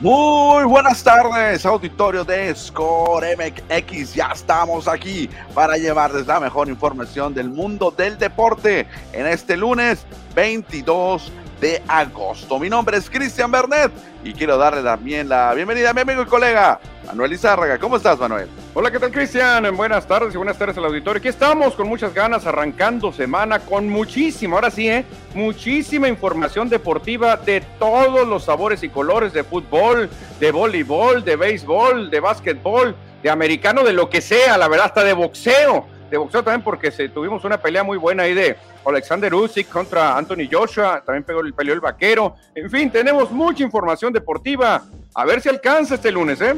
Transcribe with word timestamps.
Muy 0.00 0.64
buenas 0.64 1.02
tardes, 1.02 1.66
auditorio 1.66 2.24
de 2.24 2.54
Score 2.54 3.36
MX. 3.36 4.14
Ya 4.14 4.30
estamos 4.32 4.86
aquí 4.86 5.28
para 5.54 5.76
llevarles 5.76 6.26
la 6.26 6.38
mejor 6.38 6.68
información 6.68 7.34
del 7.34 7.48
mundo 7.48 7.90
del 7.90 8.18
deporte 8.18 8.86
en 9.12 9.26
este 9.26 9.56
lunes 9.56 10.06
22 10.34 11.32
de 11.60 11.82
agosto. 11.88 12.58
Mi 12.58 12.68
nombre 12.68 12.96
es 12.96 13.08
Cristian 13.08 13.50
Bernet 13.50 13.90
y 14.22 14.32
quiero 14.32 14.56
darle 14.56 14.82
también 14.82 15.28
la 15.28 15.52
bienvenida 15.54 15.90
a 15.90 15.94
mi 15.94 16.02
amigo 16.02 16.22
y 16.22 16.26
colega 16.26 16.78
Manuel 17.06 17.32
Izárraga. 17.32 17.78
¿Cómo 17.78 17.96
estás, 17.96 18.18
Manuel? 18.18 18.48
Hola, 18.74 18.90
¿qué 18.90 18.98
tal, 18.98 19.10
Cristian? 19.10 19.76
Buenas 19.76 20.06
tardes 20.06 20.34
y 20.34 20.36
buenas 20.36 20.56
tardes 20.56 20.76
al 20.78 20.84
auditorio. 20.84 21.18
Aquí 21.18 21.28
estamos 21.28 21.74
con 21.74 21.88
muchas 21.88 22.14
ganas, 22.14 22.46
arrancando 22.46 23.12
semana 23.12 23.58
con 23.58 23.88
muchísimo, 23.88 24.56
ahora 24.56 24.70
sí, 24.70 24.88
¿eh? 24.88 25.04
Muchísima 25.34 26.08
información 26.08 26.68
deportiva 26.68 27.36
de 27.36 27.60
todos 27.78 28.26
los 28.26 28.44
sabores 28.44 28.82
y 28.82 28.88
colores 28.88 29.32
de 29.32 29.44
fútbol, 29.44 30.08
de 30.40 30.52
voleibol, 30.52 31.24
de 31.24 31.36
béisbol, 31.36 32.10
de 32.10 32.20
básquetbol, 32.20 32.94
de 33.22 33.30
americano, 33.30 33.84
de 33.84 33.92
lo 33.92 34.08
que 34.08 34.20
sea, 34.20 34.56
la 34.56 34.68
verdad, 34.68 34.86
hasta 34.86 35.04
de 35.04 35.12
boxeo. 35.12 35.86
De 36.10 36.18
boxeo 36.18 36.42
también 36.42 36.62
porque 36.62 36.90
se, 36.90 37.08
tuvimos 37.08 37.44
una 37.44 37.58
pelea 37.58 37.82
muy 37.82 37.96
buena 37.96 38.24
ahí 38.24 38.34
de 38.34 38.56
Alexander 38.84 39.34
Usyk 39.34 39.68
contra 39.68 40.16
Anthony 40.16 40.48
Joshua, 40.50 41.02
también 41.04 41.24
pegó 41.24 41.40
el 41.40 41.54
peleó 41.54 41.74
el 41.74 41.80
vaquero. 41.80 42.36
En 42.54 42.70
fin, 42.70 42.90
tenemos 42.90 43.30
mucha 43.30 43.62
información 43.62 44.12
deportiva. 44.12 44.82
A 45.14 45.24
ver 45.24 45.40
si 45.40 45.48
alcanza 45.48 45.94
este 45.94 46.10
lunes, 46.10 46.40
¿eh? 46.40 46.54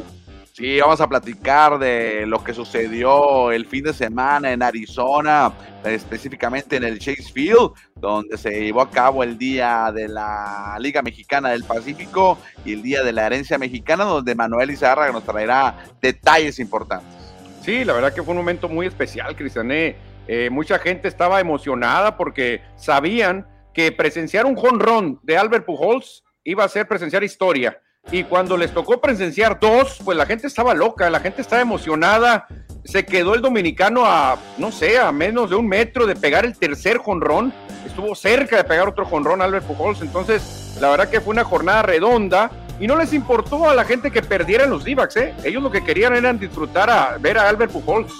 Sí, 0.57 0.79
vamos 0.79 1.01
a 1.01 1.09
platicar 1.09 1.81
de 1.81 2.27
lo 2.27 2.45
que 2.45 2.55
sucedió 2.55 3.51
el 3.51 3.67
fin 3.67 3.83
de 3.83 3.93
semana 3.93 4.53
en 4.53 4.63
Arizona, 4.63 5.53
específicamente 5.83 6.77
en 6.77 6.85
el 6.85 7.01
Chase 7.01 7.25
Field, 7.25 7.73
donde 7.97 8.39
se 8.39 8.51
llevó 8.63 8.83
a 8.83 8.89
cabo 8.89 9.25
el 9.25 9.37
Día 9.37 9.91
de 9.91 10.07
la 10.07 10.77
Liga 10.79 11.03
Mexicana 11.03 11.49
del 11.49 11.65
Pacífico 11.65 12.39
y 12.65 12.75
el 12.75 12.83
Día 12.83 13.03
de 13.03 13.13
la 13.13 13.27
Herencia 13.27 13.59
Mexicana, 13.59 14.05
donde 14.05 14.37
Manuel 14.37 14.71
Izarra 14.71 15.11
nos 15.11 15.25
traerá 15.25 15.87
detalles 16.01 16.61
importantes. 16.61 17.35
Sí, 17.63 17.85
la 17.85 17.93
verdad 17.93 18.15
que 18.15 18.23
fue 18.23 18.31
un 18.31 18.39
momento 18.39 18.69
muy 18.69 18.87
especial, 18.87 19.35
Cristiané. 19.35 19.97
Eh, 20.29 20.51
mucha 20.51 20.79
gente 20.79 21.09
estaba 21.09 21.41
emocionada 21.41 22.17
porque 22.17 22.63
sabían 22.77 23.45
que 23.73 23.91
presenciar 23.91 24.47
un 24.47 24.55
jonrón 24.55 25.19
de 25.25 25.37
Albert 25.37 25.67
Pujols 25.67 26.23
iba 26.45 26.63
a 26.63 26.69
ser 26.69 26.87
presenciar 26.87 27.25
historia 27.25 27.77
y 28.11 28.25
cuando 28.25 28.57
les 28.57 28.73
tocó 28.73 29.01
presenciar 29.01 29.59
dos, 29.59 29.99
pues 30.05 30.17
la 30.17 30.27
gente 30.27 30.47
estaba 30.47 30.75
loca, 30.75 31.09
la 31.11 31.21
gente 31.21 31.43
estaba 31.43 31.63
emocionada. 31.63 32.47
Se 32.85 33.05
quedó 33.05 33.35
el 33.35 33.41
dominicano 33.41 34.05
a, 34.05 34.39
no 34.59 34.71
sé, 34.71 34.99
a 34.99 35.11
menos 35.11 35.51
de 35.51 35.57
un 35.57 35.67
metro 35.67 36.07
de 36.07 36.15
pegar 36.15 36.45
el 36.45 36.57
tercer 36.57 36.99
jonrón. 36.99 37.53
Estuvo 37.87 38.15
cerca 38.15 38.57
de 38.57 38.65
pegar 38.65 38.89
otro 38.89 39.07
jonrón 39.07 39.41
Albert 39.41 39.67
Pujols. 39.67 40.03
Entonces, 40.03 40.77
la 40.81 40.91
verdad 40.91 41.09
que 41.09 41.21
fue 41.21 41.33
una 41.33 41.45
jornada 41.45 41.83
redonda 41.83 42.51
y 42.79 42.87
no 42.87 42.97
les 42.97 43.13
importó 43.13 43.69
a 43.69 43.75
la 43.75 43.85
gente 43.85 44.11
que 44.11 44.21
perdieran 44.21 44.69
los 44.69 44.85
d 44.85 44.97
¿eh? 45.17 45.35
Ellos 45.45 45.63
lo 45.63 45.71
que 45.71 45.83
querían 45.83 46.15
era 46.15 46.33
disfrutar 46.33 46.91
a 46.91 47.17
ver 47.19 47.39
a 47.39 47.49
Albert 47.49 47.73
Pujols. 47.73 48.13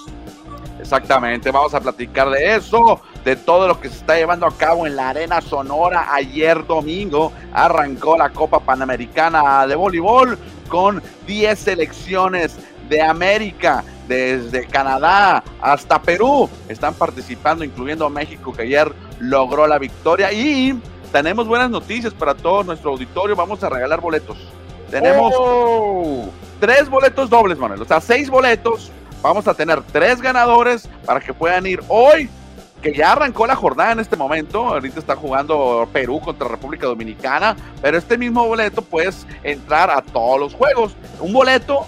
Exactamente, 0.79 1.51
vamos 1.51 1.73
a 1.73 1.79
platicar 1.79 2.29
de 2.29 2.55
eso, 2.55 3.01
de 3.23 3.35
todo 3.35 3.67
lo 3.67 3.79
que 3.79 3.89
se 3.89 3.97
está 3.97 4.15
llevando 4.15 4.45
a 4.45 4.55
cabo 4.55 4.85
en 4.85 4.95
la 4.95 5.09
Arena 5.09 5.41
Sonora. 5.41 6.13
Ayer 6.13 6.65
domingo 6.65 7.31
arrancó 7.53 8.17
la 8.17 8.29
Copa 8.29 8.59
Panamericana 8.59 9.65
de 9.67 9.75
Voleibol 9.75 10.37
con 10.67 11.01
10 11.25 11.57
selecciones 11.57 12.57
de 12.89 13.01
América, 13.01 13.83
desde 14.07 14.67
Canadá 14.67 15.43
hasta 15.61 16.01
Perú. 16.01 16.49
Están 16.69 16.93
participando, 16.93 17.63
incluyendo 17.63 18.09
México, 18.09 18.53
que 18.53 18.63
ayer 18.63 18.91
logró 19.19 19.67
la 19.67 19.79
victoria. 19.79 20.31
Y 20.31 20.79
tenemos 21.11 21.47
buenas 21.47 21.69
noticias 21.69 22.13
para 22.13 22.35
todo 22.35 22.63
nuestro 22.63 22.91
auditorio. 22.91 23.35
Vamos 23.35 23.63
a 23.63 23.69
regalar 23.69 24.01
boletos. 24.01 24.37
Tenemos 24.91 25.33
oh. 25.37 26.29
tres 26.59 26.89
boletos 26.89 27.29
dobles, 27.29 27.57
Manuel. 27.57 27.81
O 27.81 27.85
sea, 27.85 27.99
seis 27.99 28.29
boletos 28.29 28.91
Vamos 29.25 29.47
a 29.47 29.55
tener 29.55 29.81
tres 29.91 30.21
ganadores 30.21 30.87
para 31.03 31.19
que 31.19 31.33
puedan 31.33 31.65
ir 31.65 31.81
hoy, 31.87 32.29
que 32.79 32.93
ya 32.93 33.13
arrancó 33.13 33.47
la 33.47 33.55
jornada 33.55 33.93
en 33.93 33.99
este 33.99 34.15
momento. 34.15 34.67
Ahorita 34.67 34.99
está 34.99 35.15
jugando 35.15 35.89
Perú 35.91 36.21
contra 36.23 36.47
República 36.47 36.85
Dominicana, 36.85 37.55
pero 37.81 37.97
este 37.97 38.19
mismo 38.19 38.45
boleto 38.45 38.83
puedes 38.83 39.25
entrar 39.41 39.89
a 39.89 40.03
todos 40.03 40.39
los 40.39 40.53
juegos. 40.53 40.95
Un 41.19 41.33
boleto 41.33 41.87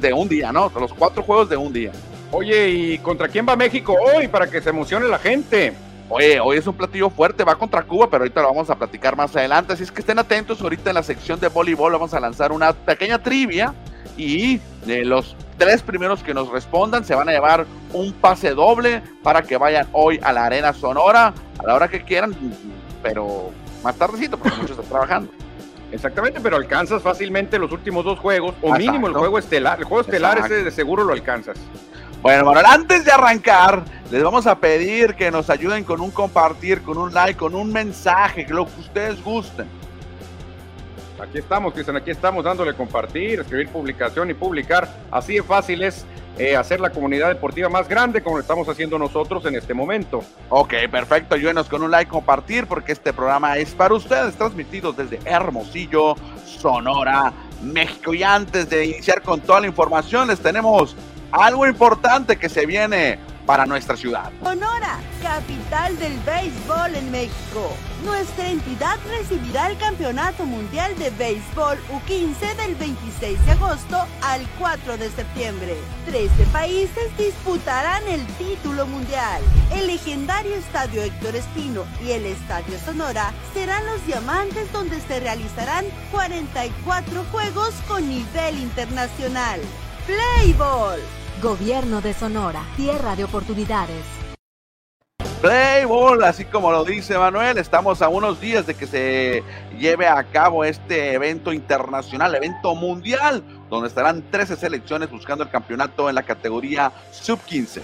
de 0.00 0.14
un 0.14 0.30
día, 0.30 0.50
¿no? 0.50 0.72
Los 0.80 0.94
cuatro 0.94 1.22
juegos 1.22 1.50
de 1.50 1.58
un 1.58 1.74
día. 1.74 1.92
Oye, 2.32 2.70
¿y 2.70 2.98
contra 3.00 3.28
quién 3.28 3.46
va 3.46 3.54
México 3.54 3.94
hoy 4.14 4.26
para 4.26 4.46
que 4.46 4.62
se 4.62 4.70
emocione 4.70 5.08
la 5.08 5.18
gente? 5.18 5.74
Oye, 6.08 6.40
hoy 6.40 6.56
es 6.56 6.66
un 6.66 6.74
platillo 6.74 7.10
fuerte, 7.10 7.44
va 7.44 7.56
contra 7.56 7.82
Cuba, 7.82 8.08
pero 8.08 8.22
ahorita 8.22 8.40
lo 8.40 8.48
vamos 8.48 8.70
a 8.70 8.76
platicar 8.76 9.14
más 9.14 9.36
adelante. 9.36 9.74
Así 9.74 9.82
es 9.82 9.92
que 9.92 10.00
estén 10.00 10.18
atentos, 10.18 10.62
ahorita 10.62 10.88
en 10.88 10.94
la 10.94 11.02
sección 11.02 11.38
de 11.38 11.48
voleibol 11.48 11.92
vamos 11.92 12.14
a 12.14 12.20
lanzar 12.20 12.50
una 12.50 12.72
pequeña 12.72 13.22
trivia 13.22 13.74
y 14.16 14.58
de 14.86 15.04
los 15.04 15.36
tres 15.58 15.82
primeros 15.82 16.22
que 16.22 16.32
nos 16.32 16.48
respondan 16.48 17.04
se 17.04 17.14
van 17.14 17.28
a 17.28 17.32
llevar 17.32 17.66
un 17.92 18.12
pase 18.12 18.50
doble 18.50 19.02
para 19.22 19.42
que 19.42 19.56
vayan 19.56 19.86
hoy 19.92 20.18
a 20.22 20.32
la 20.32 20.46
Arena 20.46 20.72
Sonora 20.72 21.34
a 21.58 21.66
la 21.66 21.74
hora 21.74 21.88
que 21.88 22.02
quieran, 22.02 22.34
pero 23.02 23.50
más 23.82 23.96
tardecito 23.96 24.38
porque 24.38 24.56
muchos 24.56 24.70
están 24.70 24.86
trabajando. 24.86 25.32
Exactamente, 25.92 26.40
pero 26.40 26.56
alcanzas 26.56 27.02
fácilmente 27.02 27.58
los 27.58 27.72
últimos 27.72 28.04
dos 28.04 28.18
juegos, 28.18 28.54
o 28.60 28.74
mínimo 28.74 29.06
el 29.06 29.14
juego 29.14 29.38
estelar. 29.38 29.78
El 29.78 29.86
juego 29.86 30.02
estelar 30.02 30.38
ese 30.38 30.62
de 30.62 30.70
seguro 30.70 31.02
lo 31.02 31.14
alcanzas. 31.14 31.56
Bueno, 32.20 32.44
Manuel, 32.44 32.66
antes 32.66 33.04
de 33.04 33.12
arrancar, 33.12 33.84
les 34.10 34.22
vamos 34.22 34.46
a 34.46 34.58
pedir 34.58 35.14
que 35.14 35.30
nos 35.30 35.48
ayuden 35.50 35.84
con 35.84 36.00
un 36.00 36.10
compartir, 36.10 36.82
con 36.82 36.98
un 36.98 37.14
like, 37.14 37.38
con 37.38 37.54
un 37.54 37.72
mensaje, 37.72 38.46
lo 38.48 38.66
que 38.66 38.80
ustedes 38.80 39.22
gusten. 39.22 39.66
Aquí 41.20 41.38
estamos, 41.38 41.72
Cristian, 41.72 41.96
aquí 41.96 42.10
estamos 42.10 42.44
dándole 42.44 42.74
compartir, 42.74 43.40
escribir 43.40 43.68
publicación 43.68 44.30
y 44.30 44.34
publicar. 44.34 44.88
Así 45.10 45.34
de 45.34 45.42
fácil 45.42 45.82
es 45.82 46.04
eh, 46.38 46.54
hacer 46.54 46.80
la 46.80 46.90
comunidad 46.90 47.28
deportiva 47.28 47.68
más 47.68 47.88
grande 47.88 48.22
como 48.22 48.36
lo 48.36 48.42
estamos 48.42 48.68
haciendo 48.68 48.98
nosotros 48.98 49.44
en 49.46 49.56
este 49.56 49.74
momento. 49.74 50.22
Ok, 50.48 50.74
perfecto. 50.90 51.34
Ayúdenos 51.34 51.68
con 51.68 51.82
un 51.82 51.90
like, 51.90 52.08
compartir, 52.08 52.66
porque 52.66 52.92
este 52.92 53.12
programa 53.12 53.56
es 53.56 53.74
para 53.74 53.94
ustedes, 53.94 54.36
transmitido 54.36 54.92
desde 54.92 55.18
Hermosillo, 55.24 56.14
Sonora, 56.46 57.32
México. 57.62 58.14
Y 58.14 58.22
antes 58.22 58.70
de 58.70 58.86
iniciar 58.86 59.22
con 59.22 59.40
toda 59.40 59.60
la 59.60 59.66
información, 59.66 60.28
les 60.28 60.38
tenemos 60.38 60.94
algo 61.32 61.66
importante 61.66 62.36
que 62.36 62.48
se 62.48 62.64
viene 62.64 63.18
para 63.44 63.66
nuestra 63.66 63.96
ciudad. 63.96 64.30
Sonora, 64.44 64.98
capital 65.20 65.98
del 65.98 66.16
béisbol 66.20 66.94
en 66.94 67.10
México. 67.10 67.74
Nuestra 68.04 68.48
entidad 68.48 68.96
recibirá 69.08 69.70
el 69.70 69.76
Campeonato 69.78 70.46
Mundial 70.46 70.96
de 70.98 71.10
Béisbol 71.10 71.78
U15 71.90 72.56
del 72.56 72.74
26 72.76 73.44
de 73.44 73.52
agosto 73.52 74.06
al 74.22 74.46
4 74.58 74.96
de 74.96 75.10
septiembre. 75.10 75.76
Trece 76.06 76.44
países 76.52 77.16
disputarán 77.18 78.06
el 78.06 78.24
título 78.38 78.86
mundial. 78.86 79.42
El 79.72 79.88
legendario 79.88 80.54
Estadio 80.54 81.02
Héctor 81.02 81.34
Espino 81.36 81.84
y 82.04 82.12
el 82.12 82.26
Estadio 82.26 82.78
Sonora 82.78 83.32
serán 83.52 83.84
los 83.86 84.06
diamantes 84.06 84.72
donde 84.72 85.00
se 85.00 85.18
realizarán 85.18 85.84
44 86.12 87.24
juegos 87.32 87.74
con 87.88 88.08
nivel 88.08 88.58
internacional. 88.58 89.60
Playball. 90.06 91.00
Gobierno 91.42 92.00
de 92.00 92.14
Sonora, 92.14 92.64
tierra 92.76 93.16
de 93.16 93.24
oportunidades. 93.24 94.27
Playball, 95.40 96.24
así 96.24 96.44
como 96.44 96.72
lo 96.72 96.84
dice 96.84 97.16
Manuel, 97.16 97.58
estamos 97.58 98.02
a 98.02 98.08
unos 98.08 98.40
días 98.40 98.66
de 98.66 98.74
que 98.74 98.88
se 98.88 99.44
lleve 99.78 100.08
a 100.08 100.24
cabo 100.24 100.64
este 100.64 101.12
evento 101.12 101.52
internacional, 101.52 102.34
evento 102.34 102.74
mundial, 102.74 103.44
donde 103.70 103.86
estarán 103.86 104.24
13 104.32 104.56
selecciones 104.56 105.08
buscando 105.10 105.44
el 105.44 105.50
campeonato 105.50 106.08
en 106.08 106.16
la 106.16 106.24
categoría 106.24 106.90
sub-15. 107.12 107.80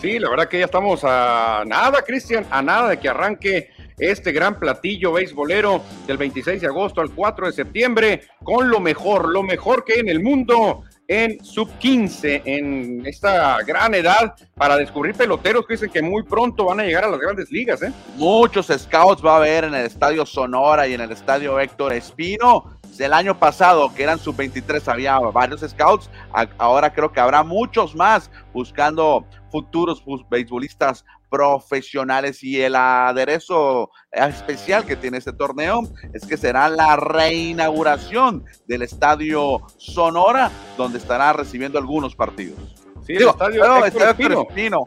Sí, 0.00 0.18
la 0.18 0.30
verdad 0.30 0.48
que 0.48 0.58
ya 0.58 0.64
estamos 0.64 1.00
a 1.04 1.64
nada, 1.66 2.00
Cristian, 2.00 2.46
a 2.50 2.62
nada 2.62 2.88
de 2.88 2.98
que 2.98 3.10
arranque 3.10 3.70
este 3.98 4.32
gran 4.32 4.58
platillo 4.58 5.12
beisbolero 5.12 5.82
del 6.06 6.16
26 6.16 6.62
de 6.62 6.66
agosto 6.66 7.02
al 7.02 7.10
4 7.10 7.46
de 7.46 7.52
septiembre 7.52 8.22
con 8.42 8.70
lo 8.70 8.80
mejor, 8.80 9.28
lo 9.28 9.42
mejor 9.42 9.84
que 9.84 10.00
en 10.00 10.08
el 10.08 10.22
mundo 10.22 10.84
en 11.08 11.44
sub 11.44 11.70
15, 11.78 12.42
en 12.44 13.06
esta 13.06 13.58
gran 13.62 13.94
edad, 13.94 14.34
para 14.54 14.76
descubrir 14.76 15.14
peloteros 15.14 15.66
que 15.66 15.74
dicen 15.74 15.90
que 15.90 16.02
muy 16.02 16.22
pronto 16.24 16.64
van 16.64 16.80
a 16.80 16.84
llegar 16.84 17.04
a 17.04 17.08
las 17.08 17.20
grandes 17.20 17.50
ligas. 17.50 17.82
¿eh? 17.82 17.92
Muchos 18.16 18.66
scouts 18.66 19.24
va 19.24 19.34
a 19.34 19.36
haber 19.36 19.64
en 19.64 19.74
el 19.74 19.86
Estadio 19.86 20.26
Sonora 20.26 20.86
y 20.88 20.94
en 20.94 21.00
el 21.00 21.12
Estadio 21.12 21.58
Héctor 21.60 21.92
Espino. 21.92 22.76
El 22.98 23.12
año 23.12 23.38
pasado, 23.38 23.92
que 23.94 24.02
eran 24.02 24.18
sub 24.18 24.36
23, 24.36 24.88
había 24.88 25.18
varios 25.18 25.60
scouts. 25.60 26.08
Ahora 26.56 26.92
creo 26.92 27.12
que 27.12 27.20
habrá 27.20 27.42
muchos 27.42 27.94
más 27.94 28.30
buscando 28.54 29.26
futuros 29.50 30.02
beisbolistas 30.30 31.04
profesionales 31.36 32.42
y 32.42 32.62
el 32.62 32.74
aderezo 32.74 33.90
especial 34.10 34.86
que 34.86 34.96
tiene 34.96 35.18
este 35.18 35.34
torneo 35.34 35.82
es 36.14 36.24
que 36.24 36.38
será 36.38 36.70
la 36.70 36.96
reinauguración 36.96 38.46
del 38.66 38.80
estadio 38.80 39.60
Sonora 39.76 40.50
donde 40.78 40.96
estará 40.96 41.34
recibiendo 41.34 41.78
algunos 41.78 42.16
partidos. 42.16 42.58
Sí, 43.06 43.12
el 43.12 43.28
estadio, 43.28 43.84
Héctor, 43.84 44.08
Espino. 44.48 44.86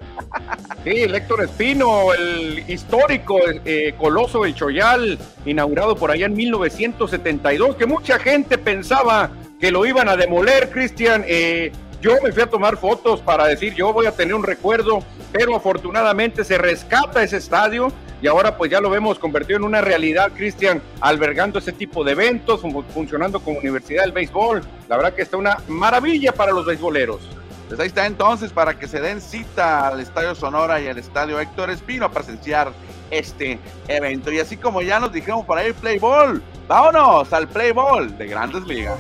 Sí, 0.84 0.90
el 0.90 1.16
Héctor 1.16 1.44
Espino, 1.44 2.14
el 2.14 2.64
histórico 2.68 3.38
eh, 3.64 3.94
coloso 3.98 4.44
del 4.44 4.56
Choyal, 4.56 5.20
inaugurado 5.46 5.96
por 5.96 6.10
allá 6.10 6.26
en 6.26 6.34
1972, 6.34 7.76
que 7.76 7.86
mucha 7.86 8.18
gente 8.18 8.58
pensaba 8.58 9.30
que 9.60 9.72
lo 9.72 9.86
iban 9.86 10.10
a 10.10 10.18
demoler, 10.18 10.70
Cristian. 10.72 11.24
Eh, 11.28 11.72
yo 12.02 12.14
me 12.24 12.32
fui 12.32 12.42
a 12.42 12.48
tomar 12.48 12.78
fotos 12.78 13.22
para 13.22 13.46
decir, 13.46 13.74
yo 13.74 13.94
voy 13.94 14.06
a 14.06 14.12
tener 14.12 14.34
un 14.34 14.44
recuerdo, 14.44 15.04
pero 15.32 15.56
afortunadamente 15.56 16.44
se 16.44 16.58
rescata 16.58 17.24
ese 17.24 17.38
estadio 17.38 17.92
y 18.22 18.28
ahora 18.28 18.58
pues 18.58 18.70
ya 18.70 18.82
lo 18.82 18.90
vemos 18.90 19.18
convertido 19.18 19.58
en 19.58 19.64
una 19.64 19.82
realidad, 19.82 20.32
Cristian, 20.36 20.82
albergando 21.00 21.60
ese 21.60 21.72
tipo 21.72 22.04
de 22.04 22.12
eventos, 22.12 22.62
funcionando 22.94 23.40
como 23.40 23.60
Universidad 23.60 24.04
del 24.04 24.12
Béisbol. 24.12 24.62
La 24.90 24.98
verdad 24.98 25.14
que 25.14 25.22
está 25.22 25.38
una 25.38 25.58
maravilla 25.68 26.34
para 26.34 26.52
los 26.52 26.66
beisboleros. 26.66 27.22
Pues 27.70 27.80
ahí 27.80 27.88
está 27.88 28.08
entonces 28.08 28.52
para 28.52 28.78
que 28.78 28.88
se 28.88 29.00
den 29.00 29.22
cita 29.22 29.88
al 29.88 30.00
Estadio 30.00 30.34
Sonora 30.34 30.82
y 30.82 30.88
al 30.88 30.98
Estadio 30.98 31.40
Héctor 31.40 31.70
Espino 31.70 32.06
a 32.06 32.12
presenciar 32.12 32.72
este 33.12 33.60
evento. 33.88 34.32
Y 34.32 34.40
así 34.40 34.58
como 34.58 34.82
ya 34.82 35.00
nos 35.00 35.14
dijeron 35.14 35.46
por 35.46 35.58
ahí, 35.58 35.72
Play 35.74 36.00
Ball, 36.00 36.42
vámonos 36.68 37.32
al 37.32 37.48
Play 37.48 37.72
Ball 37.72 38.18
de 38.18 38.28
Grandes 38.28 38.64
Ligas. 38.64 38.98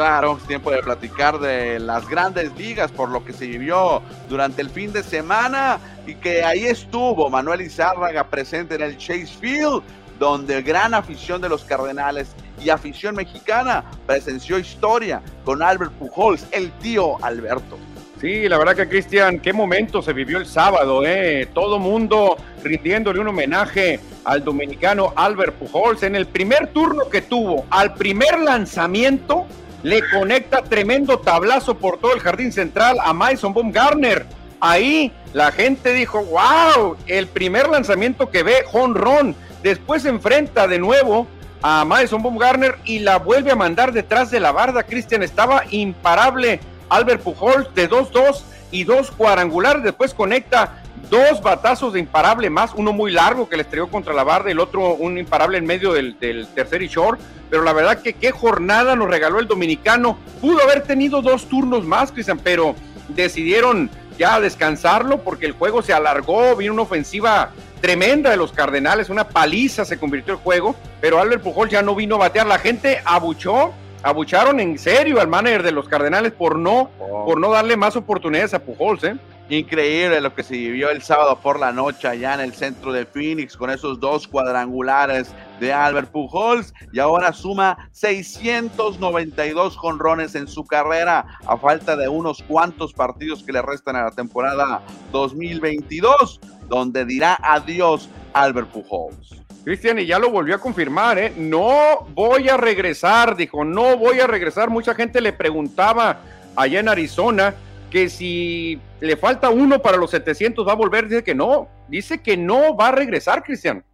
Claro, 0.00 0.38
es 0.40 0.46
tiempo 0.46 0.70
de 0.70 0.82
platicar 0.82 1.38
de 1.38 1.78
las 1.78 2.08
grandes 2.08 2.56
ligas 2.56 2.90
por 2.90 3.10
lo 3.10 3.22
que 3.22 3.34
se 3.34 3.46
vivió 3.46 4.00
durante 4.30 4.62
el 4.62 4.70
fin 4.70 4.94
de 4.94 5.02
semana 5.02 5.78
y 6.06 6.14
que 6.14 6.42
ahí 6.42 6.64
estuvo 6.64 7.28
Manuel 7.28 7.60
Izárraga 7.60 8.24
presente 8.24 8.76
en 8.76 8.80
el 8.80 8.96
Chase 8.96 9.26
Field, 9.26 9.82
donde 10.18 10.62
gran 10.62 10.94
afición 10.94 11.42
de 11.42 11.50
los 11.50 11.66
Cardenales 11.66 12.28
y 12.64 12.70
afición 12.70 13.14
mexicana 13.14 13.84
presenció 14.06 14.58
historia 14.58 15.20
con 15.44 15.62
Albert 15.62 15.92
Pujols, 15.92 16.46
el 16.50 16.72
tío 16.78 17.22
Alberto. 17.22 17.76
Sí, 18.22 18.48
la 18.48 18.56
verdad 18.56 18.76
que 18.76 18.88
Cristian, 18.88 19.38
qué 19.38 19.52
momento 19.52 20.00
se 20.00 20.14
vivió 20.14 20.38
el 20.38 20.46
sábado, 20.46 21.04
¿eh? 21.04 21.46
Todo 21.52 21.78
mundo 21.78 22.38
rindiéndole 22.64 23.20
un 23.20 23.28
homenaje 23.28 24.00
al 24.24 24.44
dominicano 24.44 25.12
Albert 25.14 25.56
Pujols 25.56 26.02
en 26.04 26.16
el 26.16 26.24
primer 26.24 26.68
turno 26.68 27.10
que 27.10 27.20
tuvo, 27.20 27.66
al 27.68 27.92
primer 27.94 28.38
lanzamiento, 28.40 29.46
le 29.82 30.02
conecta 30.10 30.62
tremendo 30.62 31.18
tablazo 31.18 31.76
por 31.76 31.98
todo 31.98 32.14
el 32.14 32.20
jardín 32.20 32.52
central 32.52 32.98
a 33.02 33.12
Mason 33.12 33.54
Baumgartner. 33.54 34.26
Ahí 34.60 35.12
la 35.32 35.52
gente 35.52 35.92
dijo, 35.92 36.22
wow, 36.24 36.96
el 37.06 37.26
primer 37.26 37.68
lanzamiento 37.68 38.30
que 38.30 38.42
ve, 38.42 38.64
jonrón. 38.66 39.34
Después 39.62 40.04
enfrenta 40.04 40.66
de 40.66 40.78
nuevo 40.78 41.26
a 41.62 41.84
Madison 41.84 42.22
Baumgartner 42.22 42.76
y 42.84 43.00
la 43.00 43.18
vuelve 43.18 43.50
a 43.50 43.56
mandar 43.56 43.92
detrás 43.92 44.30
de 44.30 44.40
la 44.40 44.52
barda. 44.52 44.82
Cristian 44.82 45.22
estaba 45.22 45.64
imparable 45.70 46.60
Albert 46.88 47.22
Pujols 47.22 47.74
de 47.74 47.88
2-2 47.88 48.42
y 48.70 48.84
dos 48.84 49.10
cuadrangulares. 49.10 49.82
Después 49.82 50.14
conecta 50.14 50.79
dos 51.08 51.42
batazos 51.42 51.92
de 51.92 52.00
imparable 52.00 52.50
más, 52.50 52.72
uno 52.74 52.92
muy 52.92 53.10
largo 53.10 53.48
que 53.48 53.56
le 53.56 53.62
estrelló 53.62 53.88
contra 53.88 54.12
la 54.12 54.24
barda, 54.24 54.50
y 54.50 54.52
el 54.52 54.60
otro 54.60 54.94
un 54.94 55.18
imparable 55.18 55.58
en 55.58 55.66
medio 55.66 55.92
del, 55.92 56.16
tercer 56.54 56.82
y 56.82 56.88
short. 56.88 57.20
Pero 57.48 57.62
la 57.62 57.72
verdad 57.72 58.00
que 58.00 58.12
qué 58.12 58.30
jornada 58.30 58.94
nos 58.94 59.08
regaló 59.08 59.40
el 59.40 59.48
dominicano. 59.48 60.18
Pudo 60.40 60.62
haber 60.62 60.82
tenido 60.82 61.20
dos 61.20 61.48
turnos 61.48 61.84
más, 61.84 62.12
Cristian, 62.12 62.38
pero 62.38 62.76
decidieron 63.08 63.90
ya 64.18 64.38
descansarlo 64.38 65.18
porque 65.22 65.46
el 65.46 65.52
juego 65.52 65.82
se 65.82 65.92
alargó, 65.92 66.54
vino 66.54 66.72
una 66.74 66.82
ofensiva 66.82 67.50
tremenda 67.80 68.30
de 68.30 68.36
los 68.36 68.52
Cardenales, 68.52 69.08
una 69.08 69.26
paliza 69.26 69.84
se 69.84 69.98
convirtió 69.98 70.34
el 70.34 70.38
juego, 70.38 70.76
pero 71.00 71.18
Albert 71.18 71.42
Pujol 71.42 71.70
ya 71.70 71.82
no 71.82 71.94
vino 71.94 72.16
a 72.16 72.18
batear, 72.18 72.46
la 72.46 72.58
gente 72.58 73.00
abuchó 73.04 73.72
abucharon 74.02 74.60
en 74.60 74.78
serio 74.78 75.20
al 75.20 75.28
manager 75.28 75.62
de 75.62 75.72
los 75.72 75.88
Cardenales 75.88 76.32
por 76.32 76.56
no, 76.56 76.90
oh. 76.98 77.24
por 77.24 77.38
no 77.38 77.50
darle 77.50 77.76
más 77.76 77.96
oportunidades 77.96 78.54
a 78.54 78.60
Pujols, 78.60 79.04
¿eh? 79.04 79.16
Increíble 79.50 80.20
lo 80.20 80.32
que 80.32 80.44
se 80.44 80.54
vivió 80.54 80.90
el 80.90 81.02
sábado 81.02 81.40
por 81.40 81.58
la 81.58 81.72
noche 81.72 82.06
allá 82.06 82.34
en 82.34 82.40
el 82.40 82.54
centro 82.54 82.92
de 82.92 83.04
Phoenix 83.04 83.56
con 83.56 83.68
esos 83.68 83.98
dos 83.98 84.28
cuadrangulares 84.28 85.34
de 85.58 85.72
Albert 85.72 86.12
Pujols 86.12 86.72
y 86.92 87.00
ahora 87.00 87.32
suma 87.32 87.90
692 87.90 89.76
jonrones 89.76 90.36
en 90.36 90.46
su 90.46 90.64
carrera 90.64 91.26
a 91.44 91.56
falta 91.56 91.96
de 91.96 92.08
unos 92.08 92.44
cuantos 92.44 92.92
partidos 92.92 93.42
que 93.42 93.52
le 93.52 93.60
restan 93.60 93.96
a 93.96 94.04
la 94.04 94.12
temporada 94.12 94.82
2022 95.10 96.38
donde 96.68 97.04
dirá 97.04 97.36
adiós 97.42 98.08
Albert 98.32 98.68
Pujols. 98.68 99.34
Cristian, 99.64 99.98
y 99.98 100.06
ya 100.06 100.20
lo 100.20 100.30
volvió 100.30 100.54
a 100.54 100.58
confirmar, 100.58 101.18
¿eh? 101.18 101.34
No 101.36 102.06
voy 102.14 102.48
a 102.48 102.56
regresar, 102.56 103.36
dijo, 103.36 103.64
no 103.64 103.96
voy 103.98 104.20
a 104.20 104.28
regresar. 104.28 104.70
Mucha 104.70 104.94
gente 104.94 105.20
le 105.20 105.32
preguntaba 105.32 106.20
allá 106.54 106.80
en 106.80 106.88
Arizona 106.88 107.54
que 107.90 108.08
si 108.08 108.80
le 109.00 109.16
falta 109.16 109.50
uno 109.50 109.80
para 109.80 109.96
los 109.96 110.10
700 110.10 110.66
va 110.66 110.72
a 110.72 110.76
volver. 110.76 111.08
Dice 111.08 111.24
que 111.24 111.34
no, 111.34 111.68
dice 111.88 112.22
que 112.22 112.36
no 112.36 112.76
va 112.76 112.88
a 112.88 112.92
regresar, 112.92 113.42
Cristian. 113.42 113.84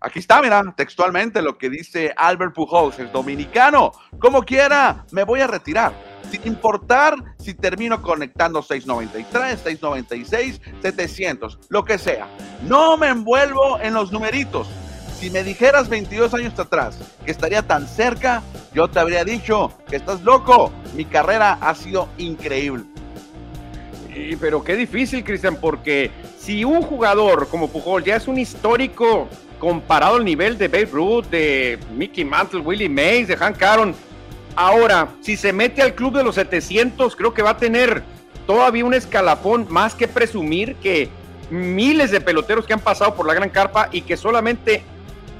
Aquí 0.00 0.18
está, 0.18 0.42
mira, 0.42 0.62
textualmente 0.76 1.40
lo 1.40 1.56
que 1.56 1.70
dice 1.70 2.12
Albert 2.16 2.54
Pujols, 2.54 2.98
el 2.98 3.10
dominicano. 3.10 3.92
Como 4.18 4.42
quiera, 4.42 5.06
me 5.10 5.24
voy 5.24 5.40
a 5.40 5.46
retirar. 5.46 5.92
Sin 6.30 6.46
importar 6.46 7.14
si 7.38 7.54
termino 7.54 8.02
conectando 8.02 8.60
693, 8.60 9.60
696, 9.60 10.60
700, 10.82 11.58
lo 11.68 11.84
que 11.84 11.98
sea. 11.98 12.28
No 12.62 12.96
me 12.96 13.08
envuelvo 13.08 13.80
en 13.80 13.94
los 13.94 14.12
numeritos 14.12 14.68
si 15.18 15.30
me 15.30 15.42
dijeras 15.42 15.88
22 15.88 16.34
años 16.34 16.58
atrás 16.58 16.98
que 17.24 17.30
estaría 17.30 17.62
tan 17.62 17.88
cerca, 17.88 18.42
yo 18.74 18.88
te 18.88 19.00
habría 19.00 19.24
dicho 19.24 19.72
que 19.88 19.96
estás 19.96 20.20
loco. 20.22 20.70
Mi 20.94 21.06
carrera 21.06 21.58
ha 21.60 21.74
sido 21.74 22.08
increíble. 22.18 22.84
Pero 24.40 24.62
qué 24.62 24.76
difícil, 24.76 25.24
Cristian, 25.24 25.56
porque 25.56 26.10
si 26.38 26.64
un 26.64 26.82
jugador 26.82 27.48
como 27.48 27.68
Pujol 27.68 28.04
ya 28.04 28.16
es 28.16 28.28
un 28.28 28.38
histórico 28.38 29.28
comparado 29.58 30.16
al 30.16 30.24
nivel 30.24 30.58
de 30.58 30.68
Babe 30.68 30.88
Ruth, 30.92 31.26
de 31.26 31.78
Mickey 31.94 32.24
Mantle, 32.24 32.60
Willie 32.60 32.88
Mays, 32.88 33.28
de 33.28 33.36
Hank 33.36 33.62
Aaron, 33.62 33.94
ahora, 34.54 35.08
si 35.20 35.36
se 35.36 35.52
mete 35.52 35.82
al 35.82 35.94
club 35.94 36.16
de 36.16 36.24
los 36.24 36.34
700, 36.34 37.16
creo 37.16 37.34
que 37.34 37.42
va 37.42 37.50
a 37.50 37.56
tener 37.56 38.02
todavía 38.46 38.84
un 38.84 38.94
escalafón 38.94 39.66
más 39.68 39.94
que 39.94 40.08
presumir 40.08 40.76
que 40.76 41.08
miles 41.50 42.10
de 42.10 42.20
peloteros 42.20 42.66
que 42.66 42.72
han 42.72 42.80
pasado 42.80 43.14
por 43.14 43.26
la 43.26 43.34
gran 43.34 43.50
carpa 43.50 43.88
y 43.92 44.02
que 44.02 44.16
solamente 44.16 44.82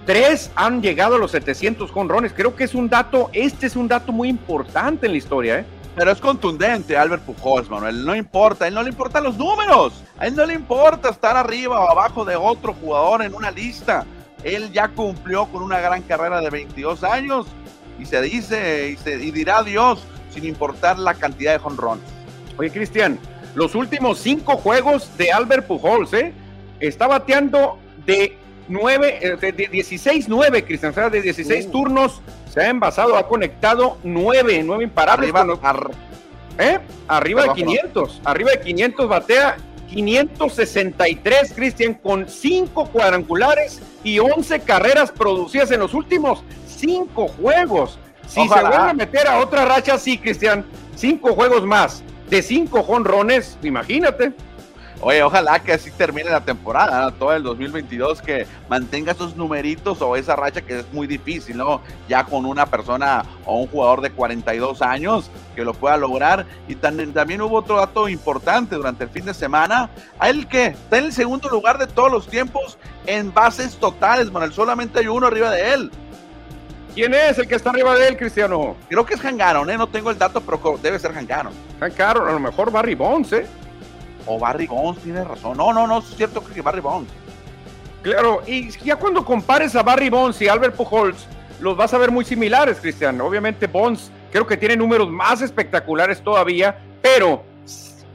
Tres 0.07 0.53
han 0.55 0.83
llegado 0.83 1.17
a 1.17 1.19
los 1.19 1.33
700 1.33 1.91
jonrones. 1.91 2.33
Creo 2.33 2.55
que 2.55 2.63
es 2.63 2.77
un 2.77 2.89
dato, 2.89 3.29
este 3.33 3.67
es 3.67 3.75
un 3.75 3.89
dato 3.89 4.13
muy 4.13 4.29
importante 4.29 5.07
en 5.07 5.13
la 5.13 5.19
historia, 5.19 5.59
¿eh? 5.59 5.65
Pero 5.97 6.11
es 6.11 6.21
contundente 6.21 6.97
Albert 6.97 7.23
Pujols, 7.23 7.71
Manuel. 7.71 8.05
No 8.05 8.15
importa, 8.15 8.67
a 8.67 8.69
él 8.69 8.75
no 8.75 8.83
le 8.83 8.91
importan 8.91 9.25
los 9.25 9.39
números. 9.39 10.05
A 10.19 10.27
él 10.27 10.37
no 10.37 10.45
le 10.45 10.53
importa 10.53 11.09
estar 11.09 11.39
arriba 11.39 11.81
o 11.81 11.91
abajo 11.91 12.25
de 12.27 12.37
otro 12.37 12.75
jugador 12.75 13.23
en 13.23 13.35
una 13.35 13.51
lista. 13.51 14.05
Él 14.45 14.71
ya 14.73 14.89
cumplió 14.89 15.47
con 15.47 15.63
una 15.63 15.81
gran 15.81 16.03
carrera 16.03 16.43
de 16.43 16.51
22 16.51 17.03
años 17.03 17.47
y 17.99 18.05
se 18.05 18.21
dice 18.21 18.91
y, 18.91 18.97
se, 18.99 19.15
y 19.25 19.31
dirá 19.31 19.63
Dios 19.63 20.05
sin 20.31 20.45
importar 20.45 20.99
la 20.99 21.15
cantidad 21.15 21.55
de 21.55 21.59
jonrones. 21.61 22.05
Oye, 22.59 22.71
Cristian, 22.71 23.19
los 23.55 23.75
últimos 23.75 24.19
cinco 24.19 24.59
juegos 24.59 25.11
de 25.17 25.33
Albert 25.33 25.67
Pujols, 25.67 26.13
¿eh? 26.13 26.35
Está 26.79 27.07
bateando 27.07 27.79
de 28.05 28.37
9, 28.69 29.19
eh, 29.23 29.37
de 29.41 29.71
16-9, 29.71 30.67
Cristian, 30.67 30.93
o 30.93 30.95
sea, 30.95 31.09
de 31.09 31.23
16 31.23 31.67
uh. 31.67 31.71
turnos 31.71 32.21
se 32.57 32.63
ha 32.63 32.71
envasado, 32.71 33.19
ha 33.19 33.29
conectado 33.29 33.99
9, 34.03 34.63
9 34.65 34.85
imparables. 34.85 35.29
Arriba, 35.35 35.91
¿eh? 36.59 36.79
arriba 37.07 37.43
de 37.43 37.53
500, 37.53 38.23
arriba 38.25 38.51
de 38.53 38.61
500 38.61 39.09
batea 39.11 39.57
563, 39.91 41.53
Cristian, 41.55 41.93
con 41.93 42.27
5 42.27 42.87
cuadrangulares 42.87 43.83
y 44.03 44.21
11 44.21 44.61
carreras 44.61 45.13
producidas 45.13 45.71
en 45.71 45.81
los 45.81 45.93
últimos 45.93 46.45
5 46.67 47.29
juegos. 47.29 47.99
Si 48.27 48.49
se 48.49 48.49
vuelve 48.49 48.75
a 48.75 48.95
meter 48.95 49.29
a 49.29 49.41
otra 49.41 49.67
racha, 49.67 49.99
sí, 49.99 50.17
Cristian, 50.17 50.65
5 50.95 51.35
juegos 51.35 51.63
más 51.63 52.03
de 52.31 52.41
5 52.41 52.83
jonrones, 52.85 53.59
imagínate. 53.63 54.33
Oye, 55.03 55.23
ojalá 55.23 55.59
que 55.59 55.75
así 55.75 55.91
termine 55.91 56.31
la 56.31 56.41
temporada, 56.41 57.11
todo 57.11 57.35
el 57.35 57.43
2022, 57.43 58.23
que 58.23 58.47
mantenga 58.69 59.13
esos 59.13 59.37
numeritos 59.37 60.01
o 60.01 60.17
esa 60.17 60.35
racha 60.35 60.63
que 60.63 60.79
es 60.79 60.93
muy 60.93 61.07
difícil, 61.07 61.59
¿no? 61.59 61.83
Ya 62.09 62.25
con 62.25 62.47
una 62.47 62.65
persona 62.65 63.23
o 63.45 63.61
un 63.61 63.67
jugador 63.67 64.01
de 64.01 64.11
42 64.11 64.81
años 64.81 65.31
que 65.55 65.65
lo 65.65 65.75
pueda 65.75 65.99
lograr. 65.99 66.47
Y 66.67 66.77
también, 66.77 67.13
también 67.13 67.43
hubo 67.43 67.59
otro 67.59 67.77
dato 67.77 68.09
importante 68.09 68.75
durante 68.75 69.05
el 69.05 69.11
fin 69.11 69.27
de 69.27 69.35
semana. 69.35 69.91
A 70.19 70.31
él 70.31 70.49
que 70.49 70.67
está 70.69 70.97
en 70.97 71.05
el 71.05 71.13
segundo 71.13 71.51
lugar 71.51 71.77
de 71.77 71.87
todos 71.87 72.11
los 72.11 72.27
tiempos 72.27 72.79
en 73.05 73.33
bases 73.35 73.77
totales, 73.77 74.33
Manuel. 74.33 74.55
Solamente 74.55 75.01
hay 75.01 75.09
uno 75.09 75.27
arriba 75.27 75.51
de 75.51 75.75
él. 75.75 75.91
¿Quién 76.95 77.13
es 77.13 77.39
el 77.39 77.47
que 77.47 77.57
está 77.57 77.69
arriba 77.69 77.95
de 77.95 78.09
él, 78.09 78.17
Cristiano? 78.17 78.75
Creo 78.89 79.05
que 79.05 79.13
es 79.13 79.23
Hangaron, 79.23 79.69
¿eh? 79.69 79.77
No 79.77 79.87
tengo 79.87 80.11
el 80.11 80.17
dato, 80.17 80.41
pero 80.41 80.79
debe 80.83 80.99
ser 80.99 81.15
Hangaron. 81.15 81.53
Hangaron, 81.79 82.27
a 82.27 82.33
lo 82.33 82.41
mejor 82.41 82.73
Barry 82.73 82.95
Bonds, 82.95 83.35
¿eh? 83.35 83.47
O 84.27 84.39
Barry 84.39 84.67
Bonds 84.67 85.01
tiene 85.03 85.25
razón. 85.25 85.57
No, 85.57 85.73
no, 85.73 85.87
no, 85.87 85.99
es 85.99 86.07
cierto 86.17 86.45
que 86.45 86.61
Barry 86.61 86.81
Bonds. 86.81 87.11
Claro, 88.03 88.43
y 88.47 88.71
ya 88.85 88.97
cuando 88.97 89.25
compares 89.25 89.75
a 89.75 89.83
Barry 89.83 90.11
Bonds 90.11 90.41
y 90.41 90.49
Albert 90.49 90.77
Pujols, 90.77 91.27
los 91.61 91.77
vas 91.77 91.93
a 91.95 91.99
ver 91.99 92.11
muy 92.11 92.25
similares, 92.25 92.79
Cristian. 92.81 93.21
Obviamente 93.21 93.67
Bonds 93.67 94.11
creo 94.31 94.47
que 94.47 94.57
tiene 94.57 94.77
números 94.77 95.11
más 95.11 95.43
espectaculares 95.43 96.21
todavía, 96.21 96.79
pero 97.03 97.43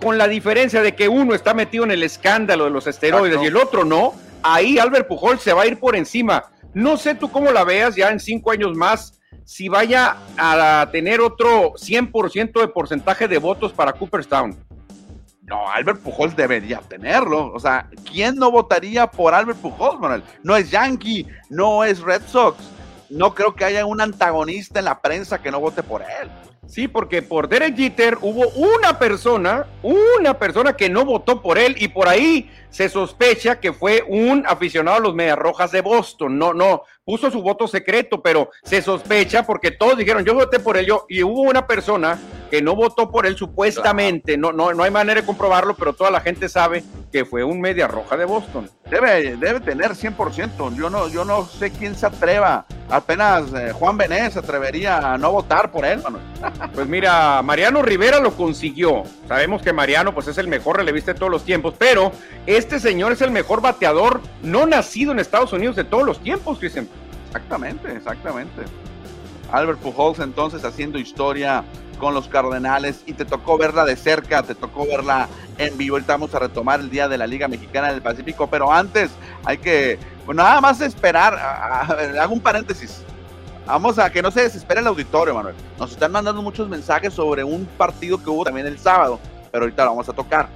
con 0.01 0.18
la 0.18 0.27
diferencia 0.27 0.82
de 0.82 0.96
que 0.96 1.10
uno 1.10 1.34
está 1.34 1.53
metido 1.53 1.84
en 1.84 1.91
el 1.91 2.03
escándalo 2.03 2.65
de 2.65 2.72
los 2.72 2.88
esteroides 2.88 3.41
y 3.41 3.48
el 3.48 3.58
otro 3.58 3.84
no, 3.84 4.13
ahí 4.44 4.80
Albert 4.80 5.08
Pujols 5.08 5.41
se 5.41 5.53
va 5.53 5.63
a 5.63 5.68
ir 5.68 5.80
por 5.80 5.96
encima. 5.96 6.46
No 6.74 6.98
sé 6.98 7.15
tú 7.15 7.30
cómo 7.30 7.51
la 7.51 7.63
veas 7.63 7.96
ya 7.96 8.10
en 8.10 8.20
cinco 8.20 8.51
años 8.51 8.75
más, 8.75 9.20
si 9.44 9.68
vaya 9.68 10.18
a 10.38 10.88
tener 10.91 11.20
otro 11.22 11.74
100% 11.74 12.62
de 12.62 12.68
porcentaje 12.70 13.27
de 13.27 13.38
votos 13.38 13.74
para 13.74 13.94
Cooperstown. 13.94 14.56
No, 15.51 15.70
Albert 15.70 16.00
Pujols 16.00 16.34
debería 16.34 16.79
tenerlo. 16.79 17.51
O 17.51 17.60
sea, 17.60 17.89
¿quién 18.10 18.38
no 18.38 18.50
votaría 18.51 19.05
por 19.05 19.34
Albert 19.34 19.60
Pujols, 19.60 20.00
Manuel? 20.00 20.24
No 20.43 20.55
es 20.55 20.72
Yankee, 20.72 21.27
no 21.50 21.84
es 21.84 22.00
Red 22.00 22.22
Sox. 22.25 22.58
No 23.10 23.36
creo 23.36 23.53
que 23.53 23.65
haya 23.65 23.86
un 23.86 24.00
antagonista 24.00 24.79
en 24.79 24.86
la 24.86 25.01
prensa 25.01 25.41
que 25.41 25.51
no 25.51 25.60
vote 25.60 25.84
por 25.84 26.03
él. 26.03 26.29
Sí, 26.68 26.88
porque 26.88 27.22
por 27.22 27.50
Derek 27.50 27.75
Jeter 27.75 28.18
hubo 28.22 28.48
una 28.50 29.00
persona, 29.00 29.65
una 29.82 30.38
persona 30.38 30.74
que 30.74 30.89
no 30.89 31.06
votó 31.06 31.41
por 31.41 31.58
él 31.58 31.75
y 31.80 31.88
por 31.88 32.08
ahí 32.08 32.50
se 32.70 32.88
sospecha 32.88 33.60
que 33.60 33.74
fue 33.74 34.03
un 34.08 34.46
aficionado 34.48 34.98
a 34.98 35.01
los 35.01 35.15
Medias 35.15 35.38
Rojas 35.38 35.72
de 35.72 35.82
Boston. 35.82 36.38
No, 36.38 36.53
no, 36.53 36.84
puso 37.03 37.30
su 37.32 37.41
voto 37.41 37.68
secreto, 37.68 38.22
pero 38.22 38.50
se 38.63 38.82
sospecha 38.82 39.46
porque 39.46 39.72
todos 39.72 39.98
dijeron 39.98 40.24
yo 40.24 40.34
voté 40.34 40.60
por 40.60 40.77
él 40.77 40.86
yo 40.86 41.06
y 41.10 41.24
hubo 41.24 41.41
una 41.41 41.68
persona 41.68 42.20
que 42.51 42.62
no 42.62 42.75
votó 42.75 43.10
por 43.10 43.25
él 43.25 43.38
supuestamente. 43.38 44.38
No, 44.38 44.51
no, 44.51 44.74
no 44.74 44.84
hay 44.84 44.91
manera 44.91 45.22
de 45.22 45.25
comprobarlo, 45.25 45.74
pero 45.75 45.94
toda 45.94 46.12
la 46.12 46.20
gente 46.20 46.50
sabe 46.50 46.84
que 47.12 47.24
fue 47.24 47.44
un 47.44 47.62
Media 47.62 47.88
Roja 47.88 48.18
de 48.18 48.25
Boston. 48.25 48.70
Debe, 48.89 49.38
debe 49.38 49.62
tener 49.62 49.91
100%. 49.91 50.75
Yo 50.75 50.89
no, 50.89 51.08
yo 51.08 51.24
no 51.24 51.46
sé 51.46 51.72
quién 51.72 51.96
se 51.96 52.06
atreva. 52.06 52.65
Apenas 52.89 53.53
eh, 53.53 53.72
Juan 53.72 53.98
Benet 53.98 54.34
se 54.34 54.39
atrevería 54.39 55.13
a 55.13 55.18
no 55.18 55.32
votar 55.32 55.72
por 55.72 55.86
él, 55.86 56.03
Pues 56.74 56.88
mira, 56.88 57.41
Mariano 57.41 57.81
Rivera 57.81 58.20
lo 58.20 58.36
consiguió. 58.36 59.03
Sabemos 59.27 59.62
que 59.62 59.74
Mariano 59.74 60.13
pues 60.13 60.27
es 60.27 60.38
el 60.38 60.48
mejor 60.48 60.77
relevista 60.77 61.13
de 61.13 61.20
todos 61.20 61.31
los 61.31 61.43
tiempos, 61.43 61.74
pero 61.77 62.12
este 62.46 62.79
señor 62.79 63.12
es 63.12 63.22
el 63.22 63.31
mejor 63.31 63.62
bateador 63.62 64.22
no 64.43 64.65
nacido 64.65 65.12
en 65.12 65.20
Estados 65.20 65.53
Unidos 65.53 65.75
de 65.75 65.84
todos 65.84 66.05
los 66.05 66.20
tiempos, 66.22 66.60
Cristian. 66.60 66.88
Exactamente, 67.27 67.91
exactamente. 67.96 68.63
Albert 69.51 69.79
Pujols 69.79 70.20
entonces 70.20 70.63
haciendo 70.63 70.98
historia 70.98 71.63
con 71.98 72.13
los 72.13 72.27
Cardenales 72.27 73.03
y 73.05 73.13
te 73.13 73.25
tocó 73.25 73.58
verla 73.58 73.86
de 73.86 73.96
cerca, 73.96 74.43
te 74.43 74.55
tocó 74.55 74.86
verla 74.88 75.29
en 75.58 75.77
vivo. 75.77 76.00
Vamos 76.05 76.34
a 76.34 76.39
retomar 76.39 76.79
el 76.79 76.89
día 76.89 77.08
de 77.08 77.17
la 77.17 77.27
Liga 77.27 77.48
Mexicana 77.48 77.91
del 77.91 78.01
Pacífico, 78.01 78.48
pero 78.48 78.72
antes 78.72 79.12
hay 79.46 79.60
que, 79.60 80.00
nada 80.34 80.60
más 80.62 80.81
esperar, 80.81 81.38
hago 82.20 82.34
un 82.34 82.41
paréntesis. 82.41 83.03
Vamos 83.65 84.00
a 84.00 84.10
que 84.10 84.22
no 84.22 84.32
se 84.32 84.41
desespere 84.41 84.82
el 84.82 84.88
auditorio, 84.88 85.34
Manuel. 85.34 85.56
Nos 85.77 85.91
están 85.91 86.12
mandando 86.12 86.41
muchos 86.41 86.68
mensajes 86.68 87.13
sobre 87.13 87.44
un 87.44 87.65
partido 87.77 88.22
que 88.22 88.30
hubo 88.30 88.44
también 88.44 88.68
el 88.68 88.77
sábado, 88.80 89.20
pero 89.51 89.63
ahorita 89.65 89.86
lo 89.86 89.91
vamos 89.91 90.10
a 90.10 90.13
tocar. 90.13 90.50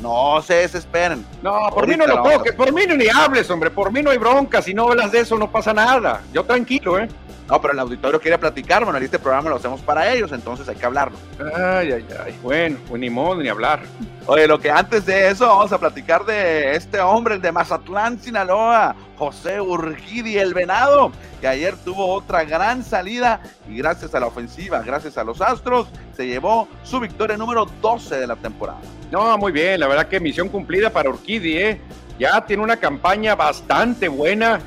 No 0.00 0.42
se 0.42 0.54
desesperen. 0.54 1.24
No, 1.42 1.70
por 1.72 1.86
mí 1.86 1.96
no 1.96 2.06
lo 2.06 2.22
toques, 2.22 2.54
por 2.54 2.72
mí 2.72 2.82
no 2.88 2.96
ni 2.96 3.08
hables, 3.08 3.48
hombre, 3.50 3.70
por 3.70 3.92
mí 3.92 4.02
no 4.02 4.10
hay 4.10 4.18
bronca, 4.18 4.60
si 4.60 4.74
no 4.74 4.88
hablas 4.90 5.12
de 5.12 5.20
eso 5.20 5.38
no 5.38 5.50
pasa 5.50 5.72
nada. 5.72 6.22
Yo 6.32 6.44
tranquilo, 6.44 6.98
¿eh? 6.98 7.08
No, 7.48 7.60
pero 7.60 7.72
el 7.72 7.78
auditorio 7.80 8.20
quiere 8.20 8.38
platicar, 8.38 8.84
bueno, 8.84 8.98
este 8.98 9.18
programa 9.18 9.50
lo 9.50 9.56
hacemos 9.56 9.80
para 9.80 10.10
ellos, 10.12 10.32
entonces 10.32 10.68
hay 10.68 10.76
que 10.76 10.86
hablarlo. 10.86 11.18
Ay, 11.38 11.92
ay, 11.92 12.06
ay. 12.24 12.38
Bueno, 12.42 12.78
pues 12.88 13.00
ni 13.00 13.10
modo 13.10 13.42
ni 13.42 13.48
hablar. 13.48 13.80
Oye, 14.26 14.46
lo 14.46 14.60
que 14.60 14.70
antes 14.70 15.04
de 15.04 15.28
eso, 15.28 15.46
vamos 15.46 15.72
a 15.72 15.78
platicar 15.78 16.24
de 16.24 16.76
este 16.76 17.00
hombre, 17.00 17.34
el 17.34 17.42
de 17.42 17.50
Mazatlán, 17.50 18.20
Sinaloa, 18.20 18.94
José 19.18 19.60
Urgidi, 19.60 20.38
el 20.38 20.54
venado, 20.54 21.10
que 21.40 21.48
ayer 21.48 21.76
tuvo 21.84 22.06
otra 22.14 22.44
gran 22.44 22.84
salida 22.84 23.40
y 23.68 23.76
gracias 23.76 24.14
a 24.14 24.20
la 24.20 24.26
ofensiva, 24.26 24.80
gracias 24.82 25.18
a 25.18 25.24
los 25.24 25.40
Astros, 25.40 25.88
se 26.16 26.26
llevó 26.26 26.68
su 26.84 27.00
victoria 27.00 27.36
número 27.36 27.66
12 27.80 28.16
de 28.16 28.26
la 28.28 28.36
temporada. 28.36 28.80
No, 29.10 29.36
muy 29.36 29.50
bien, 29.50 29.80
la 29.80 29.88
verdad 29.88 30.06
que 30.06 30.20
misión 30.20 30.48
cumplida 30.48 30.90
para 30.90 31.10
Urquidi, 31.10 31.58
¿eh? 31.58 31.80
Ya 32.18 32.44
tiene 32.46 32.62
una 32.62 32.76
campaña 32.76 33.34
bastante 33.34 34.06
buena 34.06 34.60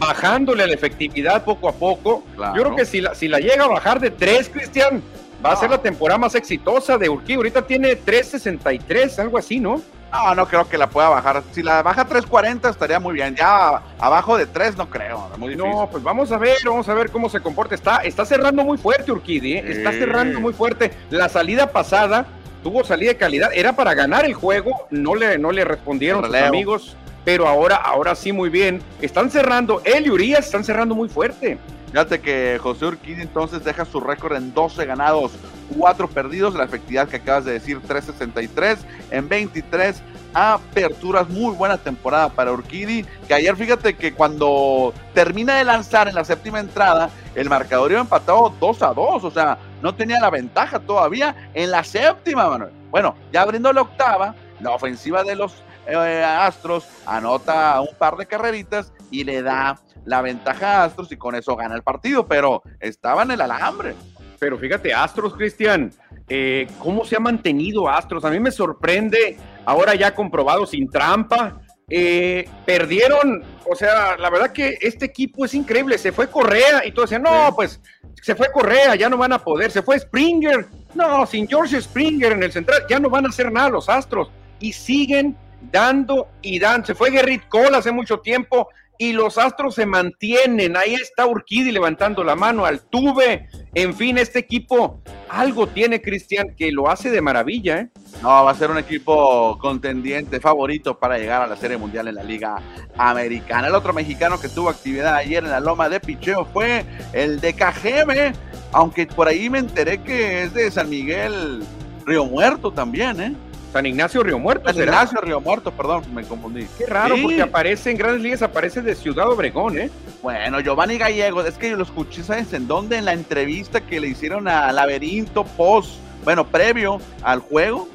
bajándole 0.00 0.66
la 0.66 0.72
efectividad 0.72 1.44
poco 1.44 1.68
a 1.68 1.72
poco. 1.72 2.24
Yo 2.36 2.62
creo 2.62 2.74
que 2.74 2.86
si 2.86 3.00
la, 3.00 3.14
si 3.14 3.28
la 3.28 3.38
llega 3.38 3.64
a 3.64 3.68
bajar 3.68 4.00
de 4.00 4.10
3, 4.10 4.48
Cristian, 4.48 5.02
va 5.44 5.52
a 5.52 5.56
ser 5.56 5.70
la 5.70 5.78
temporada 5.78 6.18
más 6.18 6.34
exitosa 6.34 6.96
de 6.98 7.08
Urquí. 7.08 7.34
Ahorita 7.34 7.66
tiene 7.66 7.92
3.63, 7.92 9.18
algo 9.18 9.38
así, 9.38 9.60
¿no? 9.60 9.80
No, 10.10 10.34
no 10.34 10.46
creo 10.46 10.68
que 10.68 10.76
la 10.76 10.88
pueda 10.88 11.08
bajar. 11.08 11.42
Si 11.52 11.62
la 11.62 11.82
baja 11.82 12.08
3.40 12.08 12.70
estaría 12.70 12.98
muy 12.98 13.14
bien. 13.14 13.36
Ya 13.36 13.80
abajo 13.98 14.36
de 14.36 14.46
3 14.46 14.76
no 14.76 14.88
creo. 14.88 15.30
Muy. 15.36 15.54
No, 15.54 15.88
pues 15.90 16.02
vamos 16.02 16.32
a 16.32 16.38
ver, 16.38 16.56
vamos 16.64 16.88
a 16.88 16.94
ver 16.94 17.10
cómo 17.10 17.28
se 17.28 17.40
comporta. 17.40 17.74
Está, 17.74 17.98
está 17.98 18.24
cerrando 18.24 18.64
muy 18.64 18.76
fuerte 18.76 19.12
Urquidi, 19.12 19.52
¿eh? 19.52 19.64
está 19.68 19.92
cerrando 19.92 20.40
muy 20.40 20.52
fuerte. 20.52 20.90
La 21.10 21.28
salida 21.28 21.70
pasada 21.70 22.26
tuvo 22.64 22.82
salida 22.82 23.10
de 23.10 23.18
calidad. 23.18 23.50
Era 23.54 23.74
para 23.74 23.94
ganar 23.94 24.24
el 24.24 24.34
juego. 24.34 24.88
No 24.90 25.14
le, 25.14 25.38
no 25.38 25.52
le 25.52 25.64
respondieron 25.64 26.24
sus 26.24 26.34
amigos 26.34 26.96
pero 27.30 27.46
ahora, 27.46 27.76
ahora 27.76 28.16
sí 28.16 28.32
muy 28.32 28.50
bien. 28.50 28.82
Están 29.00 29.30
cerrando, 29.30 29.80
él 29.84 30.04
y 30.04 30.10
Urias 30.10 30.46
están 30.46 30.64
cerrando 30.64 30.96
muy 30.96 31.08
fuerte. 31.08 31.58
Fíjate 31.92 32.20
que 32.20 32.58
José 32.60 32.86
Urquidi 32.86 33.22
entonces 33.22 33.62
deja 33.62 33.84
su 33.84 34.00
récord 34.00 34.34
en 34.34 34.52
12 34.52 34.84
ganados, 34.84 35.30
4 35.78 36.08
perdidos, 36.08 36.56
la 36.56 36.64
efectividad 36.64 37.08
que 37.08 37.18
acabas 37.18 37.44
de 37.44 37.52
decir, 37.52 37.80
3.63 37.82 38.78
en 39.12 39.28
23 39.28 40.02
aperturas, 40.34 41.28
muy 41.28 41.54
buena 41.54 41.78
temporada 41.78 42.30
para 42.30 42.50
Urquidi, 42.50 43.04
que 43.28 43.34
ayer 43.34 43.54
fíjate 43.54 43.94
que 43.94 44.12
cuando 44.12 44.92
termina 45.14 45.58
de 45.58 45.64
lanzar 45.64 46.08
en 46.08 46.16
la 46.16 46.24
séptima 46.24 46.58
entrada, 46.58 47.10
el 47.36 47.48
marcador 47.48 47.92
iba 47.92 48.00
empatado 48.00 48.52
2 48.58 48.82
a 48.82 48.92
2, 48.92 49.22
o 49.22 49.30
sea, 49.30 49.56
no 49.82 49.94
tenía 49.94 50.18
la 50.18 50.30
ventaja 50.30 50.80
todavía 50.80 51.36
en 51.54 51.70
la 51.70 51.84
séptima, 51.84 52.48
Manuel. 52.48 52.72
Bueno, 52.90 53.14
ya 53.32 53.42
abriendo 53.42 53.72
la 53.72 53.82
octava, 53.82 54.34
la 54.60 54.70
ofensiva 54.70 55.22
de 55.22 55.36
los 55.36 55.62
eh, 55.90 56.24
Astros, 56.24 56.86
anota 57.06 57.80
un 57.80 57.94
par 57.98 58.16
de 58.16 58.26
carreritas 58.26 58.92
y 59.10 59.24
le 59.24 59.42
da 59.42 59.80
la 60.04 60.22
ventaja 60.22 60.82
a 60.82 60.84
Astros 60.84 61.10
y 61.12 61.16
con 61.16 61.34
eso 61.34 61.56
gana 61.56 61.74
el 61.74 61.82
partido, 61.82 62.26
pero 62.26 62.62
estaba 62.78 63.22
en 63.22 63.32
el 63.32 63.40
alambre. 63.40 63.94
Pero 64.38 64.56
fíjate, 64.56 64.94
Astros, 64.94 65.34
Cristian, 65.34 65.92
eh, 66.28 66.66
¿cómo 66.78 67.04
se 67.04 67.16
ha 67.16 67.20
mantenido 67.20 67.88
Astros? 67.88 68.24
A 68.24 68.30
mí 68.30 68.40
me 68.40 68.50
sorprende, 68.50 69.36
ahora 69.66 69.94
ya 69.94 70.14
comprobado 70.14 70.64
sin 70.64 70.88
trampa, 70.88 71.60
eh, 71.92 72.48
perdieron, 72.64 73.42
o 73.68 73.74
sea, 73.74 74.16
la 74.16 74.30
verdad 74.30 74.52
que 74.52 74.78
este 74.80 75.06
equipo 75.06 75.44
es 75.44 75.54
increíble, 75.54 75.98
se 75.98 76.12
fue 76.12 76.28
Correa 76.28 76.86
y 76.86 76.92
todo 76.92 77.04
decían, 77.04 77.22
no, 77.22 77.52
pues 77.54 77.80
se 78.22 78.36
fue 78.36 78.50
Correa, 78.52 78.94
ya 78.94 79.08
no 79.08 79.16
van 79.16 79.32
a 79.32 79.40
poder, 79.40 79.72
se 79.72 79.82
fue 79.82 79.98
Springer, 79.98 80.68
no, 80.94 81.26
sin 81.26 81.48
George 81.48 81.80
Springer 81.80 82.32
en 82.32 82.44
el 82.44 82.52
central, 82.52 82.84
ya 82.88 83.00
no 83.00 83.10
van 83.10 83.26
a 83.26 83.28
hacer 83.28 83.50
nada 83.50 83.70
los 83.70 83.88
Astros 83.88 84.30
y 84.60 84.72
siguen 84.72 85.36
dando 85.60 86.28
y 86.42 86.58
dando. 86.58 86.86
Se 86.86 86.94
fue 86.94 87.10
Gerrit 87.10 87.48
Cole 87.48 87.76
hace 87.76 87.92
mucho 87.92 88.20
tiempo 88.20 88.68
y 89.00 89.14
los 89.14 89.38
Astros 89.38 89.76
se 89.76 89.86
mantienen. 89.86 90.76
Ahí 90.76 90.92
está 90.92 91.26
Urquidi 91.26 91.72
levantando 91.72 92.22
la 92.22 92.36
mano 92.36 92.66
al 92.66 92.82
Tuve. 92.82 93.48
En 93.72 93.94
fin, 93.94 94.18
este 94.18 94.40
equipo 94.40 95.00
algo 95.30 95.66
tiene, 95.68 96.02
Cristian, 96.02 96.54
que 96.54 96.70
lo 96.70 96.90
hace 96.90 97.10
de 97.10 97.22
maravilla. 97.22 97.78
¿eh? 97.78 97.88
No, 98.20 98.28
va 98.28 98.50
a 98.50 98.54
ser 98.54 98.70
un 98.70 98.76
equipo 98.76 99.56
contendiente, 99.58 100.38
favorito 100.38 100.98
para 100.98 101.16
llegar 101.16 101.40
a 101.40 101.46
la 101.46 101.56
Serie 101.56 101.78
Mundial 101.78 102.08
en 102.08 102.16
la 102.16 102.22
Liga 102.22 102.60
Americana. 102.98 103.68
El 103.68 103.74
otro 103.74 103.94
mexicano 103.94 104.38
que 104.38 104.50
tuvo 104.50 104.68
actividad 104.68 105.14
ayer 105.14 105.42
en 105.42 105.50
la 105.50 105.60
Loma 105.60 105.88
de 105.88 105.98
Picheo 105.98 106.44
fue 106.44 106.84
el 107.14 107.40
de 107.40 107.54
KGM, 107.54 108.34
aunque 108.72 109.06
por 109.06 109.28
ahí 109.28 109.48
me 109.48 109.60
enteré 109.60 110.02
que 110.02 110.42
es 110.42 110.52
de 110.52 110.70
San 110.70 110.90
Miguel 110.90 111.64
Río 112.04 112.26
Muerto 112.26 112.70
también, 112.70 113.18
¿eh? 113.18 113.34
San 113.72 113.86
Ignacio 113.86 114.22
Río 114.22 114.38
Muerto. 114.38 114.72
San 114.72 114.82
Ignacio 114.82 115.20
Río 115.20 115.40
Muerto, 115.40 115.70
perdón, 115.70 116.02
me 116.12 116.24
confundí. 116.24 116.66
Qué 116.76 116.86
raro, 116.86 117.14
porque 117.22 117.42
aparece 117.42 117.90
en 117.90 117.96
grandes 117.96 118.22
ligas, 118.22 118.42
aparece 118.42 118.82
de 118.82 118.94
Ciudad 118.94 119.28
Obregón, 119.28 119.78
¿eh? 119.78 119.90
Bueno, 120.22 120.60
Giovanni 120.60 120.98
Gallego, 120.98 121.42
es 121.42 121.56
que 121.56 121.70
yo 121.70 121.76
lo 121.76 121.84
escuché, 121.84 122.22
¿sabes 122.22 122.52
en 122.52 122.66
dónde? 122.66 122.96
En 122.96 123.04
la 123.04 123.12
entrevista 123.12 123.80
que 123.80 124.00
le 124.00 124.08
hicieron 124.08 124.48
a 124.48 124.72
Laberinto 124.72 125.44
Post, 125.44 125.94
bueno, 126.24 126.46
previo 126.46 127.00
al 127.22 127.38
juego, 127.40 127.88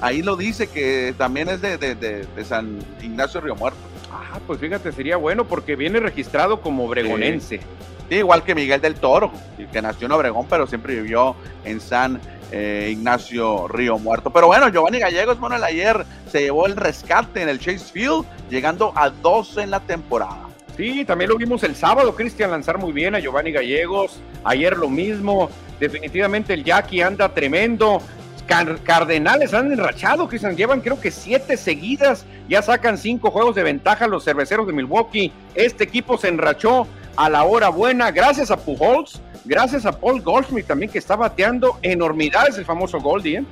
ahí 0.00 0.22
lo 0.22 0.36
dice 0.36 0.68
que 0.68 1.14
también 1.18 1.48
es 1.48 1.60
de, 1.60 1.76
de, 1.76 2.44
San 2.44 2.78
Ignacio 3.02 3.40
Río 3.40 3.54
Muerto. 3.54 3.78
Ah, 4.10 4.40
pues 4.46 4.58
fíjate, 4.58 4.92
sería 4.92 5.16
bueno 5.16 5.44
porque 5.44 5.76
viene 5.76 6.00
registrado 6.00 6.60
como 6.60 6.86
obregonense. 6.86 7.60
Sí. 8.08 8.16
igual 8.16 8.42
que 8.42 8.54
Miguel 8.54 8.80
del 8.80 8.94
Toro, 8.94 9.30
que 9.72 9.82
nació 9.82 10.06
en 10.06 10.12
Obregón, 10.12 10.46
pero 10.48 10.66
siempre 10.66 10.94
vivió 10.94 11.36
en 11.64 11.80
San 11.80 12.18
eh, 12.52 12.88
Ignacio 12.92 13.68
Río 13.68 13.98
Muerto. 13.98 14.30
Pero 14.30 14.46
bueno, 14.46 14.68
Giovanni 14.68 14.98
Gallegos, 14.98 15.38
bueno, 15.38 15.56
el 15.56 15.64
ayer 15.64 16.04
se 16.30 16.40
llevó 16.40 16.66
el 16.66 16.76
rescate 16.76 17.42
en 17.42 17.48
el 17.48 17.58
Chase 17.58 17.92
Field, 17.92 18.24
llegando 18.50 18.92
a 18.94 19.10
12 19.10 19.62
en 19.62 19.70
la 19.70 19.80
temporada. 19.80 20.48
Sí, 20.76 21.04
también 21.04 21.30
lo 21.30 21.36
vimos 21.36 21.64
el 21.64 21.74
sábado, 21.74 22.14
Cristian, 22.14 22.52
lanzar 22.52 22.78
muy 22.78 22.92
bien 22.92 23.14
a 23.14 23.18
Giovanni 23.18 23.50
Gallegos. 23.50 24.20
Ayer 24.44 24.76
lo 24.76 24.88
mismo. 24.88 25.50
Definitivamente 25.80 26.54
el 26.54 26.64
Jackie 26.64 27.02
anda 27.02 27.28
tremendo. 27.34 28.00
Cardenales 28.46 29.52
han 29.52 29.72
enrachado, 29.72 30.26
Cristian. 30.28 30.56
Llevan 30.56 30.80
creo 30.80 31.00
que 31.00 31.10
siete 31.10 31.56
seguidas. 31.56 32.24
Ya 32.48 32.62
sacan 32.62 32.96
cinco 32.96 33.30
juegos 33.30 33.54
de 33.56 33.62
ventaja 33.62 34.06
los 34.06 34.24
cerveceros 34.24 34.66
de 34.66 34.72
Milwaukee. 34.72 35.32
Este 35.54 35.84
equipo 35.84 36.16
se 36.16 36.28
enrachó 36.28 36.86
a 37.16 37.28
la 37.28 37.42
hora 37.42 37.68
buena 37.68 38.12
gracias 38.12 38.52
a 38.52 38.56
Pujols, 38.56 39.20
gracias 39.48 39.86
a 39.86 39.92
Paul 39.92 40.20
Goldschmidt 40.20 40.66
también 40.66 40.92
que 40.92 40.98
está 40.98 41.16
bateando 41.16 41.78
enormidades 41.82 42.58
el 42.58 42.64
famoso 42.64 43.00
Goldie. 43.00 43.38
¿eh? 43.38 43.44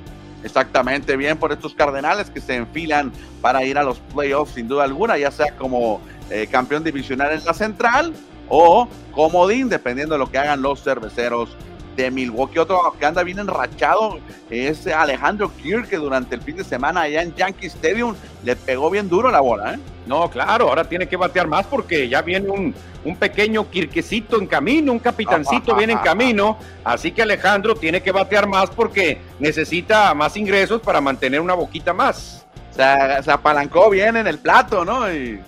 Exactamente, 0.43 1.17
bien 1.17 1.37
por 1.37 1.51
estos 1.51 1.73
Cardenales 1.73 2.29
que 2.29 2.39
se 2.39 2.55
enfilan 2.55 3.11
para 3.41 3.65
ir 3.65 3.77
a 3.77 3.83
los 3.83 3.99
playoffs 3.99 4.53
sin 4.53 4.67
duda 4.67 4.83
alguna, 4.83 5.17
ya 5.17 5.31
sea 5.31 5.55
como 5.57 5.99
eh, 6.29 6.47
campeón 6.49 6.83
divisional 6.83 7.33
en 7.33 7.43
la 7.43 7.53
central 7.53 8.13
o 8.47 8.87
comodín, 9.11 9.67
dependiendo 9.67 10.13
de 10.13 10.19
lo 10.19 10.31
que 10.31 10.37
hagan 10.37 10.61
los 10.61 10.83
cerveceros 10.83 11.49
de 11.97 12.09
Milwaukee. 12.11 12.59
Otro 12.59 12.95
que 12.97 13.05
anda 13.05 13.23
bien 13.23 13.39
enrachado 13.39 14.19
es 14.49 14.87
Alejandro 14.87 15.51
Kirk, 15.61 15.89
que 15.89 15.97
durante 15.97 16.35
el 16.35 16.41
fin 16.41 16.55
de 16.55 16.63
semana 16.63 17.01
allá 17.01 17.21
en 17.21 17.35
Yankee 17.35 17.67
Stadium 17.67 18.15
le 18.45 18.55
pegó 18.55 18.89
bien 18.89 19.09
duro 19.09 19.29
la 19.29 19.41
bola. 19.41 19.73
¿eh? 19.73 19.79
No, 20.05 20.29
claro, 20.29 20.69
ahora 20.69 20.85
tiene 20.85 21.07
que 21.07 21.17
batear 21.17 21.47
más 21.47 21.65
porque 21.65 22.07
ya 22.07 22.21
viene 22.21 22.49
un, 22.49 22.73
un 23.03 23.15
pequeño 23.17 23.69
Kirquecito 23.69 24.39
en 24.39 24.47
camino, 24.47 24.93
un 24.93 24.99
capitancito 24.99 25.75
viene 25.75 25.93
en 25.93 25.99
camino. 25.99 26.57
Así 26.85 27.11
que 27.11 27.23
Alejandro 27.23 27.75
tiene 27.75 28.01
que 28.01 28.13
batear 28.13 28.47
más 28.47 28.69
porque 28.69 29.19
necesita 29.39 30.13
más 30.13 30.37
ingresos 30.37 30.81
para 30.81 31.01
mantener 31.01 31.41
una 31.41 31.55
boquita 31.55 31.91
más. 31.93 32.45
Se, 32.71 33.23
se 33.23 33.31
apalancó 33.31 33.89
bien 33.89 34.15
en 34.15 34.27
el 34.27 34.37
plato, 34.37 34.85
¿no? 34.85 35.11
Y 35.11 35.41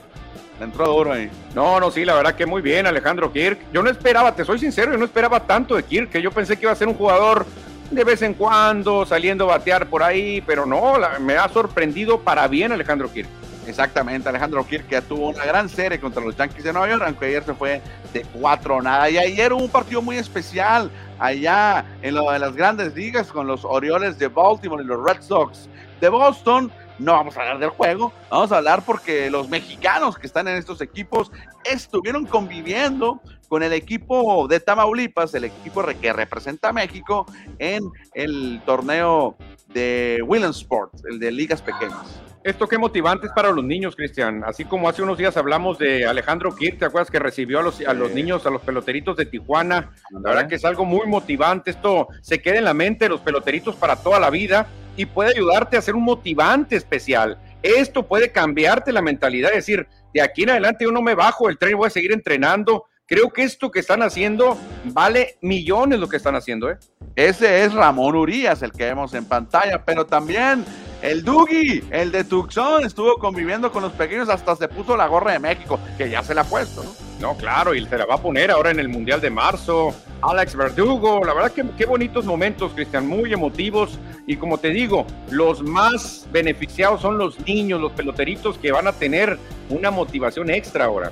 entró 0.62 0.88
duro 0.88 1.14
ahí. 1.14 1.30
No, 1.56 1.80
no, 1.80 1.92
sí, 1.92 2.06
la 2.06 2.16
verdad 2.16 2.36
que 2.36 2.46
muy 2.46 2.62
bien, 2.62 2.88
Alejandro 2.88 3.32
Kirk. 3.32 3.60
Yo 3.74 3.82
no 3.82 3.90
esperaba, 3.90 4.36
te 4.36 4.46
soy 4.46 4.60
sincero, 4.60 4.92
yo 4.92 4.98
no 4.98 5.06
esperaba 5.06 5.42
tanto 5.42 5.76
de 5.76 5.84
Kirk, 5.84 6.10
que 6.10 6.22
yo 6.22 6.32
pensé 6.32 6.58
que 6.58 6.64
iba 6.66 6.72
a 6.72 6.76
ser 6.76 6.88
un 6.88 6.96
jugador 6.96 7.46
de 7.92 8.04
vez 8.04 8.22
en 8.22 8.34
cuando, 8.34 9.06
saliendo 9.06 9.46
a 9.46 9.58
batear 9.58 9.88
por 9.88 10.04
ahí, 10.04 10.42
pero 10.46 10.66
no, 10.66 10.94
me 11.20 11.38
ha 11.38 11.50
sorprendido 11.50 12.20
para 12.20 12.48
bien 12.48 12.72
Alejandro 12.72 13.12
Kirk. 13.12 13.28
Exactamente, 13.68 14.28
Alejandro 14.28 14.66
Kirk 14.66 14.88
que 14.88 15.00
tuvo 15.02 15.30
una 15.30 15.46
gran 15.46 15.70
serie 15.70 16.00
contra 16.00 16.24
los 16.24 16.36
Yankees 16.36 16.64
de 16.64 16.74
Nueva 16.74 16.90
York, 16.90 17.04
aunque 17.06 17.26
ayer 17.28 17.44
se 17.44 17.54
fue 17.54 17.82
de 18.12 18.26
cuatro 18.34 18.82
nada. 18.82 19.10
Y 19.10 19.18
ayer 19.18 19.54
hubo 19.54 19.64
un 19.64 19.70
partido 19.70 20.02
muy 20.02 20.18
especial 20.18 20.90
allá 21.20 21.86
en 22.02 22.16
lo 22.16 22.32
de 22.32 22.40
las 22.40 22.56
grandes 22.56 22.96
ligas 22.96 23.28
con 23.28 23.46
los 23.46 23.64
Orioles 23.64 24.18
de 24.18 24.28
Baltimore 24.28 24.84
y 24.84 24.88
los 24.88 25.04
Red 25.04 25.22
Sox 25.22 25.70
de 26.02 26.10
Boston 26.10 26.72
no 27.00 27.14
vamos 27.14 27.38
a 27.38 27.42
hablar 27.42 27.60
del 27.60 27.70
juego, 27.70 28.14
vamos 28.30 28.52
a 28.52 28.58
hablar 28.58 28.84
porque 28.86 29.30
los 29.30 29.50
mexicanos 29.50 30.18
que 30.18 30.28
están 30.28 30.48
en 30.48 30.58
estos 30.58 30.82
equipos 30.82 31.32
estuvieron 31.64 32.26
conviviendo 32.26 33.22
con 33.48 33.64
el 33.64 33.74
equipo 33.74 34.48
de 34.48 34.60
Tamaulipas, 34.60 35.34
el 35.34 35.46
equipo 35.46 35.84
que 36.00 36.14
representa 36.14 36.70
a 36.70 36.74
México 36.74 37.26
en 37.58 37.84
el 38.14 38.62
torneo 38.66 39.36
de 39.74 40.22
Williamsport, 40.26 40.94
el 41.10 41.20
de 41.20 41.32
ligas 41.32 41.62
pequeñas. 41.62 42.22
Esto 42.44 42.68
qué 42.68 42.78
motivante 42.78 43.28
es 43.28 43.34
para 43.34 43.52
los 43.52 43.66
niños, 43.66 43.96
Cristian. 43.96 44.44
Así 44.46 44.64
como 44.64 44.88
hace 44.88 45.02
unos 45.02 45.18
días 45.18 45.36
hablamos 45.36 45.78
de 45.78 46.06
Alejandro 46.06 46.56
Kirk, 46.56 46.80
¿te 46.80 46.86
acuerdas 46.86 47.12
que 47.12 47.20
recibió 47.20 47.60
a 47.60 47.64
los, 47.64 47.82
a 47.82 47.94
los 47.94 48.12
niños, 48.12 48.46
a 48.46 48.50
los 48.50 48.62
peloteritos 48.62 49.18
de 49.18 49.26
Tijuana? 49.26 49.92
La 50.12 50.30
verdad 50.30 50.48
que 50.48 50.56
es 50.56 50.64
algo 50.64 50.86
muy 50.86 51.06
motivante. 51.06 51.72
Esto 51.72 52.08
se 52.22 52.42
queda 52.42 52.60
en 52.60 52.64
la 52.64 52.74
mente 52.74 53.06
de 53.06 53.10
los 53.10 53.20
peloteritos 53.20 53.76
para 53.76 53.98
toda 53.98 54.20
la 54.20 54.30
vida 54.30 54.68
y 55.00 55.06
puede 55.06 55.30
ayudarte 55.30 55.78
a 55.78 55.82
ser 55.82 55.96
un 55.96 56.04
motivante 56.04 56.76
especial. 56.76 57.40
Esto 57.64 58.06
puede 58.06 58.34
cambiarte 58.34 58.92
la 58.92 59.02
mentalidad, 59.02 59.52
es 59.52 59.66
decir, 59.66 59.88
de 60.14 60.22
aquí 60.22 60.44
en 60.44 60.50
adelante 60.50 60.84
yo 60.84 60.92
no 60.92 61.02
me 61.02 61.16
bajo 61.16 61.48
el 61.48 61.58
tren, 61.58 61.78
voy 61.78 61.88
a 61.88 61.90
seguir 61.90 62.12
entrenando. 62.12 62.84
Creo 63.06 63.30
que 63.30 63.44
esto 63.44 63.72
que 63.72 63.80
están 63.80 64.04
haciendo 64.04 64.58
vale 64.84 65.38
millones 65.42 66.02
lo 66.02 66.10
que 66.10 66.18
están 66.18 66.36
haciendo, 66.36 66.70
¿eh? 66.70 66.78
Ese 67.16 67.64
es 67.64 67.74
Ramón 67.74 68.14
Urias, 68.14 68.62
el 68.62 68.74
que 68.74 68.84
vemos 68.84 69.14
en 69.14 69.24
pantalla, 69.24 69.86
pero 69.86 70.06
también 70.06 70.66
el 71.02 71.24
Dugi, 71.24 71.82
el 71.92 72.12
de 72.12 72.26
Tucson, 72.26 72.84
estuvo 72.84 73.16
conviviendo 73.20 73.72
con 73.72 73.84
los 73.84 73.94
pequeños, 73.94 74.28
hasta 74.28 74.58
se 74.58 74.68
puso 74.68 74.98
la 74.98 75.08
gorra 75.08 75.32
de 75.32 75.40
México, 75.40 75.80
que 75.98 76.10
ya 76.10 76.22
se 76.24 76.36
la 76.36 76.42
ha 76.42 76.44
puesto, 76.44 76.84
¿no? 76.84 76.92
No, 77.22 77.38
claro, 77.38 77.74
y 77.74 77.86
se 77.86 77.98
la 77.98 78.06
va 78.06 78.16
a 78.16 78.22
poner 78.22 78.52
ahora 78.52 78.72
en 78.72 78.82
el 78.82 78.90
Mundial 78.90 79.22
de 79.22 79.30
marzo. 79.30 79.96
Alex 80.22 80.56
Verdugo, 80.56 81.24
la 81.24 81.34
verdad 81.34 81.52
que 81.52 81.66
qué 81.78 81.86
bonitos 81.86 82.26
momentos, 82.26 82.74
Cristian, 82.74 83.08
muy 83.08 83.32
emotivos. 83.32 83.98
Y 84.28 84.36
como 84.36 84.58
te 84.58 84.70
digo, 84.70 85.06
los 85.30 85.62
más 85.62 86.28
beneficiados 86.32 87.02
son 87.02 87.18
los 87.18 87.40
niños, 87.46 87.80
los 87.80 87.92
peloteritos 87.94 88.58
que 88.58 88.72
van 88.72 88.88
a 88.88 88.92
tener 88.92 89.38
una 89.70 89.92
motivación 89.92 90.50
extra 90.50 90.86
ahora. 90.86 91.12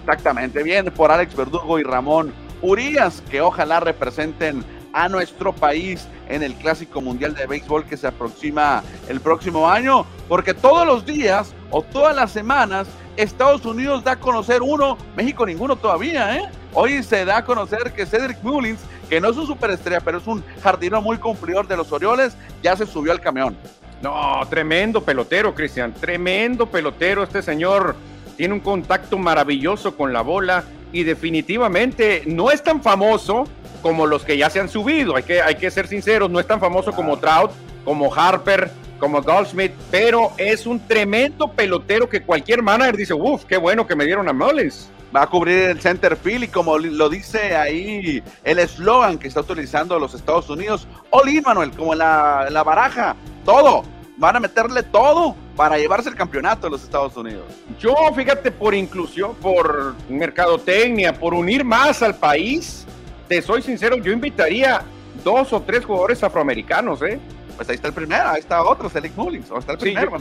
Exactamente, 0.00 0.62
bien 0.62 0.86
por 0.86 1.10
Alex 1.10 1.36
Verdugo 1.36 1.78
y 1.78 1.82
Ramón 1.82 2.32
Urias, 2.62 3.22
que 3.30 3.40
ojalá 3.40 3.80
representen 3.80 4.64
a 4.92 5.08
nuestro 5.08 5.52
país 5.52 6.08
en 6.28 6.42
el 6.42 6.54
Clásico 6.54 7.02
Mundial 7.02 7.34
de 7.34 7.46
Béisbol 7.46 7.84
que 7.84 7.96
se 7.96 8.06
aproxima 8.06 8.82
el 9.08 9.20
próximo 9.20 9.68
año, 9.68 10.06
porque 10.28 10.54
todos 10.54 10.86
los 10.86 11.04
días 11.04 11.54
o 11.70 11.82
todas 11.82 12.16
las 12.16 12.32
semanas 12.32 12.88
Estados 13.16 13.64
Unidos 13.66 14.04
da 14.04 14.12
a 14.12 14.20
conocer 14.20 14.62
uno, 14.62 14.96
México 15.14 15.44
ninguno 15.44 15.76
todavía, 15.76 16.36
¿eh? 16.36 16.48
Hoy 16.78 17.02
se 17.02 17.24
da 17.24 17.38
a 17.38 17.44
conocer 17.46 17.94
que 17.94 18.04
Cedric 18.04 18.42
Mullins, 18.42 18.80
que 19.08 19.18
no 19.18 19.30
es 19.30 19.36
un 19.38 19.46
superestrella, 19.46 20.00
pero 20.00 20.18
es 20.18 20.26
un 20.26 20.44
jardinero 20.62 21.00
muy 21.00 21.16
cumplidor 21.16 21.66
de 21.66 21.74
los 21.74 21.90
Orioles, 21.90 22.36
ya 22.62 22.76
se 22.76 22.84
subió 22.84 23.12
al 23.12 23.20
camión. 23.22 23.56
No, 24.02 24.42
tremendo 24.50 25.02
pelotero, 25.02 25.54
Cristian, 25.54 25.94
tremendo 25.94 26.66
pelotero. 26.66 27.22
Este 27.22 27.40
señor 27.40 27.96
tiene 28.36 28.52
un 28.52 28.60
contacto 28.60 29.16
maravilloso 29.16 29.96
con 29.96 30.12
la 30.12 30.20
bola 30.20 30.64
y 30.92 31.04
definitivamente 31.04 32.24
no 32.26 32.50
es 32.50 32.62
tan 32.62 32.82
famoso, 32.82 33.48
como 33.80 34.06
los 34.06 34.22
que 34.22 34.36
ya 34.36 34.50
se 34.50 34.60
han 34.60 34.68
subido. 34.68 35.16
Hay 35.16 35.22
que, 35.22 35.40
hay 35.40 35.54
que 35.54 35.70
ser 35.70 35.88
sinceros, 35.88 36.28
no 36.28 36.40
es 36.40 36.46
tan 36.46 36.60
famoso 36.60 36.92
como 36.92 37.18
Trout, 37.18 37.52
como 37.86 38.14
Harper, 38.14 38.70
como 39.00 39.22
Goldschmidt, 39.22 39.72
pero 39.90 40.32
es 40.36 40.66
un 40.66 40.78
tremendo 40.86 41.50
pelotero 41.50 42.06
que 42.06 42.20
cualquier 42.20 42.62
manager 42.62 42.98
dice, 42.98 43.14
uff, 43.14 43.46
qué 43.46 43.56
bueno 43.56 43.86
que 43.86 43.96
me 43.96 44.04
dieron 44.04 44.28
a 44.28 44.34
Mullins. 44.34 44.90
Va 45.16 45.22
a 45.22 45.26
cubrir 45.28 45.70
el 45.70 45.80
center 45.80 46.14
field 46.14 46.44
y 46.44 46.48
como 46.48 46.76
lo 46.76 47.08
dice 47.08 47.56
ahí 47.56 48.22
el 48.44 48.58
eslogan 48.58 49.16
que 49.16 49.28
está 49.28 49.40
utilizando 49.40 49.98
los 49.98 50.12
Estados 50.12 50.50
Unidos, 50.50 50.86
all 51.08 51.26
in, 51.30 51.42
Manuel, 51.42 51.70
como 51.70 51.94
en 51.94 52.00
la, 52.00 52.48
la 52.50 52.62
baraja, 52.62 53.16
todo, 53.42 53.82
van 54.18 54.36
a 54.36 54.40
meterle 54.40 54.82
todo 54.82 55.34
para 55.56 55.78
llevarse 55.78 56.10
el 56.10 56.16
campeonato 56.16 56.66
de 56.66 56.72
los 56.72 56.84
Estados 56.84 57.16
Unidos. 57.16 57.44
Yo, 57.78 57.94
fíjate, 58.14 58.50
por 58.50 58.74
inclusión, 58.74 59.34
por 59.36 59.94
mercadotecnia, 60.10 61.14
por 61.14 61.32
unir 61.32 61.64
más 61.64 62.02
al 62.02 62.14
país, 62.16 62.84
te 63.26 63.40
soy 63.40 63.62
sincero, 63.62 63.96
yo 63.96 64.12
invitaría 64.12 64.82
dos 65.24 65.50
o 65.54 65.62
tres 65.62 65.86
jugadores 65.86 66.22
afroamericanos, 66.22 67.00
¿eh? 67.00 67.18
Pues 67.56 67.70
ahí 67.70 67.76
está 67.76 67.88
el 67.88 67.94
primero, 67.94 68.28
ahí 68.28 68.40
está 68.40 68.62
otro, 68.62 68.90
Celic 68.90 69.16
Mullins. 69.16 69.50
Está 69.50 69.72
el 69.72 69.78
primero, 69.78 70.12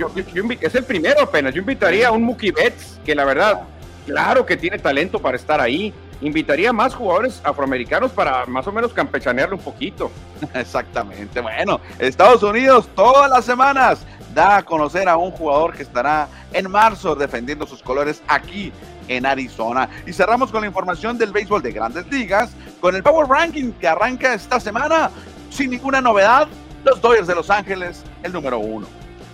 es 0.62 0.76
el 0.76 0.86
primero 0.86 1.22
apenas. 1.22 1.54
Yo 1.54 1.60
invitaría 1.60 2.08
a 2.08 2.12
un 2.12 2.24
Mookie 2.24 2.52
Betts, 2.52 2.98
que 3.04 3.14
la 3.14 3.26
verdad, 3.26 3.64
claro 4.06 4.46
que 4.46 4.58
tiene 4.58 4.80
talento 4.80 5.20
para 5.20 5.38
estar 5.38 5.60
ahí. 5.60 5.94
Invitaría 6.22 6.70
a 6.70 6.74
más 6.74 6.96
jugadores 6.96 7.42
afroamericanos 7.44 8.12
para 8.12 8.46
más 8.46 8.66
o 8.68 8.72
menos 8.72 8.94
campechanearle 8.94 9.56
un 9.56 9.62
poquito. 9.62 10.12
Exactamente. 10.54 11.42
Bueno, 11.42 11.82
Estados 12.00 12.42
Unidos 12.44 12.90
todas 12.96 13.30
las 13.30 13.46
semanas 13.46 14.06
da 14.34 14.58
a 14.58 14.64
conocer 14.64 15.08
a 15.10 15.18
un 15.18 15.32
jugador 15.32 15.74
que 15.74 15.84
estará 15.84 16.28
en 16.54 16.70
marzo 16.70 17.16
defendiendo 17.16 17.66
sus 17.66 17.82
colores 17.82 18.22
aquí 18.28 18.72
en 19.08 19.26
Arizona. 19.26 19.90
Y 20.06 20.14
cerramos 20.14 20.52
con 20.52 20.62
la 20.62 20.68
información 20.68 21.18
del 21.18 21.32
béisbol 21.32 21.62
de 21.62 21.72
grandes 21.72 22.08
ligas, 22.08 22.52
con 22.80 22.96
el 22.96 23.04
Power 23.04 23.28
Ranking 23.28 23.72
que 23.74 23.88
arranca 23.88 24.34
esta 24.34 24.60
semana 24.60 25.10
sin 25.50 25.70
ninguna 25.70 26.02
novedad. 26.02 26.48
Los 26.84 27.02
Dodgers 27.02 27.28
de 27.28 27.36
Los 27.36 27.50
Ángeles, 27.50 28.04
el 28.24 28.32
número 28.32 28.60
uno. 28.60 28.88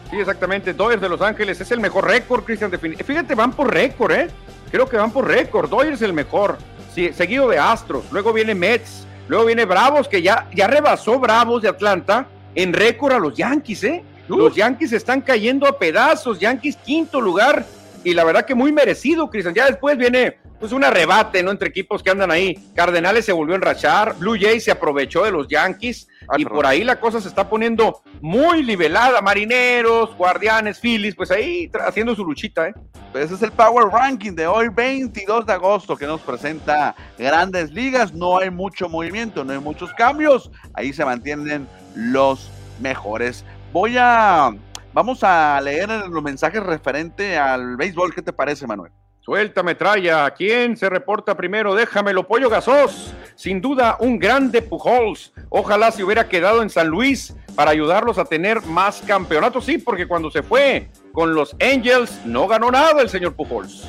Sí, 0.10 0.20
exactamente. 0.20 0.74
Dodgers 0.74 1.02
de 1.02 1.10
Los 1.10 1.22
Ángeles 1.22 1.60
es 1.60 1.72
el 1.72 1.80
mejor 1.80 2.06
récord, 2.06 2.44
Cristian. 2.44 2.72
Fíjate, 2.72 3.36
van 3.36 3.52
por 3.52 3.74
récord, 3.74 4.12
¿eh? 4.12 4.30
Creo 4.72 4.88
que 4.88 4.98
van 4.98 5.12
por 5.12 5.28
récord. 5.28 5.70
Dodgers 5.70 6.02
el 6.02 6.14
mejor. 6.14 6.58
Sí, 6.94 7.12
seguido 7.14 7.48
de 7.50 7.60
Astros. 7.60 8.06
Luego 8.12 8.34
viene 8.34 8.56
Mets. 8.56 9.06
Luego 9.28 9.46
viene 9.46 9.66
Bravos, 9.66 10.08
que 10.08 10.22
ya, 10.22 10.50
ya 10.54 10.68
rebasó 10.68 11.20
Bravos 11.20 11.62
de 11.62 11.70
Atlanta 11.70 12.28
en 12.54 12.74
récord 12.74 13.14
a 13.14 13.20
los 13.20 13.36
Yankees, 13.36 13.84
¿eh? 13.84 14.04
Los 14.28 14.56
Yankees 14.56 14.94
están 14.94 15.22
cayendo 15.22 15.68
a 15.68 15.78
pedazos. 15.78 16.40
Yankees 16.40 16.78
quinto 16.78 17.20
lugar 17.20 17.66
y 18.04 18.14
la 18.14 18.24
verdad 18.24 18.46
que 18.46 18.56
muy 18.56 18.72
merecido, 18.72 19.30
Cristian. 19.30 19.54
Ya 19.54 19.68
después 19.68 19.98
viene 19.98 20.38
pues 20.62 20.72
un 20.74 20.84
arrebate, 20.84 21.42
¿no? 21.42 21.50
Entre 21.50 21.70
equipos 21.70 22.04
que 22.04 22.12
andan 22.12 22.30
ahí. 22.30 22.56
Cardenales 22.76 23.26
se 23.26 23.32
volvió 23.34 23.56
a 23.56 23.58
enrachar, 23.58 24.16
Blue 24.20 24.38
Jays 24.40 24.64
se 24.64 24.72
aprovechó 24.72 25.24
de 25.24 25.32
los 25.32 25.48
Yankees 25.48 26.08
ah, 26.30 26.36
y 26.38 26.46
por 26.46 26.68
ahí 26.68 26.84
la 26.84 27.00
cosa 27.00 27.20
se 27.20 27.28
está 27.28 27.50
poniendo 27.50 28.04
muy 28.22 28.64
nivelada. 28.64 29.22
Marineros, 29.22 30.16
Guardianes, 30.16 30.80
Phillies, 30.80 31.16
pues 31.16 31.32
ahí 31.32 31.70
haciendo 31.84 32.16
su 32.16 32.24
luchita, 32.24 32.70
¿eh? 32.70 32.74
Pues 33.12 33.26
ese 33.26 33.34
es 33.34 33.42
el 33.42 33.52
Power 33.52 33.88
Ranking 33.88 34.34
de 34.34 34.46
hoy, 34.46 34.70
22 34.70 35.48
de 35.48 35.54
agosto, 35.54 35.98
que 35.98 36.06
nos 36.06 36.22
presenta 36.22 36.96
grandes 37.18 37.72
ligas. 37.72 38.14
No 38.14 38.38
hay 38.38 38.52
mucho 38.52 38.88
movimiento, 38.88 39.44
no 39.44 39.54
hay 39.54 39.60
muchos 39.60 39.92
cambios. 39.94 40.52
Ahí 40.76 40.94
se 40.94 41.04
mantienen 41.04 41.68
los 41.96 42.52
mejores. 42.80 43.44
Voy 43.74 43.96
a 43.98 44.52
Vamos 44.94 45.24
a 45.24 45.60
leer 45.62 45.90
los 46.10 46.22
mensajes 46.22 46.62
referente 46.62 47.38
al 47.38 47.78
béisbol. 47.78 48.14
¿Qué 48.14 48.22
te 48.22 48.34
parece, 48.34 48.68
Manuel? 48.68 48.92
Suelta 49.24 49.62
metralla. 49.62 50.32
¿Quién 50.32 50.76
se 50.76 50.90
reporta 50.90 51.38
primero? 51.38 51.76
Déjamelo, 51.76 52.28
Pollo 52.28 52.50
Gasos. 52.50 53.14
sin 53.36 53.62
duda 53.62 53.98
un 54.00 54.18
grande 54.18 54.64
Pujols. 54.64 55.32
Ojalá 55.50 55.92
se 55.92 56.04
hubiera 56.04 56.28
quedado 56.28 56.64
en 56.64 56.70
San 56.70 56.88
Luis 56.88 57.36
para 57.56 57.72
ayudarlos 57.72 58.18
a 58.18 58.26
tener 58.26 58.64
más 58.64 59.02
campeonatos. 59.02 59.66
Sí, 59.66 59.78
porque 59.78 60.08
cuando 60.08 60.32
se 60.32 60.42
fue 60.42 60.90
con 61.12 61.36
los 61.36 61.56
Angels 61.62 62.20
no 62.26 62.48
ganó 62.48 62.72
nada 62.72 63.02
el 63.02 63.10
señor 63.10 63.36
Pujols. 63.36 63.88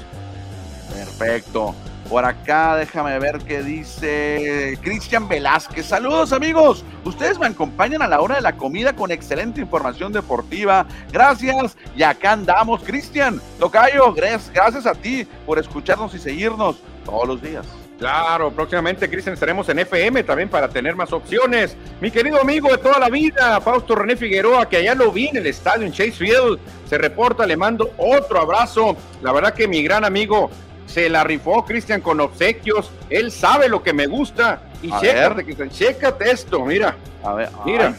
Perfecto. 0.94 1.74
Por 2.12 2.27
acá, 2.27 2.77
déjame 2.77 3.18
ver 3.18 3.38
qué 3.38 3.62
dice 3.62 4.79
Cristian 4.83 5.27
Velázquez. 5.29 5.87
Saludos 5.87 6.35
amigos. 6.35 6.85
Ustedes 7.07 7.38
me 7.38 7.46
acompañan 7.46 8.03
a 8.03 8.07
la 8.07 8.20
hora 8.20 8.35
de 8.35 8.42
la 8.42 8.55
comida 8.55 8.94
con 8.94 9.11
excelente 9.11 9.62
información 9.62 10.12
deportiva. 10.12 10.85
Gracias. 11.11 11.75
Y 11.96 12.03
acá 12.03 12.33
andamos, 12.33 12.83
Cristian. 12.83 13.40
Tocayo, 13.59 14.12
gracias 14.12 14.85
a 14.85 14.92
ti 14.92 15.27
por 15.46 15.59
escucharnos 15.59 16.14
y 16.14 16.18
seguirnos 16.18 16.77
todos 17.07 17.27
los 17.27 17.40
días. 17.40 17.64
Claro, 17.98 18.51
próximamente, 18.51 19.09
Cristian, 19.09 19.33
estaremos 19.33 19.66
en 19.70 19.79
FM 19.79 20.22
también 20.25 20.51
para 20.51 20.68
tener 20.68 20.94
más 20.94 21.14
opciones. 21.14 21.79
Mi 22.03 22.11
querido 22.11 22.42
amigo 22.42 22.68
de 22.68 22.77
toda 22.77 22.98
la 22.98 23.09
vida, 23.09 23.59
Fausto 23.62 23.94
René 23.94 24.16
Figueroa, 24.16 24.68
que 24.68 24.77
allá 24.77 24.94
lo 24.94 25.12
vi 25.12 25.29
en 25.29 25.38
el 25.38 25.46
estadio 25.46 25.87
en 25.87 25.92
Chase 25.92 26.12
Field, 26.12 26.59
se 26.90 26.98
reporta, 26.98 27.46
le 27.46 27.57
mando 27.57 27.90
otro 27.96 28.38
abrazo. 28.38 28.98
La 29.22 29.33
verdad 29.33 29.55
que 29.55 29.66
mi 29.66 29.83
gran 29.83 30.05
amigo 30.05 30.51
se 30.92 31.09
la 31.09 31.24
rifó, 31.24 31.64
Cristian, 31.64 32.00
con 32.00 32.20
obsequios. 32.20 32.90
Él 33.09 33.33
sabe 33.33 33.68
lo 33.68 33.83
que 33.83 33.92
me 33.92 34.07
gusta. 34.07 34.62
Y 34.83 34.90
chécate, 35.00 35.44
Cristian, 35.44 35.70
chécate 35.70 36.31
esto, 36.31 36.64
mira. 36.64 36.96
A 37.24 37.35
ver, 37.35 37.48
mira, 37.64 37.94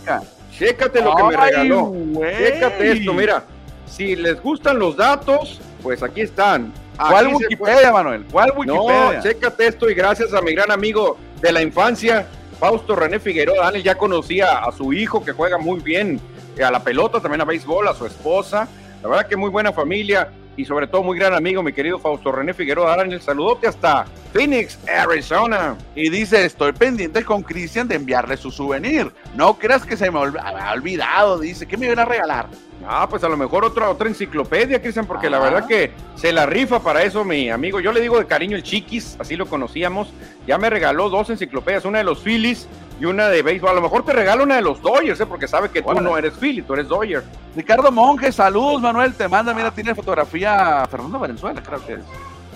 chécate 0.51 1.01
lo 1.01 1.15
que 1.15 1.23
me 1.23 1.37
regaló. 1.37 1.93
Chécate 2.37 2.91
esto, 2.91 3.13
mira. 3.13 3.45
Si 3.87 4.15
les 4.15 4.41
gustan 4.41 4.77
los 4.77 4.95
datos, 4.95 5.59
pues 5.81 6.03
aquí 6.03 6.21
están. 6.21 6.71
¿Cuál 6.97 7.33
Wikipedia, 7.33 7.91
Manuel? 7.91 8.25
¿Cuál 8.31 8.53
Wikipedia? 8.55 9.13
No, 9.13 9.21
chécate 9.23 9.67
esto 9.67 9.89
y 9.89 9.95
gracias 9.95 10.33
a 10.33 10.41
mi 10.41 10.53
gran 10.53 10.69
amigo 10.71 11.17
de 11.41 11.51
la 11.51 11.61
infancia, 11.61 12.27
Fausto 12.59 12.95
René 12.95 13.19
Figueroa. 13.19 13.65
Daniel 13.65 13.83
ya 13.83 13.95
conocía 13.95 14.59
a 14.59 14.71
su 14.71 14.93
hijo 14.93 15.25
que 15.25 15.31
juega 15.31 15.57
muy 15.57 15.79
bien 15.79 16.21
a 16.63 16.69
la 16.69 16.83
pelota, 16.83 17.19
también 17.19 17.41
a 17.41 17.45
béisbol, 17.45 17.87
a 17.87 17.95
su 17.95 18.05
esposa. 18.05 18.67
La 19.01 19.09
verdad 19.09 19.27
que 19.27 19.35
muy 19.35 19.49
buena 19.49 19.73
familia 19.73 20.29
y 20.55 20.65
sobre 20.65 20.87
todo 20.87 21.03
muy 21.03 21.17
gran 21.17 21.33
amigo, 21.33 21.63
mi 21.63 21.73
querido 21.73 21.99
Fausto 21.99 22.31
René 22.31 22.53
Figueroa. 22.53 22.95
el 23.01 23.21
saludote 23.21 23.67
hasta 23.67 24.05
Phoenix, 24.31 24.79
Arizona. 24.87 25.75
Y 25.95 26.09
dice, 26.09 26.45
estoy 26.45 26.71
pendiente 26.73 27.23
con 27.23 27.43
Cristian 27.43 27.87
de 27.87 27.95
enviarle 27.95 28.37
su 28.37 28.51
souvenir. 28.51 29.11
No 29.35 29.57
creas 29.57 29.85
que 29.85 29.97
se 29.97 30.09
me 30.11 30.19
ha 30.19 30.73
olvidado, 30.73 31.39
dice, 31.39 31.65
¿qué 31.67 31.77
me 31.77 31.87
iban 31.87 31.99
a 31.99 32.05
regalar? 32.05 32.47
Ah, 32.87 33.07
pues 33.09 33.23
a 33.23 33.29
lo 33.29 33.37
mejor 33.37 33.63
otra, 33.63 33.89
otra 33.89 34.07
enciclopedia, 34.07 34.81
Cristian, 34.81 35.05
porque 35.05 35.29
la 35.29 35.39
verdad 35.39 35.67
que 35.67 35.91
se 36.15 36.31
la 36.31 36.45
rifa 36.45 36.79
para 36.79 37.03
eso, 37.03 37.23
mi 37.23 37.49
amigo. 37.49 37.79
Yo 37.79 37.91
le 37.91 38.01
digo 38.01 38.17
de 38.17 38.25
cariño 38.25 38.55
el 38.55 38.63
Chiquis, 38.63 39.17
así 39.19 39.35
lo 39.35 39.45
conocíamos. 39.45 40.13
Ya 40.47 40.57
me 40.57 40.69
regaló 40.69 41.09
dos 41.09 41.29
enciclopedias, 41.29 41.85
una 41.85 41.99
de 41.99 42.03
los 42.03 42.19
Phillies 42.19 42.67
y 42.99 43.05
una 43.05 43.29
de 43.29 43.41
béisbol. 43.41 43.69
A 43.69 43.73
lo 43.73 43.81
mejor 43.81 44.03
te 44.03 44.13
regalo 44.13 44.43
una 44.43 44.55
de 44.55 44.61
los 44.61 44.81
Dodgers, 44.81 45.19
¿eh? 45.19 45.25
porque 45.25 45.47
sabe 45.47 45.69
que 45.69 45.81
tú 45.81 45.99
no 46.01 46.17
eres 46.17 46.33
Philly, 46.33 46.61
tú 46.61 46.73
eres 46.73 46.87
Dodger. 46.87 47.23
Ricardo 47.55 47.91
Monge, 47.91 48.31
saludos, 48.31 48.81
Manuel. 48.81 49.13
Te 49.13 49.27
manda, 49.27 49.53
mira, 49.53 49.71
tiene 49.71 49.95
fotografía 49.95 50.85
Fernando 50.89 51.19
Valenzuela, 51.19 51.61
creo 51.61 51.85
que 51.85 51.93
es. 51.93 51.99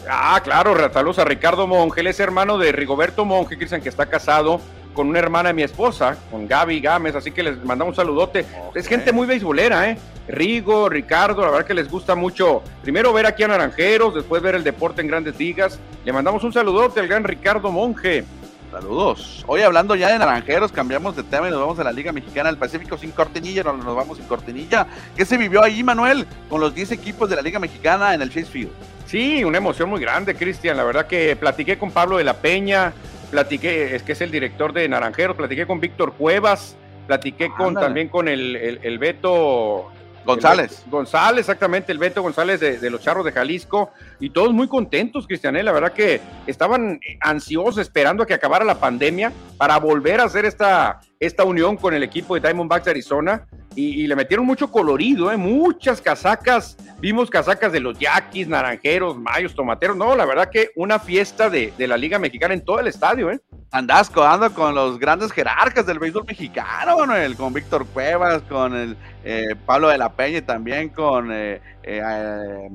Ah, 0.10 0.40
claro, 0.44 0.76
saludos 0.92 1.20
a 1.20 1.26
Ricardo 1.26 1.68
Monge. 1.68 2.02
Él 2.02 2.08
es 2.08 2.20
hermano 2.20 2.58
de 2.58 2.72
Rigoberto 2.72 3.26
Monge, 3.26 3.58
Cristian, 3.58 3.82
que 3.82 3.90
está 3.90 4.06
casado 4.06 4.62
con 4.98 5.08
una 5.08 5.20
hermana 5.20 5.50
de 5.50 5.54
mi 5.54 5.62
esposa, 5.62 6.18
con 6.32 6.48
Gaby 6.48 6.80
Gámez, 6.80 7.14
así 7.16 7.32
que 7.32 7.44
les 7.44 7.64
mandamos 7.64 7.92
un 7.92 7.96
saludote. 7.96 8.48
Es 8.74 8.88
gente 8.88 9.12
muy 9.12 9.28
beisbolera, 9.28 9.92
¿eh? 9.92 9.98
Rigo, 10.28 10.90
Ricardo, 10.90 11.44
la 11.44 11.52
verdad 11.52 11.68
que 11.68 11.76
les 11.76 11.88
gusta 11.88 12.16
mucho. 12.16 12.64
Primero 12.82 13.14
ver 13.14 13.28
aquí 13.28 13.44
a 13.44 13.48
Naranjeros, 13.48 14.16
después 14.16 14.42
ver 14.42 14.56
el 14.56 14.64
deporte 14.64 15.02
en 15.02 15.08
grandes 15.08 15.38
ligas. 15.38 15.80
Le 16.04 16.12
mandamos 16.12 16.44
un 16.44 16.52
saludote 16.52 17.00
al 17.00 17.08
gran 17.08 17.24
Ricardo 17.24 17.72
Monge. 17.72 18.26
Saludos. 18.72 19.46
Hoy 19.48 19.62
hablando 19.62 19.94
ya 19.94 20.12
de 20.12 20.20
naranjeros, 20.20 20.72
cambiamos 20.72 21.16
de 21.16 21.24
tema 21.24 21.48
y 21.48 21.52
nos 21.52 21.60
vamos 21.62 21.80
a 21.80 21.84
la 21.84 21.92
Liga 21.92 22.12
Mexicana 22.12 22.50
del 22.50 22.58
Pacífico 22.58 22.98
sin 22.98 23.12
cortinilla, 23.12 23.64
no 23.64 23.74
nos 23.74 23.96
vamos 23.96 24.18
sin 24.18 24.26
cortinilla. 24.26 24.88
¿Qué 25.16 25.26
se 25.26 25.38
vivió 25.38 25.64
ahí, 25.64 25.84
Manuel, 25.84 26.26
con 26.50 26.60
los 26.60 26.76
10 26.76 26.92
equipos 26.92 27.30
de 27.30 27.38
la 27.38 27.42
Liga 27.42 27.60
Mexicana 27.60 28.14
en 28.14 28.22
el 28.22 28.30
Chase 28.30 28.48
Field? 28.48 28.72
Sí, 29.06 29.44
una 29.46 29.60
emoción 29.60 29.90
muy 29.90 30.02
grande, 30.02 30.36
Cristian. 30.36 30.76
La 30.76 30.84
verdad 30.84 31.08
que 31.08 31.38
platiqué 31.38 31.78
con 31.78 31.92
Pablo 31.92 32.18
de 32.18 32.26
la 32.26 32.34
Peña, 32.34 32.94
platiqué, 33.30 33.96
es 33.96 34.04
que 34.04 34.14
es 34.14 34.22
el 34.22 34.32
director 34.32 34.74
de 34.74 34.88
Naranjeros, 34.88 35.36
platiqué 35.36 35.66
con 35.66 35.80
Víctor 35.80 36.14
Cuevas, 36.14 36.76
platiqué 37.08 37.50
con 37.56 37.74
también 37.74 38.10
con 38.10 38.28
el, 38.28 38.56
el, 38.84 39.00
Beto 39.00 39.92
González. 40.26 40.84
González, 40.90 41.40
exactamente, 41.42 41.92
el 41.92 41.98
Beto 41.98 42.22
González 42.22 42.60
de, 42.60 42.90
los 42.90 43.02
Charros 43.02 43.26
de 43.26 43.32
Jalisco. 43.32 43.92
Y 44.20 44.30
todos 44.30 44.54
muy 44.54 44.68
contentos, 44.68 45.26
Cristianel. 45.26 45.66
La 45.66 45.72
verdad 45.72 45.94
que 45.94 46.20
estaban 46.46 47.00
ansiosos 47.22 47.78
esperando 47.78 48.24
a 48.24 48.26
que 48.26 48.34
acabara 48.34 48.66
la 48.66 48.80
pandemia 48.80 49.32
para 49.58 49.78
volver 49.78 50.20
a 50.20 50.26
hacer 50.26 50.46
esta, 50.46 51.00
esta 51.20 51.44
unión 51.46 51.78
con 51.78 51.94
el 51.94 52.04
equipo 52.04 52.36
de 52.36 52.42
Diamondbacks 52.42 52.86
de 52.86 52.92
Arizona 52.92 53.48
y, 53.78 54.08
le 54.08 54.16
metieron 54.16 54.44
mucho 54.44 54.72
colorido, 54.72 55.32
¿eh? 55.32 55.38
muchas 55.38 56.02
casacas. 56.02 56.76
Vimos 57.00 57.30
casacas 57.30 57.72
de 57.72 57.80
los 57.80 57.98
yaquis, 58.00 58.48
naranjeros, 58.48 59.16
mayos, 59.18 59.54
tomateros. 59.54 59.96
No, 59.96 60.16
la 60.16 60.26
verdad 60.26 60.50
que 60.50 60.72
una 60.76 60.98
fiesta 60.98 61.48
de, 61.48 61.72
la 61.78 61.96
Liga 61.96 62.18
Mexicana 62.18 62.56
en 62.56 62.66
todo 62.66 62.80
el 62.80 62.88
estadio. 62.88 63.30
¿eh? 63.30 63.40
Andás 63.70 64.10
codando 64.10 64.52
con 64.52 64.74
los 64.74 64.98
grandes 64.98 65.32
jerarcas 65.32 65.86
del 65.86 66.00
béisbol 66.00 66.26
mexicano, 66.26 66.98
Manuel, 66.98 67.36
con 67.36 67.54
Víctor 67.54 67.86
Cuevas, 67.86 68.42
con 68.44 68.76
el 68.76 68.98
eh, 69.24 69.56
Pablo 69.66 69.90
de 69.90 70.00
la 70.00 70.12
Peña 70.12 70.40
y 70.40 70.42
también 70.42 70.90
con 70.90 71.32
eh, 71.32 71.62
eh, 71.84 72.70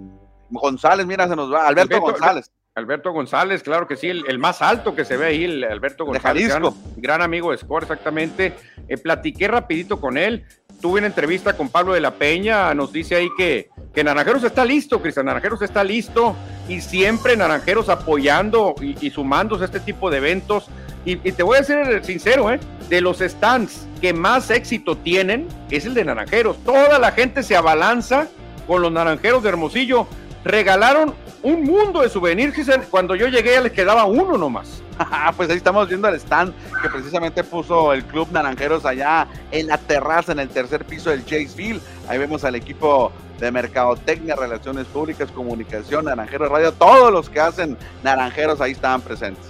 González. 0.50 1.04
Mira, 1.04 1.26
se 1.26 1.34
nos 1.34 1.52
va, 1.52 1.66
Alberto 1.66 2.00
González. 2.00 2.52
Alberto 2.74 3.12
González, 3.12 3.62
claro 3.62 3.86
que 3.86 3.96
sí, 3.96 4.08
el, 4.08 4.38
más 4.38 4.62
alto 4.62 4.94
que 4.94 5.04
se 5.04 5.18
ve 5.18 5.26
ahí, 5.26 5.44
el 5.44 5.62
Alberto 5.62 6.06
González. 6.06 6.50
Gran, 6.96 7.20
amigo 7.20 7.50
de 7.50 7.58
Score, 7.58 7.82
exactamente. 7.82 8.54
Eh, 8.88 8.96
platiqué 8.96 9.46
rapidito 9.46 10.00
con 10.00 10.16
él, 10.16 10.46
tuve 10.82 10.98
una 10.98 11.06
entrevista 11.06 11.56
con 11.56 11.70
Pablo 11.70 11.94
de 11.94 12.00
la 12.00 12.10
Peña, 12.10 12.74
nos 12.74 12.92
dice 12.92 13.14
ahí 13.14 13.28
que, 13.38 13.70
que 13.94 14.04
Naranjeros 14.04 14.42
está 14.42 14.64
listo, 14.64 15.00
Cristian 15.00 15.26
Naranjeros 15.26 15.62
está 15.62 15.82
listo 15.84 16.34
y 16.68 16.80
siempre 16.80 17.36
Naranjeros 17.36 17.88
apoyando 17.88 18.74
y, 18.80 19.08
sumándose 19.10 19.62
a 19.62 19.66
este 19.66 19.80
tipo 19.80 20.10
de 20.10 20.18
eventos. 20.18 20.66
Y, 21.04 21.12
y, 21.26 21.32
te 21.32 21.42
voy 21.42 21.58
a 21.58 21.64
ser 21.64 22.04
sincero, 22.04 22.50
¿eh? 22.52 22.60
de 22.88 23.00
los 23.00 23.18
stands 23.20 23.86
que 24.00 24.12
más 24.12 24.50
éxito 24.50 24.96
tienen 24.96 25.48
es 25.70 25.86
el 25.86 25.94
de 25.94 26.04
Naranjeros. 26.04 26.62
Toda 26.64 26.98
la 26.98 27.12
gente 27.12 27.42
se 27.42 27.56
abalanza 27.56 28.26
con 28.66 28.82
los 28.82 28.92
Naranjeros 28.92 29.42
de 29.42 29.48
Hermosillo. 29.50 30.06
Regalaron 30.44 31.14
un 31.42 31.64
mundo 31.64 32.02
de 32.02 32.08
souvenirs. 32.08 32.54
Cuando 32.90 33.14
yo 33.14 33.28
llegué 33.28 33.52
ya 33.52 33.60
les 33.60 33.72
quedaba 33.72 34.04
uno 34.04 34.36
nomás. 34.38 34.82
pues 35.36 35.50
ahí 35.50 35.56
estamos 35.56 35.88
viendo 35.88 36.08
el 36.08 36.14
stand 36.16 36.54
que 36.80 36.88
precisamente 36.88 37.42
puso 37.44 37.92
el 37.92 38.04
Club 38.04 38.28
Naranjeros 38.30 38.84
allá 38.84 39.26
en 39.50 39.66
la 39.66 39.78
terraza, 39.78 40.32
en 40.32 40.40
el 40.40 40.48
tercer 40.48 40.84
piso 40.84 41.10
del 41.10 41.24
Chase 41.24 41.48
Field. 41.48 41.80
Ahí 42.08 42.18
vemos 42.18 42.44
al 42.44 42.54
equipo 42.54 43.12
de 43.38 43.50
Mercadotecnia, 43.50 44.36
Relaciones 44.36 44.86
Públicas, 44.86 45.30
Comunicación, 45.30 46.04
Naranjeros 46.04 46.48
Radio, 46.48 46.72
todos 46.72 47.12
los 47.12 47.28
que 47.28 47.40
hacen 47.40 47.76
Naranjeros 48.02 48.60
ahí 48.60 48.72
estaban 48.72 49.00
presentes. 49.00 49.44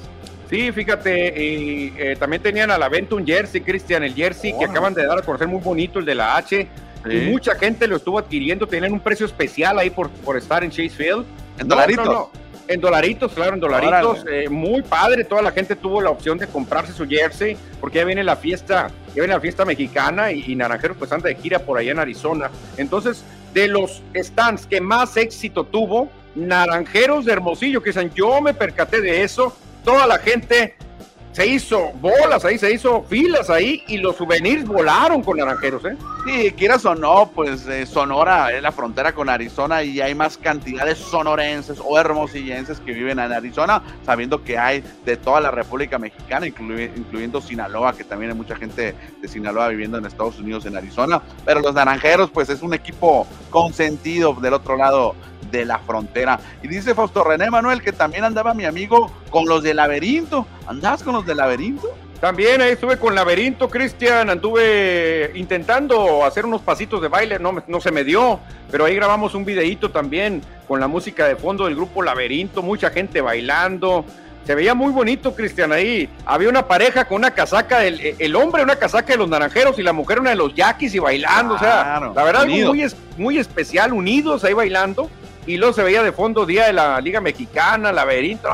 Sí, 0.48 0.70
fíjate, 0.70 1.42
y 1.42 1.94
eh, 1.96 2.16
también 2.18 2.42
tenían 2.42 2.70
a 2.70 2.76
la 2.76 2.90
venta 2.90 3.14
un 3.14 3.26
jersey, 3.26 3.62
Cristian, 3.62 4.02
el 4.02 4.14
jersey 4.14 4.56
que 4.58 4.66
acaban 4.66 4.92
de 4.92 5.06
dar 5.06 5.18
a 5.18 5.22
conocer 5.22 5.48
muy 5.48 5.60
bonito, 5.60 5.98
el 5.98 6.04
de 6.04 6.14
la 6.14 6.36
H. 6.36 6.68
Y 7.10 7.30
mucha 7.30 7.54
gente 7.56 7.86
lo 7.86 7.96
estuvo 7.96 8.18
adquiriendo, 8.18 8.66
tienen 8.66 8.92
un 8.92 9.00
precio 9.00 9.26
especial 9.26 9.78
ahí 9.78 9.90
por, 9.90 10.10
por 10.10 10.36
estar 10.36 10.62
en 10.62 10.70
Chase 10.70 10.90
Field. 10.90 11.24
¿En 11.58 11.68
dolaritos? 11.68 12.28
En 12.68 12.80
dolaritos, 12.80 13.32
claro, 13.32 13.54
en 13.54 13.60
dolaritos. 13.60 14.24
Eh, 14.30 14.48
muy 14.48 14.82
padre, 14.82 15.24
toda 15.24 15.42
la 15.42 15.50
gente 15.50 15.74
tuvo 15.76 16.00
la 16.00 16.10
opción 16.10 16.38
de 16.38 16.46
comprarse 16.46 16.92
su 16.92 17.06
jersey, 17.06 17.56
porque 17.80 17.98
ya 17.98 18.04
viene 18.04 18.22
la 18.22 18.36
fiesta, 18.36 18.88
ya 19.08 19.14
viene 19.14 19.34
la 19.34 19.40
fiesta 19.40 19.64
mexicana 19.64 20.32
y, 20.32 20.54
Naranjeros 20.54 20.96
pues 20.96 21.10
anda 21.12 21.28
de 21.28 21.34
gira 21.34 21.58
por 21.58 21.78
allá 21.78 21.90
en 21.90 21.98
Arizona. 21.98 22.50
Entonces, 22.76 23.24
de 23.52 23.68
los 23.68 24.02
stands 24.14 24.66
que 24.66 24.80
más 24.80 25.16
éxito 25.16 25.64
tuvo, 25.64 26.08
Naranjeros 26.34 27.24
de 27.24 27.32
Hermosillo, 27.32 27.82
que 27.82 27.90
dicen, 27.90 28.10
yo 28.14 28.40
me 28.40 28.54
percaté 28.54 29.00
de 29.00 29.22
eso, 29.22 29.54
toda 29.84 30.06
la 30.06 30.18
gente 30.18 30.76
se 31.32 31.46
hizo 31.46 31.92
bolas 31.94 32.44
ahí, 32.44 32.58
se 32.58 32.72
hizo 32.72 33.02
filas 33.04 33.48
ahí 33.48 33.82
y 33.88 33.98
los 33.98 34.16
souvenirs 34.16 34.66
volaron 34.66 35.22
con 35.22 35.38
naranjeros, 35.38 35.84
¿eh? 35.86 35.96
Sí, 36.24 36.52
quieras 36.52 36.84
o 36.84 36.94
no, 36.94 37.30
pues 37.34 37.66
eh, 37.66 37.84
Sonora 37.86 38.52
es 38.52 38.62
la 38.62 38.70
frontera 38.70 39.12
con 39.12 39.28
Arizona 39.28 39.82
y 39.82 40.00
hay 40.00 40.14
más 40.14 40.36
cantidades 40.36 40.98
sonorenses 40.98 41.78
o 41.84 41.98
hermosillenses 41.98 42.78
que 42.80 42.92
viven 42.92 43.18
en 43.18 43.32
Arizona, 43.32 43.82
sabiendo 44.04 44.44
que 44.44 44.58
hay 44.58 44.84
de 45.04 45.16
toda 45.16 45.40
la 45.40 45.50
República 45.50 45.98
Mexicana, 45.98 46.46
incluyendo 46.46 47.40
Sinaloa, 47.40 47.94
que 47.94 48.04
también 48.04 48.32
hay 48.32 48.36
mucha 48.36 48.54
gente 48.54 48.94
de 49.20 49.28
Sinaloa 49.28 49.68
viviendo 49.68 49.98
en 49.98 50.06
Estados 50.06 50.38
Unidos, 50.38 50.66
en 50.66 50.76
Arizona. 50.76 51.22
Pero 51.44 51.60
los 51.60 51.74
naranjeros, 51.74 52.30
pues 52.30 52.50
es 52.50 52.62
un 52.62 52.74
equipo 52.74 53.26
consentido 53.50 54.34
del 54.34 54.54
otro 54.54 54.76
lado 54.76 55.16
de 55.52 55.64
la 55.64 55.78
frontera. 55.78 56.40
Y 56.62 56.68
dice 56.68 56.94
Fausto 56.94 57.22
René 57.22 57.50
Manuel 57.50 57.82
que 57.82 57.92
también 57.92 58.24
andaba 58.24 58.54
mi 58.54 58.64
amigo 58.64 59.12
con 59.30 59.46
los 59.46 59.62
de 59.62 59.74
Laberinto. 59.74 60.46
¿Andás 60.66 61.04
con 61.04 61.14
los 61.14 61.24
de 61.24 61.36
Laberinto? 61.36 61.88
También 62.20 62.62
ahí 62.62 62.72
estuve 62.72 62.98
con 62.98 63.16
Laberinto, 63.16 63.68
Cristian, 63.68 64.30
anduve 64.30 65.32
intentando 65.34 66.24
hacer 66.24 66.46
unos 66.46 66.60
pasitos 66.62 67.02
de 67.02 67.08
baile, 67.08 67.40
no, 67.40 67.64
no 67.66 67.80
se 67.80 67.90
me 67.90 68.04
dio, 68.04 68.38
pero 68.70 68.84
ahí 68.84 68.94
grabamos 68.94 69.34
un 69.34 69.44
videíto 69.44 69.90
también 69.90 70.40
con 70.68 70.78
la 70.78 70.86
música 70.86 71.26
de 71.26 71.34
fondo 71.34 71.64
del 71.64 71.74
grupo 71.74 72.00
Laberinto, 72.00 72.62
mucha 72.62 72.90
gente 72.90 73.20
bailando, 73.20 74.04
se 74.44 74.54
veía 74.54 74.74
muy 74.74 74.92
bonito, 74.92 75.34
Cristian, 75.34 75.72
ahí. 75.72 76.08
Había 76.26 76.48
una 76.48 76.66
pareja 76.66 77.04
con 77.04 77.18
una 77.18 77.30
casaca, 77.30 77.84
el, 77.84 78.16
el 78.18 78.36
hombre 78.36 78.62
una 78.62 78.76
casaca 78.76 79.12
de 79.12 79.18
los 79.18 79.28
naranjeros 79.28 79.78
y 79.78 79.82
la 79.82 79.92
mujer 79.92 80.18
una 80.18 80.30
de 80.30 80.36
los 80.36 80.54
yaquis 80.54 80.94
y 80.94 80.98
bailando. 80.98 81.54
o 81.54 81.58
sea, 81.58 82.12
la 82.14 82.24
verdad, 82.24 82.46
muy, 82.46 82.86
muy 83.16 83.38
especial, 83.38 83.92
unidos 83.92 84.42
ahí 84.44 84.52
bailando. 84.52 85.10
Y 85.46 85.56
luego 85.56 85.72
se 85.72 85.82
veía 85.82 86.02
de 86.02 86.12
fondo 86.12 86.46
Día 86.46 86.66
de 86.66 86.72
la 86.72 87.00
Liga 87.00 87.20
Mexicana, 87.20 87.92
Laberinto. 87.92 88.48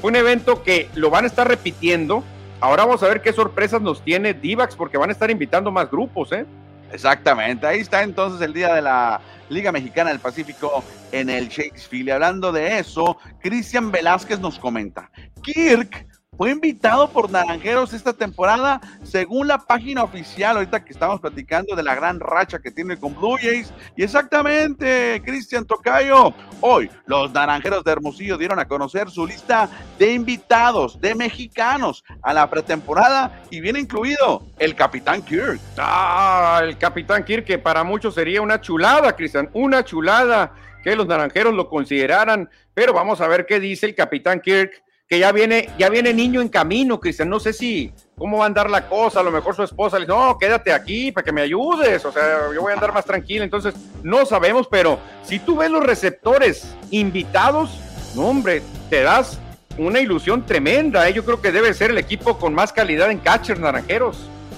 fue 0.00 0.10
un 0.10 0.16
evento 0.16 0.62
que 0.62 0.88
lo 0.94 1.10
van 1.10 1.24
a 1.24 1.26
estar 1.26 1.46
repitiendo. 1.46 2.24
Ahora 2.60 2.84
vamos 2.84 3.02
a 3.02 3.08
ver 3.08 3.20
qué 3.20 3.32
sorpresas 3.32 3.82
nos 3.82 4.02
tiene 4.02 4.32
Divax, 4.34 4.76
porque 4.76 4.96
van 4.96 5.10
a 5.10 5.12
estar 5.12 5.30
invitando 5.30 5.70
más 5.70 5.90
grupos, 5.90 6.32
¿eh? 6.32 6.46
Exactamente, 6.92 7.66
ahí 7.66 7.80
está 7.80 8.02
entonces 8.02 8.40
el 8.42 8.52
día 8.52 8.74
de 8.74 8.82
la 8.82 9.20
Liga 9.48 9.72
Mexicana 9.72 10.10
del 10.10 10.20
Pacífico 10.20 10.84
en 11.10 11.30
el 11.30 11.48
Shakespeare. 11.48 12.06
Y 12.06 12.10
hablando 12.10 12.52
de 12.52 12.78
eso, 12.78 13.16
Cristian 13.40 13.90
Velázquez 13.90 14.38
nos 14.40 14.58
comenta, 14.58 15.10
Kirk 15.42 16.06
fue 16.42 16.50
invitado 16.50 17.08
por 17.08 17.30
Naranjeros 17.30 17.92
esta 17.92 18.12
temporada, 18.12 18.80
según 19.04 19.46
la 19.46 19.58
página 19.58 20.02
oficial, 20.02 20.56
ahorita 20.56 20.84
que 20.84 20.92
estamos 20.92 21.20
platicando 21.20 21.76
de 21.76 21.84
la 21.84 21.94
gran 21.94 22.18
racha 22.18 22.58
que 22.58 22.72
tiene 22.72 22.98
con 22.98 23.14
Blue 23.14 23.36
Jays. 23.40 23.72
Y 23.94 24.02
exactamente, 24.02 25.22
Cristian 25.24 25.64
Tocayo, 25.64 26.34
hoy 26.60 26.90
los 27.06 27.30
Naranjeros 27.30 27.84
de 27.84 27.92
Hermosillo 27.92 28.36
dieron 28.38 28.58
a 28.58 28.66
conocer 28.66 29.08
su 29.08 29.24
lista 29.24 29.70
de 30.00 30.14
invitados, 30.14 31.00
de 31.00 31.14
mexicanos 31.14 32.02
a 32.22 32.34
la 32.34 32.50
pretemporada 32.50 33.44
y 33.48 33.60
viene 33.60 33.78
incluido 33.78 34.44
el 34.58 34.74
Capitán 34.74 35.22
Kirk. 35.22 35.60
Ah, 35.78 36.60
el 36.64 36.76
Capitán 36.76 37.22
Kirk, 37.22 37.44
que 37.44 37.58
para 37.58 37.84
muchos 37.84 38.16
sería 38.16 38.42
una 38.42 38.60
chulada, 38.60 39.14
Cristian, 39.14 39.48
una 39.52 39.84
chulada 39.84 40.54
que 40.82 40.96
los 40.96 41.06
Naranjeros 41.06 41.54
lo 41.54 41.68
consideraran, 41.68 42.50
pero 42.74 42.92
vamos 42.92 43.20
a 43.20 43.28
ver 43.28 43.46
qué 43.46 43.60
dice 43.60 43.86
el 43.86 43.94
Capitán 43.94 44.40
Kirk 44.40 44.82
que 45.12 45.18
ya 45.18 45.30
viene, 45.30 45.68
ya 45.78 45.90
viene 45.90 46.14
niño 46.14 46.40
en 46.40 46.48
camino, 46.48 46.98
Cristian. 46.98 47.28
No 47.28 47.38
sé 47.38 47.52
si 47.52 47.92
cómo 48.16 48.38
va 48.38 48.44
a 48.44 48.46
andar 48.46 48.70
la 48.70 48.88
cosa. 48.88 49.20
A 49.20 49.22
lo 49.22 49.30
mejor 49.30 49.54
su 49.54 49.62
esposa 49.62 49.98
le 49.98 50.06
dice, 50.06 50.16
no, 50.16 50.38
quédate 50.38 50.72
aquí 50.72 51.12
para 51.12 51.22
que 51.22 51.32
me 51.32 51.42
ayudes. 51.42 52.02
O 52.06 52.10
sea, 52.10 52.50
yo 52.54 52.62
voy 52.62 52.70
a 52.70 52.76
andar 52.76 52.94
más 52.94 53.04
tranquila. 53.04 53.44
Entonces, 53.44 53.74
no 54.02 54.24
sabemos, 54.24 54.68
pero 54.70 54.98
si 55.22 55.38
tú 55.38 55.54
ves 55.54 55.70
los 55.70 55.84
receptores 55.84 56.74
invitados, 56.90 57.78
no, 58.14 58.22
hombre, 58.22 58.62
te 58.88 59.02
das 59.02 59.38
una 59.76 60.00
ilusión 60.00 60.46
tremenda. 60.46 61.06
¿eh? 61.06 61.12
Yo 61.12 61.26
creo 61.26 61.42
que 61.42 61.52
debe 61.52 61.74
ser 61.74 61.90
el 61.90 61.98
equipo 61.98 62.38
con 62.38 62.54
más 62.54 62.72
calidad 62.72 63.10
en 63.10 63.18
catchers 63.18 63.60
naranjeros. 63.60 64.16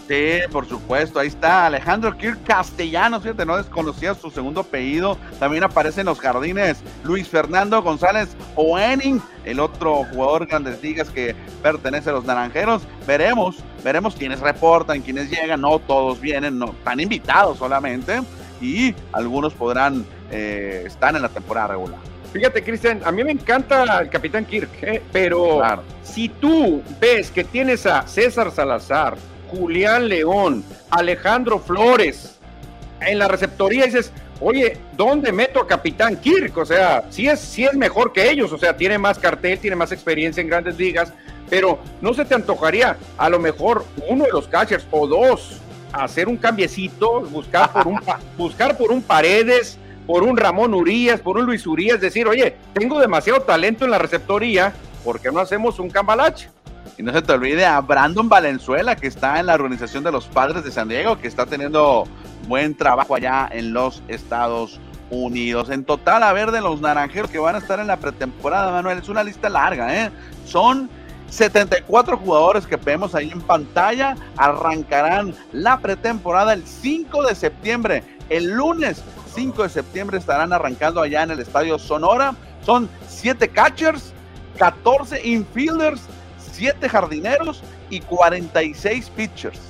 Sí, 0.08 0.40
por 0.52 0.68
supuesto, 0.68 1.18
ahí 1.18 1.28
está 1.28 1.64
Alejandro 1.64 2.14
Kirk 2.16 2.44
Castellanos, 2.44 3.22
fíjate, 3.22 3.46
no 3.46 3.56
desconocía 3.56 4.14
su 4.14 4.30
segundo 4.30 4.60
apellido. 4.60 5.16
También 5.38 5.64
aparece 5.64 6.00
en 6.00 6.06
los 6.06 6.20
jardines 6.20 6.82
Luis 7.04 7.26
Fernando 7.26 7.80
González 7.82 8.36
Oening, 8.54 9.22
el 9.46 9.60
otro 9.60 10.04
jugador 10.04 10.46
grandes 10.46 10.82
ligas 10.82 11.08
que 11.08 11.34
pertenece 11.62 12.10
a 12.10 12.12
los 12.12 12.24
naranjeros. 12.26 12.82
Veremos, 13.06 13.56
veremos 13.82 14.14
quiénes 14.14 14.40
reportan, 14.40 15.00
quiénes 15.00 15.30
llegan, 15.30 15.62
no 15.62 15.78
todos 15.78 16.20
vienen, 16.20 16.58
no, 16.58 16.66
están 16.66 17.00
invitados 17.00 17.56
solamente 17.56 18.20
y 18.60 18.94
algunos 19.12 19.54
podrán 19.54 20.04
eh, 20.30 20.84
estar 20.86 21.16
en 21.16 21.22
la 21.22 21.30
temporada 21.30 21.68
regular. 21.68 21.98
Fíjate, 22.34 22.62
Cristian, 22.62 23.00
a 23.04 23.12
mí 23.12 23.24
me 23.24 23.30
encanta 23.30 24.00
el 24.00 24.10
Capitán 24.10 24.44
Kirk, 24.44 24.68
¿eh? 24.82 25.02
pero 25.12 25.62
si 26.02 26.28
tú 26.28 26.82
ves 27.00 27.30
que 27.30 27.44
tienes 27.44 27.86
a 27.86 28.06
César 28.08 28.50
Salazar, 28.50 29.16
Julián 29.54 30.08
León, 30.08 30.64
Alejandro 30.90 31.58
Flores. 31.58 32.38
En 33.00 33.18
la 33.18 33.28
receptoría 33.28 33.84
dices, 33.84 34.12
oye, 34.40 34.78
¿dónde 34.96 35.32
meto 35.32 35.60
a 35.60 35.66
Capitán 35.66 36.16
Kirk? 36.16 36.56
O 36.56 36.64
sea, 36.64 37.04
sí 37.10 37.28
es, 37.28 37.40
sí 37.40 37.64
es 37.64 37.74
mejor 37.74 38.12
que 38.12 38.30
ellos, 38.30 38.52
o 38.52 38.58
sea, 38.58 38.76
tiene 38.76 38.98
más 38.98 39.18
cartel, 39.18 39.58
tiene 39.58 39.76
más 39.76 39.92
experiencia 39.92 40.40
en 40.40 40.48
grandes 40.48 40.78
ligas, 40.78 41.12
pero 41.50 41.78
no 42.00 42.14
se 42.14 42.24
te 42.24 42.34
antojaría 42.34 42.96
a 43.18 43.28
lo 43.28 43.38
mejor 43.38 43.84
uno 44.08 44.24
de 44.24 44.32
los 44.32 44.48
catchers 44.48 44.86
o 44.90 45.06
dos 45.06 45.60
hacer 45.92 46.28
un 46.28 46.36
cambiecito, 46.36 47.20
buscar 47.22 47.72
por 47.72 47.86
un, 47.86 48.00
buscar 48.36 48.76
por 48.76 48.90
un 48.90 49.02
Paredes, 49.02 49.78
por 50.06 50.22
un 50.22 50.36
Ramón 50.36 50.74
Urias, 50.74 51.20
por 51.20 51.38
un 51.38 51.46
Luis 51.46 51.66
Urias, 51.66 52.00
decir, 52.00 52.26
oye, 52.26 52.56
tengo 52.72 53.00
demasiado 53.00 53.40
talento 53.42 53.84
en 53.84 53.90
la 53.90 53.98
receptoría, 53.98 54.72
¿por 55.04 55.20
qué 55.20 55.30
no 55.30 55.40
hacemos 55.40 55.78
un 55.78 55.90
cambalache? 55.90 56.48
Y 56.96 57.02
no 57.02 57.12
se 57.12 57.22
te 57.22 57.32
olvide 57.32 57.66
a 57.66 57.80
Brandon 57.80 58.28
Valenzuela, 58.28 58.94
que 58.94 59.08
está 59.08 59.40
en 59.40 59.46
la 59.46 59.54
organización 59.54 60.04
de 60.04 60.12
los 60.12 60.26
padres 60.26 60.62
de 60.62 60.70
San 60.70 60.88
Diego, 60.88 61.18
que 61.18 61.26
está 61.26 61.44
teniendo 61.44 62.04
buen 62.46 62.76
trabajo 62.76 63.16
allá 63.16 63.48
en 63.50 63.72
los 63.72 64.02
Estados 64.06 64.78
Unidos. 65.10 65.70
En 65.70 65.84
total, 65.84 66.22
a 66.22 66.32
ver 66.32 66.52
de 66.52 66.60
los 66.60 66.80
naranjeros 66.80 67.30
que 67.30 67.38
van 67.38 67.56
a 67.56 67.58
estar 67.58 67.80
en 67.80 67.88
la 67.88 67.96
pretemporada, 67.96 68.70
Manuel, 68.70 68.98
es 68.98 69.08
una 69.08 69.24
lista 69.24 69.48
larga, 69.48 70.04
¿eh? 70.04 70.10
Son 70.46 70.88
74 71.30 72.16
jugadores 72.16 72.66
que 72.66 72.76
vemos 72.76 73.14
ahí 73.14 73.30
en 73.30 73.40
pantalla. 73.40 74.16
Arrancarán 74.36 75.34
la 75.52 75.80
pretemporada 75.80 76.52
el 76.52 76.64
5 76.64 77.26
de 77.26 77.34
septiembre. 77.34 78.04
El 78.28 78.52
lunes 78.52 79.02
5 79.34 79.64
de 79.64 79.68
septiembre 79.68 80.18
estarán 80.18 80.52
arrancando 80.52 81.00
allá 81.00 81.24
en 81.24 81.32
el 81.32 81.40
Estadio 81.40 81.76
Sonora. 81.78 82.36
Son 82.64 82.88
7 83.08 83.48
catchers, 83.48 84.12
14 84.58 85.26
infielders 85.26 86.02
7 86.54 86.88
jardineros 86.88 87.62
y 87.90 88.00
46 88.00 89.10
pitchers. 89.10 89.60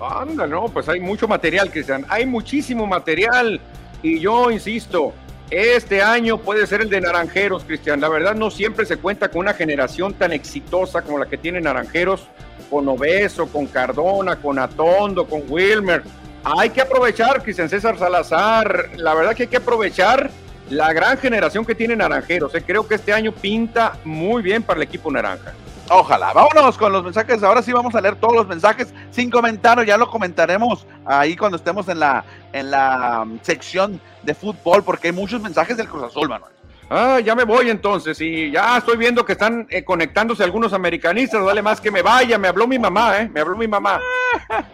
Anda, 0.00 0.46
no, 0.46 0.66
pues 0.66 0.88
hay 0.88 1.00
mucho 1.00 1.28
material, 1.28 1.70
Cristian. 1.70 2.04
Hay 2.08 2.26
muchísimo 2.26 2.86
material. 2.86 3.60
Y 4.02 4.18
yo 4.18 4.50
insisto, 4.50 5.12
este 5.50 6.02
año 6.02 6.38
puede 6.38 6.66
ser 6.66 6.80
el 6.80 6.88
de 6.88 7.00
Naranjeros, 7.00 7.64
Cristian. 7.64 8.00
La 8.00 8.08
verdad, 8.08 8.34
no 8.34 8.50
siempre 8.50 8.84
se 8.84 8.96
cuenta 8.96 9.28
con 9.28 9.40
una 9.40 9.54
generación 9.54 10.14
tan 10.14 10.32
exitosa 10.32 11.02
como 11.02 11.18
la 11.18 11.26
que 11.26 11.38
tiene 11.38 11.60
Naranjeros, 11.60 12.26
con 12.68 12.88
Obeso, 12.88 13.46
con 13.46 13.66
Cardona, 13.66 14.36
con 14.36 14.58
Atondo, 14.58 15.26
con 15.26 15.42
Wilmer. 15.48 16.02
Hay 16.42 16.70
que 16.70 16.80
aprovechar, 16.80 17.42
Cristian 17.42 17.68
César 17.68 17.96
Salazar. 17.98 18.90
La 18.96 19.14
verdad 19.14 19.34
que 19.34 19.44
hay 19.44 19.48
que 19.48 19.58
aprovechar 19.58 20.30
la 20.70 20.92
gran 20.92 21.18
generación 21.18 21.64
que 21.64 21.74
tiene 21.74 21.94
Naranjeros. 21.94 22.54
¿eh? 22.54 22.62
Creo 22.66 22.88
que 22.88 22.96
este 22.96 23.12
año 23.12 23.32
pinta 23.32 23.98
muy 24.04 24.42
bien 24.42 24.62
para 24.62 24.78
el 24.78 24.84
equipo 24.84 25.10
naranja. 25.10 25.52
Ojalá. 25.94 26.32
Vámonos 26.32 26.78
con 26.78 26.90
los 26.90 27.04
mensajes. 27.04 27.42
Ahora 27.42 27.62
sí 27.62 27.70
vamos 27.70 27.94
a 27.94 28.00
leer 28.00 28.16
todos 28.16 28.34
los 28.34 28.46
mensajes 28.48 28.94
sin 29.10 29.30
comentarios. 29.30 29.86
Ya 29.86 29.98
lo 29.98 30.08
comentaremos 30.08 30.86
ahí 31.04 31.36
cuando 31.36 31.56
estemos 31.56 31.86
en 31.88 32.00
la, 32.00 32.24
en 32.54 32.70
la 32.70 33.22
um, 33.24 33.38
sección 33.42 34.00
de 34.22 34.34
fútbol, 34.34 34.82
porque 34.82 35.08
hay 35.08 35.12
muchos 35.12 35.42
mensajes 35.42 35.76
del 35.76 35.88
Cruz 35.88 36.04
Azul, 36.04 36.30
Manuel. 36.30 36.50
Ah, 36.88 37.20
ya 37.20 37.34
me 37.34 37.44
voy 37.44 37.70
entonces 37.70 38.20
y 38.20 38.50
ya 38.50 38.76
estoy 38.76 38.98
viendo 38.98 39.24
que 39.24 39.32
están 39.32 39.66
eh, 39.70 39.84
conectándose 39.84 40.44
algunos 40.44 40.72
americanistas. 40.72 41.44
Dale 41.44 41.62
más 41.62 41.80
que 41.80 41.90
me 41.90 42.00
vaya. 42.00 42.38
Me 42.38 42.48
habló 42.48 42.66
mi 42.66 42.78
mamá, 42.78 43.18
¿eh? 43.18 43.28
Me 43.28 43.40
habló 43.40 43.56
mi 43.56 43.68
mamá. 43.68 44.00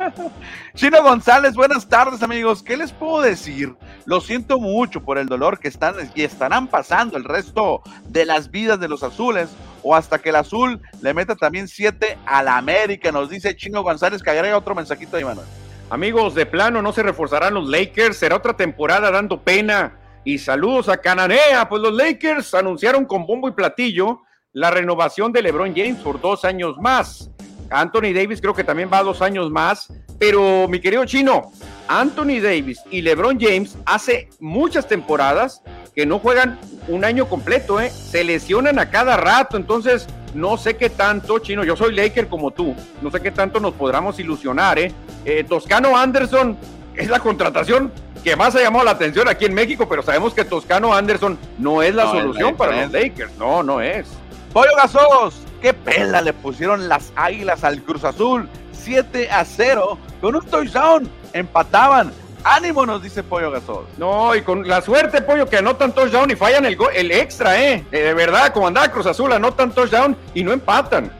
Chino 0.74 1.02
González, 1.02 1.54
buenas 1.54 1.88
tardes, 1.88 2.22
amigos. 2.22 2.62
¿Qué 2.62 2.76
les 2.76 2.92
puedo 2.92 3.22
decir? 3.22 3.74
Lo 4.04 4.20
siento 4.20 4.60
mucho 4.60 5.02
por 5.02 5.18
el 5.18 5.26
dolor 5.26 5.58
que 5.58 5.68
están 5.68 5.94
y 6.14 6.22
estarán 6.22 6.68
pasando 6.68 7.16
el 7.16 7.24
resto 7.24 7.82
de 8.08 8.24
las 8.24 8.50
vidas 8.52 8.78
de 8.78 8.88
los 8.88 9.02
azules 9.02 9.48
o 9.82 9.94
hasta 9.94 10.18
que 10.18 10.30
el 10.30 10.36
azul 10.36 10.80
le 11.00 11.14
meta 11.14 11.36
también 11.36 11.68
siete 11.68 12.18
a 12.26 12.42
la 12.42 12.56
América. 12.56 13.12
Nos 13.12 13.30
dice 13.30 13.56
Chino 13.56 13.82
González 13.82 14.22
que 14.22 14.30
agrega 14.30 14.56
otro 14.56 14.74
mensajito 14.74 15.16
ahí, 15.16 15.24
Manuel. 15.24 15.46
Amigos, 15.90 16.34
de 16.34 16.44
plano 16.44 16.82
no 16.82 16.92
se 16.92 17.02
reforzarán 17.02 17.54
los 17.54 17.68
Lakers. 17.68 18.16
Será 18.16 18.36
otra 18.36 18.56
temporada 18.56 19.10
dando 19.10 19.42
pena 19.42 19.98
y 20.24 20.38
saludos 20.38 20.88
a 20.88 20.98
Cananea. 20.98 21.68
Pues 21.68 21.80
los 21.80 21.94
Lakers 21.94 22.54
anunciaron 22.54 23.06
con 23.06 23.26
bombo 23.26 23.48
y 23.48 23.52
platillo 23.52 24.22
la 24.52 24.70
renovación 24.70 25.32
de 25.32 25.42
LeBron 25.42 25.74
James 25.74 25.98
por 26.02 26.20
dos 26.20 26.44
años 26.44 26.76
más. 26.78 27.30
Anthony 27.70 28.12
Davis 28.14 28.40
creo 28.40 28.54
que 28.54 28.64
también 28.64 28.90
va 28.92 29.02
dos 29.02 29.22
años 29.22 29.50
más. 29.50 29.88
Pero 30.18 30.66
mi 30.68 30.80
querido 30.80 31.04
chino, 31.04 31.52
Anthony 31.86 32.40
Davis 32.42 32.80
y 32.90 33.02
LeBron 33.02 33.38
James 33.40 33.76
hace 33.86 34.28
muchas 34.40 34.88
temporadas 34.88 35.62
que 35.94 36.06
no 36.06 36.18
juegan 36.18 36.58
un 36.88 37.04
año 37.04 37.28
completo, 37.28 37.80
¿eh? 37.80 37.90
se 37.90 38.24
lesionan 38.24 38.78
a 38.78 38.90
cada 38.90 39.16
rato. 39.16 39.56
Entonces, 39.56 40.06
no 40.34 40.56
sé 40.56 40.76
qué 40.76 40.90
tanto, 40.90 41.38
chino, 41.38 41.64
yo 41.64 41.76
soy 41.76 41.94
Laker 41.94 42.28
como 42.28 42.50
tú, 42.50 42.74
no 43.00 43.10
sé 43.10 43.20
qué 43.20 43.30
tanto 43.30 43.60
nos 43.60 43.74
podamos 43.74 44.18
ilusionar. 44.18 44.78
¿eh? 44.78 44.92
eh 45.24 45.44
Toscano 45.44 45.96
Anderson 45.96 46.56
es 46.96 47.08
la 47.08 47.20
contratación 47.20 47.92
que 48.24 48.34
más 48.36 48.54
ha 48.56 48.60
llamado 48.60 48.84
la 48.84 48.90
atención 48.92 49.28
aquí 49.28 49.44
en 49.44 49.54
México, 49.54 49.88
pero 49.88 50.02
sabemos 50.02 50.34
que 50.34 50.44
Toscano 50.44 50.92
Anderson 50.92 51.38
no 51.58 51.82
es 51.82 51.94
la 51.94 52.10
solución 52.10 52.56
para 52.56 52.82
los 52.82 52.92
Lakers. 52.92 53.36
No, 53.38 53.62
no 53.62 53.80
es. 53.80 54.08
Pollo 54.52 54.70
Gasos, 54.76 55.36
qué 55.60 55.72
pela 55.72 56.20
le 56.20 56.32
pusieron 56.32 56.88
las 56.88 57.12
águilas 57.16 57.64
al 57.64 57.82
Cruz 57.82 58.04
Azul. 58.04 58.48
7 58.72 59.30
a 59.30 59.44
0 59.44 59.98
con 60.20 60.36
un 60.36 60.44
touchdown. 60.46 61.10
Empataban. 61.32 62.12
Ánimo, 62.44 62.86
nos 62.86 63.02
dice 63.02 63.22
Pollo 63.22 63.50
Gasol. 63.50 63.84
No, 63.96 64.34
y 64.34 64.42
con 64.42 64.66
la 64.66 64.80
suerte, 64.80 65.20
Pollo, 65.20 65.46
que 65.46 65.58
anotan 65.58 65.92
touchdown 65.92 66.30
y 66.30 66.36
fallan 66.36 66.64
el, 66.64 66.78
el 66.94 67.10
extra, 67.10 67.60
¿eh? 67.60 67.84
De 67.90 68.14
verdad, 68.14 68.52
como 68.52 68.68
andaba 68.68 68.88
Cruz 68.88 69.06
Azul, 69.06 69.32
anotan 69.32 69.72
touchdown 69.72 70.16
y 70.34 70.42
no 70.42 70.52
empatan. 70.52 71.10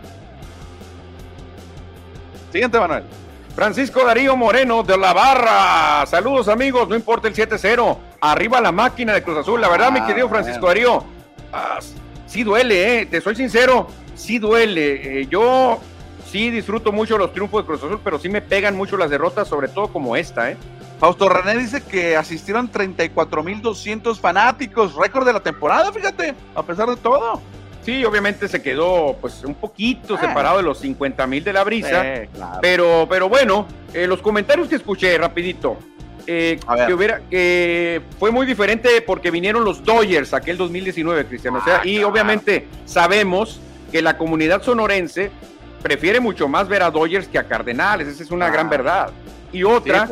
Siguiente, 2.53 2.79
Manuel. 2.79 3.05
Francisco 3.55 4.05
Darío 4.05 4.37
Moreno 4.37 4.85
de 4.85 4.96
la 4.96 5.12
Barra. 5.12 6.07
Saludos 6.07 6.48
amigos, 6.48 6.88
no 6.88 6.94
importa 6.94 7.27
el 7.27 7.35
7-0. 7.35 7.98
Arriba 8.20 8.61
la 8.61 8.72
máquina 8.72 9.12
de 9.12 9.22
Cruz 9.22 9.38
Azul. 9.38 9.61
La 9.61 9.68
verdad, 9.68 9.90
mi 9.90 9.98
ah, 9.98 10.07
querido 10.07 10.29
Francisco 10.29 10.68
Darío, 10.68 11.05
ah, 11.53 11.81
sí 12.27 12.44
duele, 12.44 13.01
¿eh? 13.01 13.07
te 13.07 13.20
soy 13.20 13.35
sincero. 13.35 13.88
Sí 14.18 14.38
duele. 14.38 15.20
Eh, 15.20 15.26
yo 15.31 15.81
sí 16.31 16.50
disfruto 16.50 16.92
mucho 16.92 17.16
los 17.16 17.33
triunfos 17.33 17.62
de 17.62 17.66
Cruz 17.66 17.83
Azul, 17.83 18.00
pero 18.04 18.18
sí 18.18 18.28
me 18.28 18.42
pegan 18.42 18.76
mucho 18.76 18.96
las 18.96 19.11
derrotas, 19.11 19.48
sobre 19.48 19.68
todo 19.68 19.88
como 19.88 20.16
esta, 20.16 20.50
¿eh? 20.50 20.57
Fausto 20.98 21.28
René 21.28 21.57
dice 21.57 21.83
que 21.83 22.16
asistieron 22.16 22.70
34.200 22.70 24.18
fanáticos, 24.18 24.96
récord 24.96 25.24
de 25.24 25.33
la 25.33 25.40
temporada, 25.40 25.92
fíjate, 25.92 26.35
a 26.54 26.62
pesar 26.64 26.88
de 26.88 26.96
todo. 26.96 27.40
Sí, 27.85 28.04
obviamente 28.04 28.48
se 28.48 28.61
quedó 28.61 29.16
pues 29.20 29.44
un 29.44 29.54
poquito 29.54 30.16
eh. 30.16 30.18
separado 30.20 30.59
de 30.59 30.64
los 30.64 30.81
50 30.81 31.26
mil 31.28 31.44
de 31.44 31.52
la 31.52 31.64
brisa, 31.64 32.04
pero, 32.61 33.07
pero 33.09 33.28
bueno, 33.28 33.66
eh, 33.94 34.07
los 34.07 34.20
comentarios 34.20 34.68
que 34.68 34.74
escuché 34.74 35.16
rapidito, 35.16 35.78
eh, 36.26 36.59
que 36.87 36.92
hubiera, 36.92 37.20
que 37.31 38.02
fue 38.18 38.31
muy 38.31 38.44
diferente 38.44 39.00
porque 39.00 39.31
vinieron 39.31 39.64
los 39.64 39.83
Dodgers 39.83 40.35
aquel 40.35 40.59
2019, 40.59 41.26
Cristiano. 41.26 41.59
o 41.59 41.64
sea, 41.64 41.81
y 41.87 42.02
obviamente 42.02 42.66
sabemos 42.85 43.61
que 43.90 44.03
la 44.03 44.16
comunidad 44.16 44.62
sonorense 44.62 45.31
prefiere 45.83 46.20
mucho 46.20 46.48
más 46.48 46.68
ver 46.68 46.83
a 46.83 46.90
Dodgers 46.90 47.29
que 47.29 47.38
a 47.38 47.44
Cardenales, 47.44 48.09
esa 48.09 48.22
es 48.22 48.31
una 48.31 48.51
gran 48.51 48.68
verdad. 48.68 49.11
Y 49.51 49.64
otra, 49.64 50.11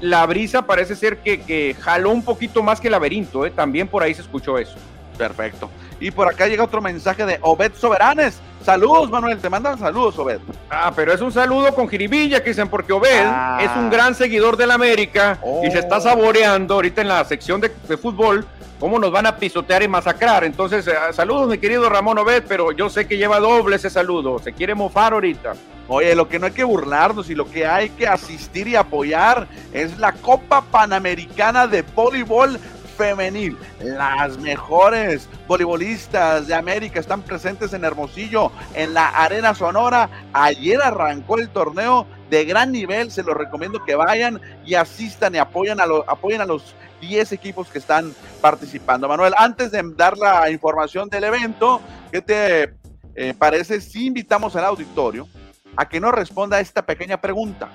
la 0.00 0.26
brisa 0.26 0.62
parece 0.62 0.96
ser 0.96 1.18
que, 1.18 1.40
que, 1.42 1.76
jaló 1.78 2.10
un 2.10 2.24
poquito 2.24 2.62
más 2.62 2.80
que 2.80 2.88
el 2.88 2.92
laberinto, 2.92 3.46
¿eh? 3.46 3.50
también 3.50 3.86
por 3.86 4.02
ahí 4.02 4.12
se 4.12 4.22
escuchó 4.22 4.58
eso. 4.58 4.74
Perfecto. 5.22 5.70
Y 6.00 6.10
por 6.10 6.26
acá 6.26 6.48
llega 6.48 6.64
otro 6.64 6.82
mensaje 6.82 7.24
de 7.24 7.38
Obed 7.42 7.74
Soberanes. 7.74 8.40
Saludos, 8.64 9.08
Manuel, 9.08 9.38
te 9.38 9.48
mandan 9.48 9.78
saludos, 9.78 10.18
Obed. 10.18 10.40
Ah, 10.68 10.92
pero 10.96 11.12
es 11.12 11.20
un 11.20 11.30
saludo 11.30 11.72
con 11.74 11.88
jiribilla, 11.88 12.42
que 12.42 12.50
dicen, 12.50 12.68
porque 12.68 12.92
Obed 12.92 13.24
ah. 13.24 13.60
es 13.62 13.70
un 13.76 13.88
gran 13.88 14.16
seguidor 14.16 14.56
del 14.56 14.72
América 14.72 15.38
y 15.62 15.70
se 15.70 15.78
está 15.78 15.98
oh. 15.98 16.00
saboreando 16.00 16.74
ahorita 16.74 17.02
en 17.02 17.08
la 17.08 17.24
sección 17.24 17.60
de, 17.60 17.70
de 17.88 17.96
fútbol 17.96 18.44
cómo 18.80 18.98
nos 18.98 19.12
van 19.12 19.26
a 19.26 19.36
pisotear 19.36 19.84
y 19.84 19.88
masacrar. 19.88 20.42
Entonces, 20.42 20.88
eh, 20.88 20.92
saludos, 21.12 21.48
mi 21.48 21.58
querido 21.58 21.88
Ramón 21.88 22.18
Obed, 22.18 22.42
pero 22.48 22.72
yo 22.72 22.90
sé 22.90 23.06
que 23.06 23.16
lleva 23.16 23.38
doble 23.38 23.76
ese 23.76 23.90
saludo. 23.90 24.40
Se 24.40 24.52
quiere 24.52 24.74
mofar 24.74 25.12
ahorita. 25.12 25.52
Oye, 25.86 26.16
lo 26.16 26.28
que 26.28 26.40
no 26.40 26.46
hay 26.46 26.52
que 26.52 26.64
burlarnos 26.64 27.30
y 27.30 27.36
lo 27.36 27.48
que 27.48 27.64
hay 27.64 27.90
que 27.90 28.08
asistir 28.08 28.66
y 28.66 28.74
apoyar 28.74 29.46
es 29.72 29.98
la 29.98 30.10
Copa 30.14 30.62
Panamericana 30.62 31.68
de 31.68 31.82
Voleibol 31.82 32.58
femenil. 32.96 33.58
Las 33.80 34.38
mejores 34.38 35.28
voleibolistas 35.46 36.46
de 36.46 36.54
América 36.54 37.00
están 37.00 37.22
presentes 37.22 37.72
en 37.72 37.84
Hermosillo, 37.84 38.52
en 38.74 38.94
la 38.94 39.08
Arena 39.08 39.54
Sonora. 39.54 40.08
Ayer 40.32 40.80
arrancó 40.80 41.38
el 41.38 41.48
torneo 41.48 42.06
de 42.30 42.44
gran 42.44 42.72
nivel, 42.72 43.10
se 43.10 43.22
los 43.22 43.36
recomiendo 43.36 43.84
que 43.84 43.94
vayan 43.94 44.40
y 44.64 44.74
asistan 44.74 45.34
y 45.34 45.38
apoyen 45.38 45.80
a, 45.80 45.84
apoyen 46.06 46.40
a 46.40 46.46
los 46.46 46.74
10 47.00 47.32
equipos 47.32 47.68
que 47.68 47.78
están 47.78 48.14
participando. 48.40 49.08
Manuel, 49.08 49.34
antes 49.36 49.70
de 49.72 49.82
dar 49.96 50.16
la 50.16 50.50
información 50.50 51.08
del 51.08 51.24
evento, 51.24 51.80
¿qué 52.10 52.22
te 52.22 52.74
eh, 53.14 53.34
parece 53.36 53.80
si 53.80 54.06
invitamos 54.06 54.56
al 54.56 54.64
auditorio 54.64 55.28
a 55.76 55.88
que 55.88 56.00
nos 56.00 56.12
responda 56.12 56.58
a 56.58 56.60
esta 56.60 56.86
pequeña 56.86 57.20
pregunta? 57.20 57.68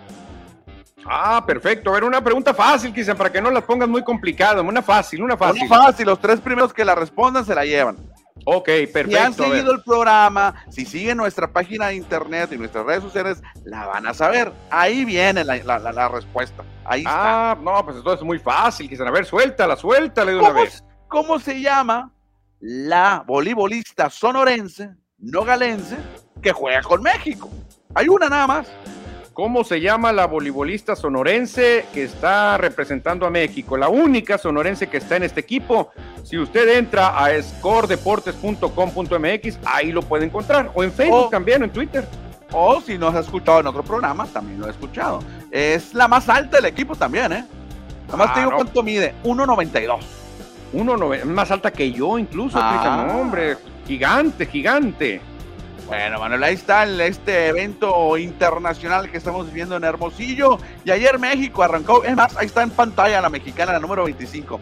Ah, 1.10 1.44
perfecto. 1.46 1.90
A 1.90 1.94
ver, 1.94 2.04
una 2.04 2.22
pregunta 2.24 2.54
fácil, 2.54 2.94
quizá, 2.94 3.16
para 3.16 3.32
que 3.32 3.42
no 3.42 3.50
las 3.50 3.64
pongas 3.64 3.88
muy 3.88 4.04
complicadas. 4.04 4.64
Una 4.64 4.82
fácil, 4.82 5.24
una 5.24 5.38
fácil. 5.38 5.64
Una 5.64 5.84
fácil, 5.84 6.06
los 6.06 6.20
tres 6.20 6.42
primeros 6.42 6.74
que 6.74 6.84
la 6.84 6.96
respondan 6.96 7.46
se 7.46 7.56
la 7.56 7.66
llevan. 7.66 7.98
Ok, 8.46 8.66
perfecto. 8.66 9.10
Si 9.10 9.18
han 9.18 9.34
seguido 9.34 9.72
el 9.74 9.84
programa, 9.84 10.64
si 10.70 10.86
siguen 10.86 11.18
nuestra 11.18 11.52
página 11.52 11.88
de 11.88 11.96
internet 11.96 12.52
y 12.54 12.58
nuestras 12.58 12.86
redes 12.86 13.04
sociales, 13.04 13.42
la 13.66 13.86
van 13.88 14.08
a 14.08 14.14
saber. 14.14 14.52
Ahí 14.70 15.06
viene 15.06 15.44
la, 15.44 16.10
respuesta. 16.10 16.64
Ahí 16.86 17.02
está. 17.02 17.52
Ah, 17.52 17.58
no, 17.62 17.84
pues 17.84 17.98
esto 17.98 18.14
es 18.14 18.22
muy 18.22 18.40
fácil, 18.40 18.88
quizás. 18.88 19.08
A 19.08 19.12
ver, 19.12 19.26
suéltala, 19.26 19.76
suéltala 19.76 20.32
de 20.32 20.38
una 20.38 20.52
vez. 20.52 20.84
¿Cómo 21.08 21.40
se 21.40 21.60
llama 21.62 22.12
la 22.60 23.24
voleibolista 23.26 24.10
sonorense, 24.10 24.92
no 25.18 25.44
galense, 25.44 25.98
que 26.42 26.52
juega 26.52 26.82
con 26.82 27.02
México? 27.02 27.50
Hay 27.96 28.08
una 28.08 28.30
nada 28.30 28.48
más. 28.48 28.68
¿Cómo 29.38 29.64
se 29.64 29.80
llama 29.80 30.12
la 30.12 30.26
voleibolista 30.26 30.96
sonorense 30.96 31.86
que 31.94 32.06
está 32.06 32.58
representando 32.58 33.28
a 33.28 33.30
México? 33.30 33.78
La 33.78 33.88
única 33.88 34.40
sonorense 34.40 34.88
que 34.88 34.98
está 34.98 35.18
en 35.18 35.22
este 35.22 35.42
equipo. 35.42 35.92
Si 36.24 36.40
usted 36.40 36.76
entra 36.76 37.24
a 37.24 37.40
scoredeportes.com.mx, 37.40 39.60
ahí 39.64 39.92
lo 39.92 40.02
puede 40.02 40.26
encontrar. 40.26 40.72
O 40.74 40.84
en 40.84 40.92
Facebook 40.92 41.30
también, 41.30 41.62
o 41.62 41.66
en 41.66 41.72
Twitter. 41.72 42.08
O 42.52 42.82
si 42.82 42.98
no 42.98 43.10
has 43.10 43.26
escuchado 43.26 43.60
en 43.60 43.68
otro 43.68 43.84
programa, 43.84 44.26
también 44.26 44.60
lo 44.60 44.66
he 44.66 44.72
escuchado. 44.72 45.20
Es 45.52 45.94
la 45.94 46.08
más 46.08 46.28
alta 46.30 46.58
del 46.58 46.66
equipo 46.66 46.96
también, 46.96 47.32
¿eh? 47.32 47.46
Nada 48.08 48.18
más 48.18 48.34
te 48.34 48.40
digo 48.40 48.54
cuánto 48.56 48.82
mide. 48.82 49.14
1.92. 49.24 50.00
1.92. 50.74 51.26
Más 51.26 51.52
alta 51.52 51.70
que 51.70 51.92
yo 51.92 52.18
incluso, 52.18 52.58
ah. 52.60 53.14
hombre. 53.14 53.56
Gigante, 53.86 54.48
gigante. 54.48 55.22
Bueno, 55.88 56.20
Manuel, 56.20 56.44
ahí 56.44 56.56
está 56.56 56.84
este 56.84 57.48
evento 57.48 58.18
internacional 58.18 59.10
que 59.10 59.18
estamos 59.18 59.48
viviendo 59.48 59.78
en 59.78 59.86
Hermosillo. 59.86 60.58
Y 60.84 60.92
ayer 60.92 61.18
México 61.18 61.64
arrancó, 61.64 62.04
es 62.04 62.14
más, 62.14 62.36
ahí 62.36 62.46
está 62.46 62.62
en 62.62 62.72
pantalla 62.72 63.22
la 63.22 63.30
mexicana, 63.30 63.72
la 63.72 63.80
número 63.80 64.04
25. 64.04 64.60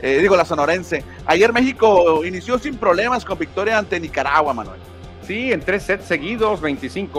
Eh, 0.00 0.18
digo, 0.20 0.36
la 0.36 0.44
sonorense. 0.44 1.02
Ayer 1.26 1.52
México 1.52 2.24
inició 2.24 2.56
sin 2.60 2.76
problemas 2.76 3.24
con 3.24 3.36
victoria 3.36 3.78
ante 3.78 3.98
Nicaragua, 3.98 4.54
Manuel. 4.54 4.78
Sí, 5.26 5.52
en 5.52 5.60
tres 5.60 5.82
sets 5.82 6.04
seguidos, 6.04 6.62
25-11, 6.62 7.10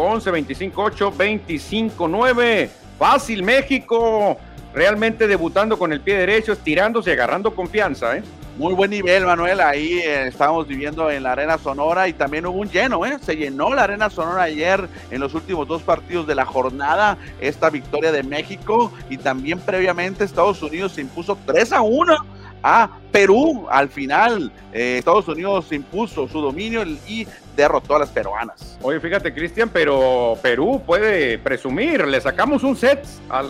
25-8, 0.73 1.13
25-9. 1.13 2.69
Fácil 2.97 3.43
México, 3.43 4.37
realmente 4.73 5.27
debutando 5.27 5.77
con 5.77 5.91
el 5.91 5.99
pie 5.99 6.17
derecho, 6.17 6.53
estirándose 6.53 7.11
agarrando 7.11 7.53
confianza, 7.53 8.15
¿eh? 8.15 8.23
Muy 8.61 8.75
buen 8.75 8.91
nivel, 8.91 9.25
Manuel. 9.25 9.59
Ahí 9.59 9.93
eh, 9.93 10.27
estábamos 10.27 10.67
viviendo 10.67 11.09
en 11.09 11.23
la 11.23 11.31
Arena 11.31 11.57
Sonora 11.57 12.07
y 12.07 12.13
también 12.13 12.45
hubo 12.45 12.59
un 12.59 12.69
lleno, 12.69 13.03
¿eh? 13.07 13.17
Se 13.19 13.35
llenó 13.35 13.73
la 13.73 13.85
Arena 13.85 14.11
Sonora 14.11 14.43
ayer 14.43 14.87
en 15.09 15.19
los 15.19 15.33
últimos 15.33 15.67
dos 15.67 15.81
partidos 15.81 16.27
de 16.27 16.35
la 16.35 16.45
jornada. 16.45 17.17
Esta 17.39 17.71
victoria 17.71 18.11
de 18.11 18.21
México 18.21 18.93
y 19.09 19.17
también 19.17 19.59
previamente 19.59 20.23
Estados 20.23 20.61
Unidos 20.61 20.91
se 20.91 21.01
impuso 21.01 21.39
3 21.43 21.73
a 21.73 21.81
1 21.81 22.15
a 22.63 22.89
Perú. 23.11 23.67
Al 23.69 23.89
final, 23.89 24.51
eh, 24.73 24.97
Estados 24.99 25.27
Unidos 25.27 25.71
impuso 25.71 26.27
su 26.27 26.41
dominio 26.41 26.83
y 27.07 27.27
derrotó 27.55 27.95
a 27.95 27.99
las 27.99 28.09
peruanas. 28.09 28.77
Oye, 28.81 28.99
fíjate, 28.99 29.33
Cristian, 29.33 29.69
pero 29.69 30.37
Perú 30.41 30.81
puede 30.85 31.37
presumir, 31.37 32.07
le 32.07 32.21
sacamos 32.21 32.63
un 32.63 32.75
set, 32.75 33.05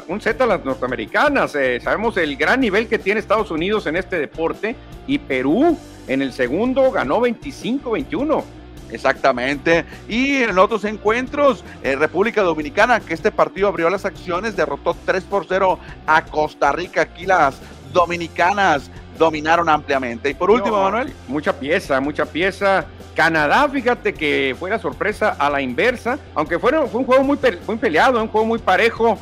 un 0.07 0.20
set 0.20 0.41
a 0.41 0.45
las 0.45 0.66
norteamericanas. 0.66 1.55
Eh, 1.55 1.80
sabemos 1.84 2.18
el 2.18 2.36
gran 2.36 2.59
nivel 2.59 2.88
que 2.88 2.99
tiene 2.99 3.20
Estados 3.20 3.51
Unidos 3.51 3.86
en 3.86 3.95
este 3.95 4.18
deporte 4.18 4.76
y 5.07 5.18
Perú 5.20 5.78
en 6.07 6.22
el 6.22 6.34
segundo 6.34 6.91
ganó 6.91 7.22
25-21. 7.22 8.43
Exactamente. 8.91 9.86
Y 10.09 10.43
en 10.43 10.57
otros 10.57 10.84
encuentros, 10.84 11.64
eh, 11.82 11.95
República 11.95 12.41
Dominicana, 12.41 12.99
que 12.99 13.14
este 13.14 13.32
partido 13.32 13.70
abrió 13.70 13.89
las 13.89 14.03
acciones, 14.03 14.57
derrotó 14.57 14.95
3 15.05 15.24
por 15.24 15.45
0 15.47 15.80
a 16.05 16.26
Costa 16.26 16.74
Rica. 16.74 17.03
Aquí 17.03 17.26
las 17.26 17.62
dominicanas 17.93 18.91
dominaron 19.22 19.69
ampliamente. 19.69 20.32
Y 20.32 20.34
por 20.34 20.49
último, 20.49 20.82
Manuel. 20.82 21.13
Mucha 21.28 21.53
pieza, 21.53 22.01
mucha 22.01 22.26
pieza. 22.26 22.86
Canadá, 23.15 23.69
fíjate 23.69 24.13
que 24.13 24.55
fue 24.57 24.69
la 24.69 24.80
sorpresa 24.80 25.36
a 25.38 25.49
la 25.49 25.61
inversa, 25.61 26.17
aunque 26.34 26.57
fue, 26.57 26.72
fue 26.88 27.01
un 27.01 27.05
juego 27.05 27.24
muy, 27.24 27.38
muy 27.67 27.76
peleado, 27.78 28.22
un 28.22 28.30
juego 28.30 28.47
muy 28.47 28.59
parejo. 28.59 29.17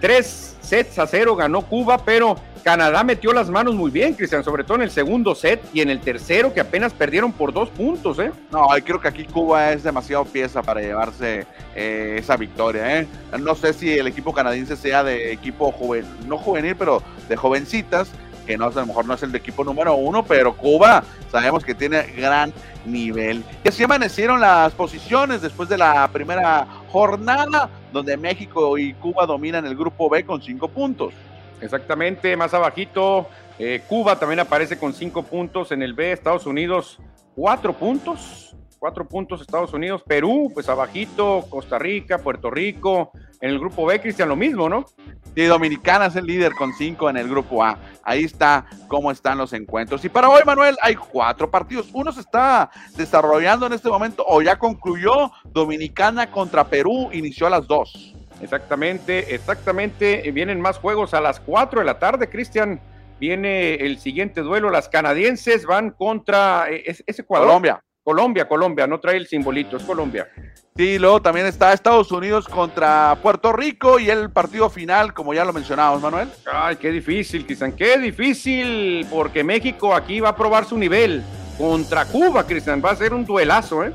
Tres 0.00 0.56
sets 0.60 0.98
a 0.98 1.06
cero 1.06 1.36
ganó 1.36 1.62
Cuba, 1.62 1.98
pero 1.98 2.36
Canadá 2.64 3.04
metió 3.04 3.34
las 3.34 3.50
manos 3.50 3.74
muy 3.74 3.90
bien, 3.90 4.14
Cristian, 4.14 4.42
sobre 4.42 4.64
todo 4.64 4.76
en 4.76 4.84
el 4.84 4.90
segundo 4.90 5.34
set 5.34 5.62
y 5.74 5.82
en 5.82 5.90
el 5.90 6.00
tercero, 6.00 6.54
que 6.54 6.60
apenas 6.60 6.94
perdieron 6.94 7.30
por 7.30 7.52
dos 7.52 7.68
puntos, 7.68 8.18
¿eh? 8.18 8.32
No, 8.50 8.66
creo 8.82 8.98
que 8.98 9.08
aquí 9.08 9.24
Cuba 9.24 9.72
es 9.72 9.82
demasiado 9.82 10.24
pieza 10.24 10.62
para 10.62 10.80
llevarse 10.80 11.46
eh, 11.76 12.16
esa 12.18 12.38
victoria, 12.38 13.00
¿eh? 13.00 13.06
No 13.38 13.54
sé 13.54 13.74
si 13.74 13.92
el 13.92 14.06
equipo 14.06 14.32
canadiense 14.32 14.76
sea 14.76 15.04
de 15.04 15.30
equipo 15.30 15.70
joven, 15.72 16.06
no 16.26 16.38
juvenil, 16.38 16.74
pero 16.74 17.02
de 17.28 17.36
jovencitas, 17.36 18.08
que 18.46 18.56
no, 18.56 18.66
a 18.66 18.70
lo 18.70 18.86
mejor 18.86 19.06
no 19.06 19.14
es 19.14 19.22
el 19.22 19.32
de 19.32 19.38
equipo 19.38 19.64
número 19.64 19.94
uno, 19.94 20.24
pero 20.24 20.56
Cuba 20.56 21.04
sabemos 21.30 21.64
que 21.64 21.74
tiene 21.74 22.02
gran 22.16 22.52
nivel. 22.84 23.44
Y 23.64 23.68
así 23.68 23.82
amanecieron 23.82 24.40
las 24.40 24.72
posiciones 24.72 25.42
después 25.42 25.68
de 25.68 25.78
la 25.78 26.08
primera 26.12 26.66
jornada, 26.88 27.68
donde 27.92 28.16
México 28.16 28.76
y 28.78 28.94
Cuba 28.94 29.26
dominan 29.26 29.66
el 29.66 29.76
grupo 29.76 30.08
B 30.08 30.24
con 30.24 30.42
cinco 30.42 30.68
puntos. 30.68 31.14
Exactamente, 31.60 32.36
más 32.36 32.52
abajito, 32.52 33.28
eh, 33.58 33.82
Cuba 33.88 34.18
también 34.18 34.40
aparece 34.40 34.78
con 34.78 34.92
cinco 34.92 35.22
puntos 35.22 35.72
en 35.72 35.82
el 35.82 35.94
B, 35.94 36.12
Estados 36.12 36.46
Unidos 36.46 36.98
cuatro 37.34 37.72
puntos, 37.72 38.54
cuatro 38.78 39.06
puntos 39.06 39.40
Estados 39.40 39.72
Unidos, 39.72 40.02
Perú, 40.06 40.50
pues 40.52 40.68
abajito, 40.68 41.44
Costa 41.48 41.78
Rica, 41.78 42.18
Puerto 42.18 42.50
Rico, 42.50 43.12
en 43.40 43.50
el 43.50 43.58
grupo 43.58 43.86
B, 43.86 44.00
Cristian, 44.00 44.28
lo 44.28 44.36
mismo, 44.36 44.68
¿no? 44.68 44.86
Sí, 45.34 45.44
Dominicana 45.44 46.06
es 46.06 46.16
el 46.16 46.26
líder 46.26 46.52
con 46.54 46.72
cinco 46.74 47.10
en 47.10 47.16
el 47.16 47.28
grupo 47.28 47.64
A. 47.64 47.78
Ahí 48.02 48.24
está 48.24 48.66
cómo 48.88 49.10
están 49.10 49.38
los 49.38 49.52
encuentros. 49.52 50.04
Y 50.04 50.08
para 50.08 50.28
hoy, 50.28 50.42
Manuel, 50.46 50.76
hay 50.80 50.94
cuatro 50.94 51.50
partidos. 51.50 51.88
Uno 51.92 52.12
se 52.12 52.20
está 52.20 52.70
desarrollando 52.96 53.66
en 53.66 53.72
este 53.72 53.88
momento 53.88 54.24
o 54.26 54.42
ya 54.42 54.56
concluyó. 54.58 55.32
Dominicana 55.44 56.30
contra 56.30 56.64
Perú 56.64 57.10
inició 57.12 57.48
a 57.48 57.50
las 57.50 57.66
dos. 57.66 58.14
Exactamente, 58.40 59.34
exactamente. 59.34 60.30
Vienen 60.30 60.60
más 60.60 60.78
juegos 60.78 61.14
a 61.14 61.20
las 61.20 61.40
cuatro 61.40 61.80
de 61.80 61.86
la 61.86 61.98
tarde, 61.98 62.28
Cristian. 62.28 62.80
Viene 63.18 63.74
el 63.74 63.98
siguiente 63.98 64.42
duelo. 64.42 64.70
Las 64.70 64.88
canadienses 64.88 65.66
van 65.66 65.90
contra. 65.90 66.66
Eh, 66.70 66.84
¿Es, 67.06 67.18
Ecuador? 67.18 67.48
Colombia. 67.48 67.82
Colombia, 68.04 68.46
Colombia, 68.46 68.86
no 68.86 69.00
trae 69.00 69.16
el 69.16 69.26
simbolito, 69.26 69.78
es 69.78 69.82
Colombia. 69.82 70.28
Sí, 70.76 70.98
luego 70.98 71.22
también 71.22 71.46
está 71.46 71.72
Estados 71.72 72.10
Unidos 72.10 72.48
contra 72.48 73.16
Puerto 73.22 73.52
Rico 73.52 74.00
y 74.00 74.10
el 74.10 74.28
partido 74.28 74.68
final, 74.68 75.14
como 75.14 75.32
ya 75.32 75.44
lo 75.44 75.52
mencionábamos, 75.52 76.02
Manuel. 76.02 76.28
Ay, 76.52 76.74
qué 76.74 76.90
difícil, 76.90 77.46
Cristian, 77.46 77.70
qué 77.70 77.96
difícil, 77.96 79.06
porque 79.08 79.44
México 79.44 79.94
aquí 79.94 80.18
va 80.18 80.30
a 80.30 80.36
probar 80.36 80.64
su 80.64 80.76
nivel 80.76 81.22
contra 81.56 82.04
Cuba, 82.06 82.44
Cristian, 82.44 82.82
va 82.84 82.90
a 82.90 82.96
ser 82.96 83.14
un 83.14 83.24
duelazo, 83.24 83.84
¿eh? 83.84 83.92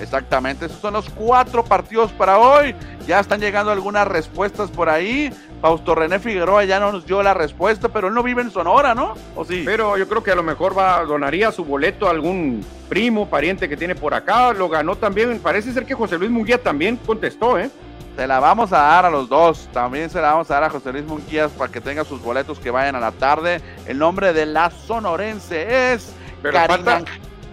Exactamente, 0.00 0.66
esos 0.66 0.80
son 0.80 0.94
los 0.94 1.08
cuatro 1.10 1.64
partidos 1.64 2.10
para 2.10 2.38
hoy. 2.38 2.74
Ya 3.06 3.20
están 3.20 3.38
llegando 3.38 3.70
algunas 3.70 4.08
respuestas 4.08 4.68
por 4.68 4.88
ahí. 4.88 5.32
Fausto 5.60 5.94
René 5.94 6.18
Figueroa 6.18 6.64
ya 6.64 6.78
no 6.78 6.92
nos 6.92 7.06
dio 7.06 7.22
la 7.22 7.34
respuesta, 7.34 7.88
pero 7.88 8.08
él 8.08 8.14
no 8.14 8.22
vive 8.22 8.42
en 8.42 8.50
Sonora, 8.50 8.94
¿no? 8.94 9.14
¿O 9.34 9.44
sí? 9.44 9.62
Pero 9.64 9.96
yo 9.96 10.08
creo 10.08 10.22
que 10.22 10.30
a 10.30 10.34
lo 10.34 10.42
mejor 10.42 10.76
va, 10.76 11.04
donaría 11.04 11.50
su 11.50 11.64
boleto 11.64 12.06
a 12.06 12.10
algún 12.10 12.64
primo, 12.88 13.28
pariente 13.28 13.68
que 13.68 13.76
tiene 13.76 13.94
por 13.94 14.14
acá. 14.14 14.52
Lo 14.52 14.68
ganó 14.68 14.96
también. 14.96 15.38
Parece 15.40 15.72
ser 15.72 15.86
que 15.86 15.94
José 15.94 16.18
Luis 16.18 16.30
Munguía 16.30 16.62
también 16.62 16.96
contestó, 16.96 17.58
¿eh? 17.58 17.70
Se 18.16 18.26
la 18.26 18.40
vamos 18.40 18.72
a 18.72 18.78
dar 18.78 19.06
a 19.06 19.10
los 19.10 19.28
dos. 19.28 19.68
También 19.72 20.08
se 20.08 20.20
la 20.20 20.32
vamos 20.32 20.50
a 20.50 20.54
dar 20.54 20.64
a 20.64 20.70
José 20.70 20.92
Luis 20.92 21.04
Munguías 21.04 21.50
para 21.52 21.70
que 21.70 21.80
tenga 21.80 22.04
sus 22.04 22.22
boletos 22.22 22.58
que 22.58 22.70
vayan 22.70 22.96
a 22.96 23.00
la 23.00 23.12
tarde. 23.12 23.60
El 23.86 23.98
nombre 23.98 24.32
de 24.32 24.46
la 24.46 24.70
sonorense 24.70 25.92
es. 25.92 26.14
Pero 26.42 26.58
falta, 26.66 27.02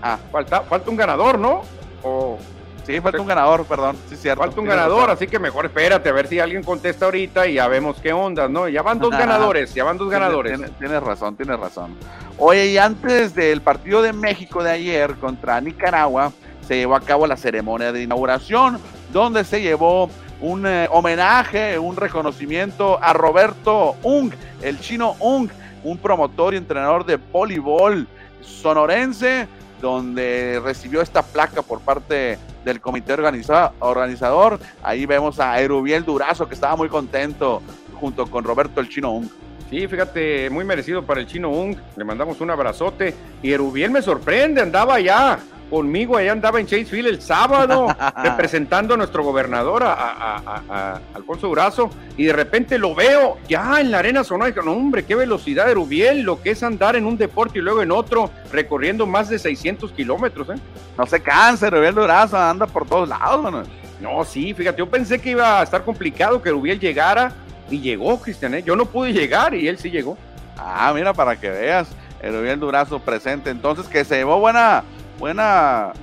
ah. 0.02 0.18
falta, 0.32 0.62
falta 0.62 0.90
un 0.90 0.98
ganador, 0.98 1.40
¿no? 1.40 1.64
O 2.04 2.38
Sí, 2.86 3.00
falta 3.00 3.22
un 3.22 3.28
ganador, 3.28 3.66
perdón. 3.66 3.96
Sí, 4.10 4.18
cierto. 4.18 4.42
Falta 4.42 4.60
un 4.60 4.68
ganador, 4.68 5.10
así 5.10 5.28
que 5.28 5.40
mejor 5.40 5.66
espérate 5.66 6.10
a 6.10 6.12
ver 6.12 6.28
si 6.28 6.40
alguien 6.40 6.64
contesta 6.64 7.06
ahorita 7.06 7.48
y 7.48 7.56
ya 7.56 7.68
vemos 7.68 7.98
qué 8.02 8.12
onda, 8.12 8.50
¿no? 8.50 8.68
Ya 8.68 8.82
van 8.82 9.00
dos 9.00 9.12
ganadores, 9.12 9.74
ya 9.74 9.84
van 9.84 9.98
dos 9.98 10.10
ganadores. 10.10 10.60
Tienes, 10.78 11.02
razón, 11.02 11.36
tienes 11.38 11.58
razón. 11.60 11.96
Oye, 12.38 12.68
y 12.68 12.78
antes 12.78 13.34
del 13.36 13.62
partido 13.62 14.02
de 14.02 14.12
México 14.12 14.64
de 14.64 14.72
ayer 14.72 15.16
contra 15.16 15.62
Nicaragua, 15.62 16.34
se 16.68 16.76
llevó 16.76 16.96
a 16.96 17.02
cabo 17.02 17.26
la 17.26 17.38
ceremonia 17.38 17.92
de 17.92 18.04
inauguración, 18.04 18.80
donde 19.12 19.44
se 19.46 19.62
llevó 19.62 20.10
un 20.42 20.66
eh, 20.68 20.88
homenaje, 20.92 21.80
un 21.80 21.96
reconocimiento 21.96 23.02
a 23.02 23.14
Roberto 23.14 23.96
Ung, 24.04 24.34
el 24.62 24.80
chino 24.80 25.16
Ung, 25.20 25.50
un 25.86 25.98
promotor 25.98 26.54
y 26.54 26.58
entrenador 26.58 27.06
de 27.06 27.16
voleibol 27.16 28.08
sonorense, 28.42 29.48
donde 29.84 30.62
recibió 30.64 31.02
esta 31.02 31.22
placa 31.22 31.62
por 31.62 31.82
parte 31.82 32.40
del 32.64 32.80
comité 32.80 33.12
organizador. 33.12 34.60
Ahí 34.82 35.06
vemos 35.06 35.42
a 35.42 35.60
Erubiel 35.60 36.06
Durazo, 36.06 36.48
que 36.48 36.56
estaba 36.56 36.78
muy 36.78 36.88
contento 36.88 37.62
junto 38.00 38.26
con 38.32 38.46
Roberto 38.46 38.80
el 38.80 38.88
Chino 38.88 39.12
Ung. 39.12 39.28
Sí, 39.70 39.86
fíjate, 39.90 40.50
muy 40.50 40.64
merecido 40.64 41.04
para 41.04 41.20
el 41.20 41.28
Chino 41.28 41.50
Ung. 41.50 41.76
Le 41.98 42.06
mandamos 42.06 42.40
un 42.40 42.50
abrazote. 42.50 43.14
Y 43.42 43.52
Erubiel 43.52 43.92
me 43.92 44.02
sorprende, 44.02 44.62
andaba 44.62 45.02
ya 45.02 45.38
conmigo, 45.70 46.18
allá 46.18 46.32
andaba 46.32 46.60
en 46.60 46.68
Chaseville 46.68 47.10
el 47.10 47.22
sábado, 47.22 47.88
representando 48.24 48.94
a 48.94 48.98
nuestro 48.98 49.24
gobernador, 49.24 49.84
a, 49.86 51.00
Alfonso 51.14 51.48
Durazo, 51.48 51.90
y 52.18 52.26
de 52.26 52.34
repente 52.34 52.78
lo 52.78 52.96
veo 52.96 53.38
ya 53.48 53.80
en 53.82 53.92
la 53.92 54.00
arena 54.00 54.24
sonora, 54.24 54.50
y 54.52 54.66
no, 54.66 54.72
hombre, 54.72 55.06
qué 55.06 55.16
velocidad 55.16 55.68
de 55.68 55.74
Rubiel, 55.74 56.22
lo 56.22 56.42
que 56.42 56.52
es 56.52 56.64
andar 56.64 56.96
en 56.96 57.06
un 57.06 57.18
deporte 57.18 57.60
y 57.60 57.62
luego 57.62 57.82
en 57.82 57.92
otro, 57.92 58.30
recorriendo 58.52 59.06
más 59.06 59.30
de 59.30 59.40
600 59.40 59.92
kilómetros, 59.92 60.50
¿eh? 60.50 60.62
No 60.98 61.06
se 61.06 61.22
cansa, 61.22 61.70
Rubiel 61.70 61.96
Durazo 61.96 62.38
anda 62.38 62.68
por 62.68 62.88
todos 62.88 63.10
lados, 63.10 63.42
mano. 63.42 63.64
No, 64.00 64.24
sí, 64.26 64.54
fíjate, 64.54 64.80
yo 64.80 64.90
pensé 64.90 65.20
que 65.20 65.32
iba 65.32 65.60
a 65.60 65.64
estar 65.64 65.84
complicado 65.84 66.42
que 66.42 66.52
Rubiel 66.52 66.80
llegara, 66.80 67.34
y 67.70 67.80
llegó, 67.80 68.20
Cristian, 68.22 68.54
¿eh? 68.54 68.64
yo 68.64 68.76
no 68.76 68.86
pude 68.86 69.14
llegar 69.14 69.54
y 69.56 69.68
él 69.68 69.78
sí 69.78 69.90
llegó. 69.90 70.18
Ah, 70.58 70.92
mira, 70.94 71.14
para 71.14 71.36
que 71.36 71.50
veas, 71.50 71.88
Rubiel 72.22 72.60
Durazo 72.60 73.00
presente, 73.00 73.50
entonces 73.50 73.88
que 73.88 74.06
se 74.06 74.18
llevó 74.18 74.40
buena 74.40 74.84
buena 75.24 75.94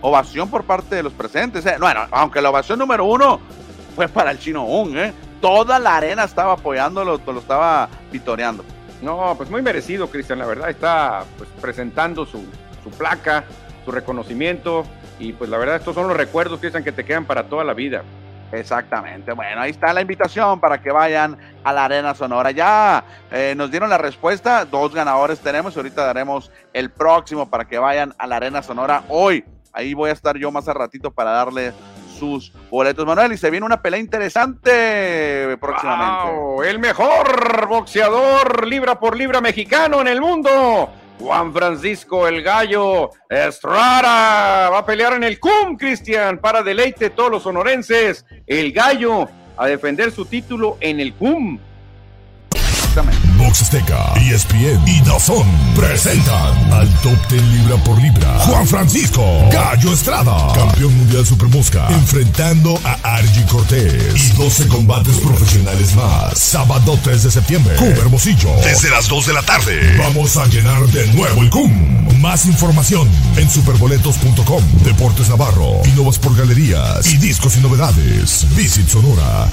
ovación 0.00 0.50
por 0.50 0.64
parte 0.64 0.96
de 0.96 1.04
los 1.04 1.12
presentes. 1.12 1.64
¿eh? 1.64 1.76
Bueno, 1.78 2.08
aunque 2.10 2.40
la 2.40 2.50
ovación 2.50 2.76
número 2.76 3.04
uno 3.04 3.38
fue 3.94 4.08
para 4.08 4.32
el 4.32 4.40
chino 4.40 4.64
Un, 4.64 4.98
¿eh? 4.98 5.12
Toda 5.40 5.78
la 5.78 5.96
arena 5.96 6.24
estaba 6.24 6.54
apoyándolo, 6.54 7.20
lo 7.24 7.38
estaba 7.38 7.88
vitoreando. 8.10 8.64
No, 9.00 9.34
pues 9.36 9.48
muy 9.48 9.62
merecido, 9.62 10.10
Cristian, 10.10 10.40
la 10.40 10.46
verdad 10.46 10.70
está 10.70 11.22
pues, 11.38 11.48
presentando 11.60 12.26
su, 12.26 12.44
su 12.82 12.90
placa, 12.90 13.44
su 13.84 13.92
reconocimiento 13.92 14.84
y 15.20 15.34
pues 15.34 15.50
la 15.50 15.58
verdad 15.58 15.76
estos 15.76 15.94
son 15.94 16.08
los 16.08 16.16
recuerdos, 16.16 16.58
Cristian, 16.58 16.82
que 16.82 16.90
te 16.90 17.04
quedan 17.04 17.26
para 17.26 17.44
toda 17.44 17.62
la 17.62 17.74
vida. 17.74 18.02
Exactamente. 18.58 19.32
Bueno, 19.32 19.60
ahí 19.60 19.70
está 19.70 19.92
la 19.92 20.00
invitación 20.00 20.60
para 20.60 20.80
que 20.80 20.90
vayan 20.90 21.36
a 21.62 21.72
la 21.72 21.84
Arena 21.84 22.14
Sonora. 22.14 22.50
Ya 22.50 23.04
eh, 23.30 23.54
nos 23.56 23.70
dieron 23.70 23.90
la 23.90 23.98
respuesta, 23.98 24.64
dos 24.64 24.94
ganadores 24.94 25.40
tenemos, 25.40 25.76
ahorita 25.76 26.04
daremos 26.04 26.50
el 26.72 26.90
próximo 26.90 27.48
para 27.48 27.66
que 27.66 27.78
vayan 27.78 28.14
a 28.18 28.26
la 28.26 28.36
Arena 28.36 28.62
Sonora 28.62 29.02
hoy. 29.08 29.44
Ahí 29.72 29.92
voy 29.94 30.10
a 30.10 30.12
estar 30.12 30.36
yo 30.38 30.50
más 30.52 30.68
a 30.68 30.72
ratito 30.72 31.10
para 31.10 31.32
darle 31.32 31.72
sus 32.18 32.52
boletos, 32.70 33.04
Manuel. 33.04 33.32
Y 33.32 33.36
se 33.36 33.50
viene 33.50 33.66
una 33.66 33.82
pelea 33.82 33.98
interesante 33.98 35.56
próximamente. 35.60 36.70
el 36.70 36.78
mejor 36.78 37.66
boxeador 37.66 38.66
libra 38.68 38.98
por 39.00 39.16
libra 39.16 39.40
mexicano 39.40 40.00
en 40.00 40.08
el 40.08 40.20
mundo. 40.20 40.90
Juan 41.18 41.52
Francisco 41.52 42.26
el 42.26 42.42
Gallo 42.42 43.10
Estrada 43.28 44.70
va 44.70 44.78
a 44.78 44.86
pelear 44.86 45.14
en 45.14 45.24
el 45.24 45.38
CUM, 45.38 45.76
Cristian, 45.76 46.38
para 46.38 46.62
deleite 46.62 47.06
de 47.06 47.10
todos 47.10 47.30
los 47.30 47.42
sonorenses. 47.44 48.26
El 48.46 48.72
Gallo 48.72 49.28
a 49.56 49.66
defender 49.66 50.10
su 50.10 50.26
título 50.26 50.76
en 50.80 51.00
el 51.00 51.14
CUM. 51.14 51.58
Box 53.44 53.60
Azteca, 53.60 54.14
ESPN 54.16 54.82
y 54.86 55.00
Dazón 55.02 55.46
presentan 55.76 56.72
al 56.72 56.88
Top 57.02 57.18
Ten 57.28 57.52
Libra 57.52 57.76
por 57.84 58.00
Libra. 58.00 58.38
Juan 58.38 58.66
Francisco 58.66 59.22
Gallo 59.52 59.92
Estrada, 59.92 60.50
campeón 60.54 60.96
mundial 60.96 61.26
Super 61.26 61.48
Mosca, 61.48 61.86
enfrentando 61.90 62.80
a 62.84 62.94
Argy 63.02 63.42
Cortés 63.44 64.30
y 64.30 64.36
12 64.36 64.68
combates 64.68 65.18
profesionales 65.18 65.94
más. 65.94 66.38
Sábado 66.38 66.98
3 67.04 67.24
de 67.24 67.30
septiembre, 67.30 67.76
CUM 67.76 67.90
Hermosillo, 67.90 68.48
desde 68.64 68.88
las 68.88 69.08
2 69.08 69.26
de 69.26 69.32
la 69.34 69.42
tarde. 69.42 69.96
Vamos 69.98 70.38
a 70.38 70.46
llenar 70.46 70.82
de 70.86 71.06
nuevo 71.08 71.42
el 71.42 71.50
CUM. 71.50 72.20
Más 72.22 72.46
información 72.46 73.06
en 73.36 73.50
superboletos.com. 73.50 74.64
Deportes 74.84 75.28
Navarro, 75.28 75.82
Innovas 75.84 76.18
por 76.18 76.34
Galerías 76.34 77.12
y 77.12 77.18
Discos 77.18 77.58
y 77.58 77.60
Novedades. 77.60 78.46
Visit 78.56 78.88
Sonora. 78.88 79.50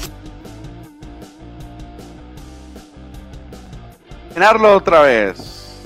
Llenarlo 4.34 4.76
otra 4.76 5.02
vez. 5.02 5.80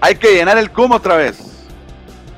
Hay 0.00 0.14
que 0.14 0.34
llenar 0.34 0.58
el 0.58 0.70
cum 0.70 0.92
otra 0.92 1.16
vez. 1.16 1.46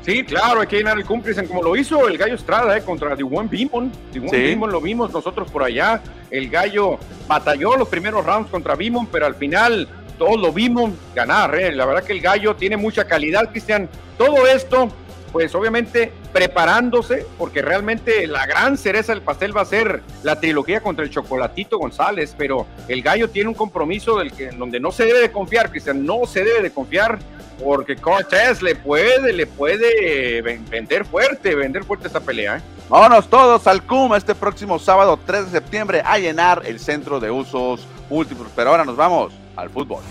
Sí, 0.04 0.24
claro, 0.24 0.60
hay 0.60 0.66
que 0.66 0.78
llenar 0.78 0.98
el 0.98 1.04
cum, 1.04 1.22
como 1.46 1.62
lo 1.62 1.76
hizo 1.76 2.08
el 2.08 2.18
Gallo 2.18 2.34
Estrada 2.34 2.76
eh, 2.76 2.82
contra 2.82 3.14
Diwan 3.14 3.48
Bimon. 3.48 3.92
Diwan 4.12 4.30
Bimon 4.30 4.72
lo 4.72 4.80
vimos 4.80 5.12
nosotros 5.12 5.48
por 5.48 5.62
allá. 5.62 6.02
El 6.28 6.50
Gallo 6.50 6.98
batalló 7.28 7.76
los 7.76 7.88
primeros 7.88 8.26
rounds 8.26 8.50
contra 8.50 8.74
Bimon, 8.74 9.06
pero 9.06 9.26
al 9.26 9.36
final 9.36 9.88
todos 10.18 10.40
lo 10.40 10.52
vimos 10.52 10.90
ganar. 11.14 11.54
Eh. 11.54 11.72
La 11.72 11.86
verdad 11.86 12.02
que 12.02 12.14
el 12.14 12.20
Gallo 12.20 12.56
tiene 12.56 12.76
mucha 12.76 13.04
calidad, 13.04 13.50
Cristian. 13.50 13.88
Todo 14.18 14.46
esto 14.48 14.88
pues 15.32 15.54
obviamente 15.54 16.12
preparándose, 16.32 17.26
porque 17.38 17.62
realmente 17.62 18.26
la 18.26 18.46
gran 18.46 18.76
cereza 18.76 19.12
del 19.12 19.22
pastel 19.22 19.56
va 19.56 19.62
a 19.62 19.66
ser 19.66 20.02
la 20.22 20.38
trilogía 20.38 20.80
contra 20.80 21.04
el 21.04 21.10
Chocolatito 21.10 21.78
González, 21.78 22.34
pero 22.36 22.66
el 22.86 23.02
gallo 23.02 23.30
tiene 23.30 23.48
un 23.48 23.54
compromiso 23.54 24.18
del 24.18 24.32
que, 24.32 24.50
donde 24.50 24.78
no 24.78 24.92
se 24.92 25.06
debe 25.06 25.20
de 25.20 25.32
confiar, 25.32 25.70
Cristian, 25.70 26.04
no 26.04 26.26
se 26.26 26.44
debe 26.44 26.62
de 26.62 26.70
confiar, 26.70 27.18
porque 27.62 27.96
Cortés 27.96 28.62
le 28.62 28.74
puede, 28.74 29.32
le 29.32 29.46
puede 29.46 30.42
vender 30.42 31.04
fuerte, 31.04 31.54
vender 31.54 31.84
fuerte 31.84 32.08
esta 32.08 32.20
pelea. 32.20 32.58
¿eh? 32.58 32.60
Vámonos 32.88 33.28
todos 33.28 33.66
al 33.66 33.82
CUM 33.84 34.14
este 34.14 34.34
próximo 34.34 34.78
sábado 34.78 35.18
3 35.24 35.46
de 35.46 35.50
septiembre 35.50 36.02
a 36.04 36.18
llenar 36.18 36.62
el 36.66 36.78
centro 36.78 37.20
de 37.20 37.30
usos 37.30 37.86
múltiples, 38.10 38.48
pero 38.54 38.70
ahora 38.70 38.84
nos 38.84 38.96
vamos 38.96 39.32
al 39.56 39.70
fútbol. 39.70 40.02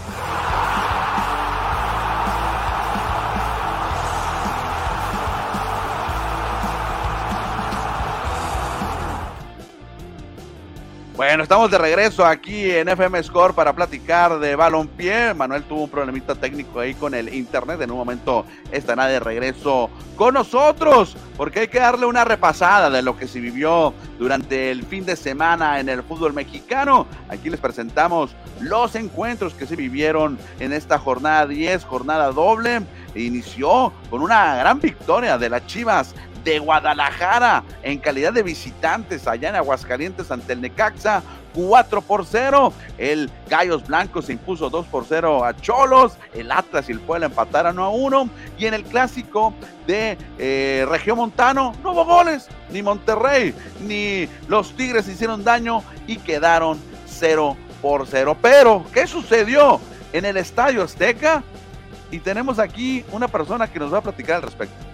Bueno, 11.22 11.44
estamos 11.44 11.70
de 11.70 11.78
regreso 11.78 12.26
aquí 12.26 12.72
en 12.72 12.90
FM 12.90 13.22
Score 13.22 13.54
para 13.54 13.74
platicar 13.74 14.40
de 14.40 14.56
balompié. 14.56 15.36
Manuel 15.36 15.62
tuvo 15.62 15.84
un 15.84 15.90
problemita 15.92 16.34
técnico 16.34 16.80
ahí 16.80 16.96
con 16.96 17.14
el 17.14 17.32
internet. 17.32 17.80
En 17.80 17.92
un 17.92 17.98
momento 17.98 18.44
estará 18.72 19.06
de 19.06 19.20
regreso 19.20 19.92
con 20.16 20.34
nosotros 20.34 21.16
porque 21.38 21.60
hay 21.60 21.68
que 21.68 21.80
darle 21.80 22.08
una 22.08 22.26
repasada 22.26 22.90
de 22.90 23.04
lo 23.04 23.18
que 23.18 23.28
se 23.28 23.40
vivió 23.40 23.94
durante 24.18 24.72
el 24.72 24.84
fin 24.84 25.06
de 25.06 25.16
semana 25.16 25.80
en 25.80 25.90
el 25.90 26.02
fútbol 26.02 26.34
mexicano. 26.34 27.06
Aquí 27.30 27.52
les 27.52 27.60
presentamos 27.60 28.32
los 28.60 28.96
encuentros 28.96 29.54
que 29.54 29.68
se 29.68 29.76
vivieron 29.76 30.40
en 30.60 30.74
esta 30.74 30.98
jornada 30.98 31.46
10, 31.46 31.86
jornada 31.86 32.32
doble. 32.32 32.82
Inició 33.14 33.94
con 34.10 34.24
una 34.24 34.56
gran 34.56 34.80
victoria 34.80 35.38
de 35.38 35.50
las 35.50 35.68
Chivas 35.68 36.16
de 36.44 36.60
Guadalajara 36.60 37.64
en 37.84 38.00
calidad 38.00 38.34
de 38.34 38.44
visitantes 38.44 39.28
allá 39.28 39.50
en 39.50 39.56
Aguascalientes 39.56 40.32
ante 40.32 40.54
el 40.54 40.62
Necaxa 40.62 41.22
4 41.54 42.02
por 42.02 42.26
0. 42.26 42.74
El 42.98 43.30
Gallos 43.50 43.86
Blancos 43.86 44.26
se 44.26 44.34
impuso 44.34 44.70
2 44.70 44.86
por 44.88 45.06
0 45.08 45.46
a 45.46 45.56
Cholos. 45.56 46.14
El 46.34 46.52
Atlas 46.52 46.90
y 46.90 46.94
el 46.94 47.00
Puebla 47.00 47.28
empataron 47.28 47.80
a 47.80 47.90
1. 47.90 48.30
Y 48.58 48.66
en 48.66 48.74
el 48.74 48.84
clásico 48.84 49.54
de 49.88 50.18
eh, 50.38 50.86
Región 50.90 51.18
Montano 51.18 51.74
no 51.84 51.92
hubo 51.92 52.06
goles. 52.06 52.48
Ni 52.72 52.82
Monterrey 52.82 53.54
ni 53.82 54.28
los 54.48 54.74
Tigres 54.74 55.08
hicieron 55.08 55.44
daño 55.44 55.84
y 56.08 56.18
quedaron 56.18 56.80
0 57.08 57.58
por 57.82 58.08
0. 58.08 58.38
Pero, 58.42 58.86
¿qué 58.94 59.08
sucedió 59.08 59.80
en 60.14 60.26
el 60.26 60.38
Estadio 60.38 60.84
Azteca? 60.84 61.44
Y 62.12 62.20
tenemos 62.20 62.60
aquí 62.60 63.06
una 63.12 63.28
persona 63.28 63.72
que 63.72 63.80
nos 63.80 63.94
va 63.94 64.00
a 64.00 64.02
platicar 64.02 64.38
al 64.38 64.42
respecto. 64.44 64.91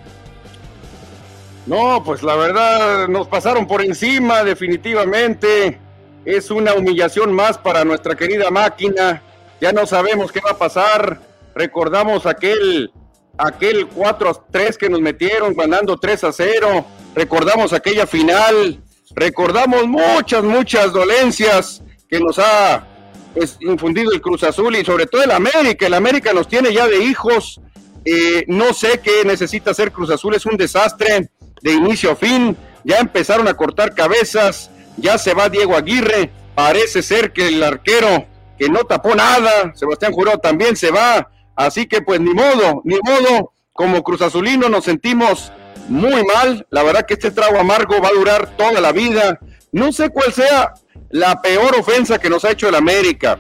No, 1.68 2.02
pues 2.02 2.24
la 2.24 2.36
verdad 2.38 3.10
nos 3.10 3.28
pasaron 3.28 3.68
por 3.68 3.84
encima 3.84 4.44
definitivamente. 4.46 5.78
Es 6.24 6.50
una 6.50 6.74
humillación 6.74 7.34
más 7.34 7.58
para 7.58 7.84
nuestra 7.84 8.16
querida 8.16 8.50
máquina. 8.50 9.22
Ya 9.60 9.74
no 9.74 9.86
sabemos 9.86 10.32
qué 10.32 10.40
va 10.40 10.52
a 10.52 10.58
pasar. 10.58 11.20
Recordamos 11.54 12.26
aquel 12.26 12.90
aquel 13.38 13.86
4 13.88 14.30
a 14.30 14.44
3 14.50 14.78
que 14.78 14.90
nos 14.90 15.02
metieron 15.02 15.54
ganando 15.54 15.98
3 15.98 16.24
a 16.24 16.32
0. 16.32 16.86
Recordamos 17.14 17.74
aquella 17.74 18.08
final. 18.08 18.80
Recordamos 19.14 19.88
muchas 19.88 20.44
muchas 20.44 20.94
dolencias 20.94 21.84
que 22.08 22.22
nos 22.22 22.40
ha 22.40 22.88
pues, 23.34 23.58
infundido 23.60 24.14
el 24.14 24.22
Cruz 24.22 24.44
Azul 24.44 24.74
y 24.78 24.86
sobre 24.86 25.06
todo 25.06 25.22
el 25.24 25.32
América. 25.32 25.88
El 25.88 25.96
América 25.96 26.32
nos 26.32 26.48
tiene 26.48 26.74
ya 26.74 26.88
de 26.88 27.04
hijos. 27.04 27.60
Eh, 28.06 28.46
no 28.48 28.74
sé 28.74 29.02
qué 29.04 29.26
necesita 29.26 29.72
hacer 29.72 29.92
Cruz 29.92 30.10
Azul, 30.12 30.34
es 30.34 30.46
un 30.46 30.56
desastre 30.56 31.30
de 31.62 31.74
inicio 31.74 32.12
a 32.12 32.16
fin, 32.16 32.58
ya 32.84 32.98
empezaron 33.00 33.48
a 33.48 33.54
cortar 33.56 33.94
cabezas, 33.94 34.70
ya 34.98 35.18
se 35.18 35.34
va 35.34 35.50
Diego 35.50 35.76
Aguirre, 35.76 36.32
parece 36.56 37.02
ser 37.02 37.34
que 37.34 37.48
el 37.48 37.62
arquero 37.64 38.26
que 38.58 38.70
no 38.70 38.84
tapó 38.86 39.16
nada, 39.16 39.74
Sebastián 39.76 40.14
Jurado 40.14 40.40
también 40.40 40.76
se 40.76 40.92
va, 40.92 41.30
así 41.56 41.86
que 41.86 42.02
pues 42.02 42.20
ni 42.20 42.34
modo, 42.34 42.82
ni 42.84 42.98
modo, 43.04 43.54
como 43.74 44.04
Cruz 44.04 44.22
Azulino 44.22 44.70
nos 44.70 44.86
sentimos 44.86 45.52
muy 45.88 46.24
mal, 46.24 46.66
la 46.70 46.84
verdad 46.84 47.06
que 47.06 47.14
este 47.14 47.32
trago 47.32 47.60
amargo 47.60 48.02
va 48.02 48.10
a 48.10 48.14
durar 48.14 48.58
toda 48.58 48.82
la 48.82 48.92
vida, 48.92 49.40
no 49.72 49.92
sé 49.92 50.10
cuál 50.10 50.34
sea 50.34 50.74
la 51.10 51.42
peor 51.42 51.76
ofensa 51.80 52.20
que 52.20 52.30
nos 52.30 52.44
ha 52.46 52.52
hecho 52.52 52.68
el 52.68 52.76
América, 52.76 53.40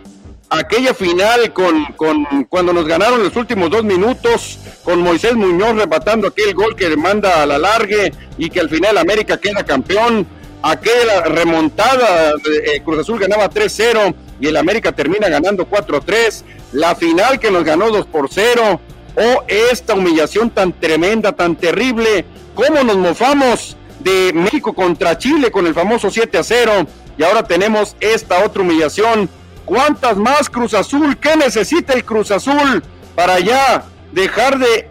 aquella 0.50 0.94
final 0.94 1.52
con, 1.54 1.86
con, 1.96 2.46
cuando 2.50 2.74
nos 2.74 2.88
ganaron 2.88 3.24
los 3.24 3.36
últimos 3.36 3.70
dos 3.70 3.84
minutos, 3.84 4.60
con 4.84 5.02
Moisés 5.02 5.36
Muñoz 5.36 5.76
rebatando 5.76 6.28
aquel 6.28 6.54
gol 6.54 6.76
que 6.76 6.96
manda 6.96 7.42
a 7.42 7.46
la 7.46 7.58
largue 7.58 8.14
y 8.38 8.50
que 8.50 8.60
al 8.60 8.70
final 8.70 8.98
América 8.98 9.38
queda 9.38 9.64
campeón, 9.66 10.26
aquella 10.62 11.24
remontada, 11.26 12.34
eh, 12.66 12.82
Cruz 12.84 13.00
Azul 13.00 13.20
ganaba 13.20 13.50
3-0 13.50 14.14
y 14.40 14.48
el 14.48 14.58
América 14.58 14.92
termina 14.92 15.30
ganando 15.30 15.70
4-3, 15.70 16.44
la 16.74 16.96
final 16.96 17.40
que 17.40 17.52
nos 17.52 17.64
ganó 17.64 17.90
2 17.90 18.06
por 18.08 18.30
0, 18.32 18.80
o 19.16 19.44
esta 19.48 19.96
humillación 19.96 20.52
tan 20.52 20.74
tremenda, 20.74 21.32
tan 21.32 21.56
terrible, 21.56 22.26
cómo 22.54 22.84
nos 22.84 22.98
mofamos 22.98 23.76
de 24.00 24.32
México 24.34 24.74
contra 24.74 25.18
Chile 25.18 25.52
con 25.52 25.66
el 25.66 25.74
famoso 25.74 26.12
7 26.12 26.40
0 26.44 26.72
y 27.18 27.24
ahora 27.24 27.44
tenemos 27.44 27.96
esta 28.00 28.46
otra 28.46 28.62
humillación 28.62 29.28
¿Cuántas 29.68 30.16
más 30.16 30.50
Cruz 30.50 30.74
Azul? 30.74 31.18
¿Qué 31.18 31.36
necesita 31.36 31.92
el 31.92 32.06
Cruz 32.06 32.32
Azul 32.32 32.82
para 33.16 33.38
ya 33.42 33.84
dejar 34.14 34.58
de 34.58 34.90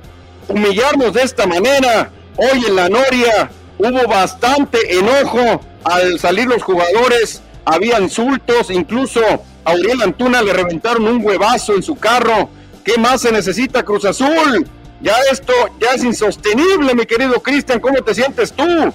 humillarnos 0.48 1.14
de 1.14 1.22
esta 1.22 1.46
manera? 1.46 2.10
Hoy 2.36 2.62
en 2.68 2.76
la 2.76 2.90
Noria 2.90 3.50
hubo 3.78 4.06
bastante 4.06 4.98
enojo 4.98 5.62
al 5.82 6.18
salir 6.18 6.46
los 6.46 6.62
jugadores, 6.62 7.40
había 7.64 7.98
insultos, 8.00 8.68
incluso 8.68 9.22
a 9.64 9.72
Uriel 9.72 10.02
Antuna 10.02 10.42
le 10.42 10.52
reventaron 10.52 11.08
un 11.08 11.24
huevazo 11.24 11.74
en 11.74 11.82
su 11.82 11.96
carro. 11.96 12.50
¿Qué 12.84 12.98
más 12.98 13.22
se 13.22 13.32
necesita 13.32 13.82
Cruz 13.82 14.04
Azul? 14.04 14.68
Ya 15.00 15.16
esto 15.32 15.54
ya 15.80 15.92
es 15.94 16.04
insostenible, 16.04 16.94
mi 16.94 17.06
querido 17.06 17.42
Cristian, 17.42 17.80
¿cómo 17.80 18.02
te 18.02 18.14
sientes 18.14 18.52
tú? 18.52 18.92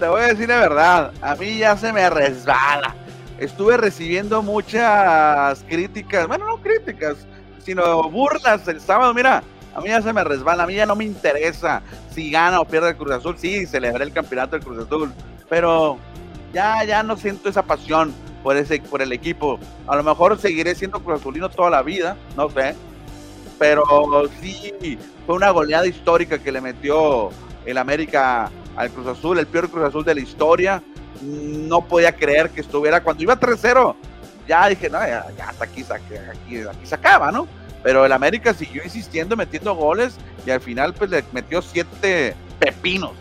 Te 0.00 0.08
voy 0.08 0.22
a 0.22 0.28
decir 0.28 0.48
la 0.48 0.60
verdad, 0.60 1.12
a 1.20 1.34
mí 1.34 1.58
ya 1.58 1.76
se 1.76 1.92
me 1.92 2.08
resbala 2.08 3.01
estuve 3.44 3.76
recibiendo 3.76 4.40
muchas 4.42 5.64
críticas, 5.68 6.28
bueno, 6.28 6.46
no 6.46 6.58
críticas, 6.58 7.26
sino 7.64 8.08
burlas 8.08 8.66
el 8.68 8.80
sábado. 8.80 9.12
Mira, 9.12 9.42
a 9.74 9.80
mí 9.80 9.88
ya 9.88 10.00
se 10.00 10.12
me 10.12 10.22
resbala, 10.22 10.62
a 10.62 10.66
mí 10.66 10.74
ya 10.74 10.86
no 10.86 10.94
me 10.94 11.04
interesa 11.04 11.82
si 12.10 12.30
gana 12.30 12.60
o 12.60 12.64
pierde 12.64 12.90
el 12.90 12.96
Cruz 12.96 13.12
Azul. 13.12 13.36
Sí, 13.36 13.66
celebré 13.66 14.04
el 14.04 14.12
campeonato 14.12 14.56
del 14.56 14.64
Cruz 14.64 14.86
Azul, 14.86 15.12
pero 15.48 15.98
ya, 16.52 16.84
ya 16.84 17.02
no 17.02 17.16
siento 17.16 17.48
esa 17.48 17.62
pasión 17.62 18.14
por, 18.42 18.56
ese, 18.56 18.80
por 18.80 19.02
el 19.02 19.12
equipo. 19.12 19.58
A 19.86 19.96
lo 19.96 20.04
mejor 20.04 20.38
seguiré 20.38 20.74
siendo 20.74 21.02
Cruz 21.02 21.20
Azulino 21.20 21.48
toda 21.48 21.70
la 21.70 21.82
vida, 21.82 22.16
no 22.36 22.48
sé. 22.48 22.74
Pero 23.58 24.28
sí, 24.40 24.98
fue 25.26 25.36
una 25.36 25.50
goleada 25.50 25.86
histórica 25.86 26.38
que 26.38 26.50
le 26.50 26.60
metió 26.60 27.30
el 27.64 27.78
América 27.78 28.50
al 28.76 28.90
Cruz 28.90 29.06
Azul, 29.06 29.38
el 29.38 29.46
peor 29.46 29.68
Cruz 29.68 29.84
Azul 29.84 30.04
de 30.04 30.14
la 30.14 30.20
historia 30.20 30.82
no 31.22 31.86
podía 31.86 32.12
creer 32.12 32.50
que 32.50 32.60
estuviera 32.60 33.02
cuando 33.02 33.22
iba 33.22 33.38
3-0. 33.38 33.94
Ya 34.48 34.68
dije, 34.68 34.90
no, 34.90 34.98
ya, 34.98 35.26
hasta 35.46 35.64
aquí, 35.64 35.84
aquí, 35.90 36.58
aquí 36.58 36.86
se 36.86 36.94
acaba, 36.94 37.30
¿no? 37.30 37.46
Pero 37.82 38.04
el 38.04 38.12
América 38.12 38.54
siguió 38.54 38.82
insistiendo, 38.84 39.36
metiendo 39.36 39.74
goles 39.74 40.14
y 40.46 40.50
al 40.50 40.60
final 40.60 40.94
pues 40.94 41.10
le 41.10 41.24
metió 41.32 41.62
siete 41.62 42.34
pepinos. 42.58 43.12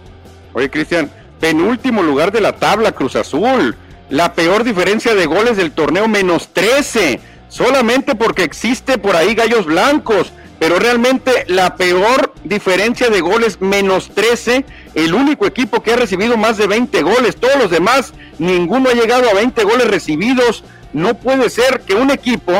Oye, 0.54 0.70
Cristian, 0.70 1.10
penúltimo 1.40 2.04
lugar 2.04 2.32
de 2.32 2.42
la 2.42 2.54
tabla 2.54 2.92
Cruz 2.92 3.16
Azul. 3.16 3.76
La 4.10 4.34
peor 4.34 4.64
diferencia 4.64 5.16
de 5.16 5.26
goles 5.26 5.58
del 5.58 5.72
torneo, 5.72 6.08
menos 6.08 6.50
13. 6.54 7.20
Solamente 7.48 8.16
porque 8.16 8.44
existe 8.44 8.98
por 8.98 9.16
ahí 9.16 9.36
gallos 9.36 9.66
blancos 9.66 10.32
pero 10.62 10.78
realmente 10.78 11.44
la 11.48 11.76
peor 11.76 12.36
diferencia 12.44 13.10
de 13.10 13.20
goles, 13.20 13.60
menos 13.62 14.12
13, 14.14 14.64
el 14.94 15.16
único 15.16 15.48
equipo 15.48 15.82
que 15.82 15.94
ha 15.94 15.96
recibido 15.96 16.38
más 16.38 16.58
de 16.58 16.68
20 16.68 17.02
goles, 17.02 17.38
todos 17.38 17.56
los 17.56 17.72
demás, 17.72 18.14
ninguno 18.38 18.92
ha 18.92 18.94
llegado 18.94 19.28
a 19.28 19.34
20 19.34 19.64
goles 19.64 19.88
recibidos, 19.88 20.64
no 20.94 21.16
puede 21.16 21.50
ser 21.50 21.82
que 21.82 21.96
un 21.96 22.12
equipo 22.12 22.54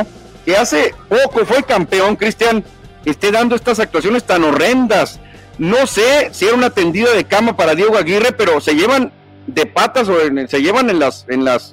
que 0.44 0.58
hace 0.58 0.96
poco 1.10 1.46
fue 1.46 1.62
campeón, 1.62 2.16
Cristian, 2.16 2.64
esté 3.06 3.32
dando 3.32 3.56
estas 3.56 3.80
actuaciones 3.80 4.24
tan 4.24 4.46
horrendas. 4.46 5.20
No 5.60 5.86
sé 5.86 6.30
si 6.32 6.46
era 6.46 6.56
una 6.56 6.72
tendida 6.72 7.12
de 7.12 7.26
cama 7.26 7.56
para 7.56 7.76
Diego 7.76 8.00
Aguirre, 8.00 8.32
pero 8.32 8.60
se 8.62 8.74
llevan 8.74 9.12
de 9.46 9.68
patas 9.68 10.10
o 10.10 10.16
se 10.48 10.62
llevan 10.64 10.90
en 10.90 10.98
las, 10.98 11.28
en 11.30 11.46
las 11.46 11.72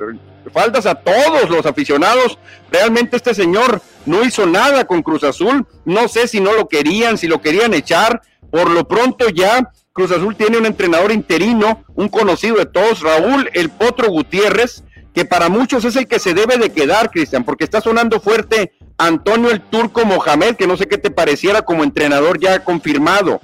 faltas 0.50 0.86
a 0.86 0.94
todos 0.94 1.50
los 1.50 1.66
aficionados. 1.66 2.38
Realmente 2.70 3.16
este 3.16 3.34
señor 3.34 3.80
no 4.06 4.24
hizo 4.24 4.46
nada 4.46 4.86
con 4.86 5.02
Cruz 5.02 5.24
Azul. 5.24 5.66
No 5.84 6.08
sé 6.08 6.28
si 6.28 6.40
no 6.40 6.52
lo 6.52 6.68
querían, 6.68 7.18
si 7.18 7.26
lo 7.26 7.40
querían 7.40 7.74
echar. 7.74 8.22
Por 8.50 8.70
lo 8.70 8.88
pronto 8.88 9.28
ya 9.28 9.70
Cruz 9.98 10.12
Azul 10.12 10.36
tiene 10.36 10.58
un 10.58 10.66
entrenador 10.66 11.10
interino, 11.10 11.84
un 11.96 12.08
conocido 12.08 12.54
de 12.56 12.66
todos, 12.66 13.00
Raúl 13.00 13.50
El 13.52 13.68
Potro 13.68 14.08
Gutiérrez, 14.08 14.84
que 15.12 15.24
para 15.24 15.48
muchos 15.48 15.84
es 15.84 15.96
el 15.96 16.06
que 16.06 16.20
se 16.20 16.34
debe 16.34 16.56
de 16.56 16.70
quedar, 16.70 17.10
Cristian, 17.10 17.42
porque 17.42 17.64
está 17.64 17.80
sonando 17.80 18.20
fuerte 18.20 18.74
Antonio 18.96 19.50
el 19.50 19.60
Turco 19.60 20.04
Mohamed, 20.04 20.54
que 20.54 20.68
no 20.68 20.76
sé 20.76 20.86
qué 20.86 20.98
te 20.98 21.10
pareciera 21.10 21.62
como 21.62 21.82
entrenador 21.82 22.38
ya 22.38 22.62
confirmado. 22.62 23.40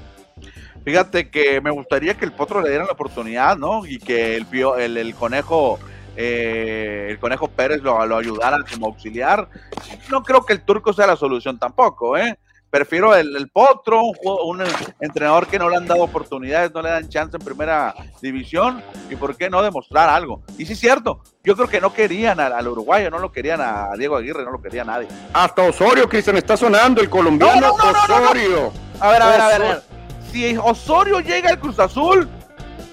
Fíjate 0.84 1.28
que 1.28 1.60
me 1.60 1.72
gustaría 1.72 2.14
que 2.14 2.24
el 2.24 2.30
Potro 2.30 2.62
le 2.62 2.68
diera 2.68 2.84
la 2.84 2.92
oportunidad, 2.92 3.56
¿no? 3.56 3.84
Y 3.84 3.98
que 3.98 4.36
el, 4.36 4.46
el, 4.78 4.96
el 4.96 5.14
conejo 5.16 5.80
eh, 6.16 7.08
el 7.10 7.18
Conejo 7.18 7.48
Pérez 7.48 7.82
lo, 7.82 8.04
lo, 8.06 8.16
ayudara 8.16 8.58
como 8.70 8.86
auxiliar. 8.86 9.48
No 10.10 10.22
creo 10.22 10.44
que 10.44 10.52
el 10.52 10.62
turco 10.62 10.92
sea 10.92 11.06
la 11.06 11.16
solución 11.16 11.58
tampoco, 11.58 12.16
¿eh? 12.16 12.38
Prefiero 12.74 13.14
el, 13.14 13.48
Potro, 13.52 14.02
un, 14.02 14.60
entrenador 14.98 15.46
que 15.46 15.60
no 15.60 15.70
le 15.70 15.76
han 15.76 15.86
dado 15.86 16.02
oportunidades, 16.02 16.74
no 16.74 16.82
le 16.82 16.90
dan 16.90 17.08
chance 17.08 17.36
en 17.36 17.44
primera 17.44 17.94
división, 18.20 18.82
y 19.08 19.14
por 19.14 19.36
qué 19.36 19.48
no 19.48 19.62
demostrar 19.62 20.08
algo. 20.08 20.42
Y 20.58 20.66
sí 20.66 20.72
es 20.72 20.80
cierto, 20.80 21.22
yo 21.44 21.54
creo 21.54 21.68
que 21.68 21.80
no 21.80 21.94
querían 21.94 22.40
al, 22.40 22.66
uruguayo, 22.66 23.10
no 23.10 23.20
lo 23.20 23.30
querían 23.30 23.60
a 23.60 23.90
Diego 23.96 24.16
Aguirre, 24.16 24.44
no 24.44 24.50
lo 24.50 24.60
quería 24.60 24.82
nadie. 24.82 25.06
Hasta 25.32 25.62
Osorio, 25.62 26.08
Cristian, 26.08 26.36
está 26.36 26.56
sonando 26.56 27.00
el 27.00 27.08
colombiano 27.08 27.74
Osorio. 27.74 28.72
A 28.98 29.10
ver, 29.10 29.22
a 29.22 29.28
ver, 29.28 29.40
a 29.40 29.46
ver, 29.46 29.62
a 29.62 29.68
ver. 29.68 29.82
Si 30.32 30.56
Osorio 30.56 31.20
llega 31.20 31.50
al 31.50 31.60
Cruz 31.60 31.78
Azul, 31.78 32.28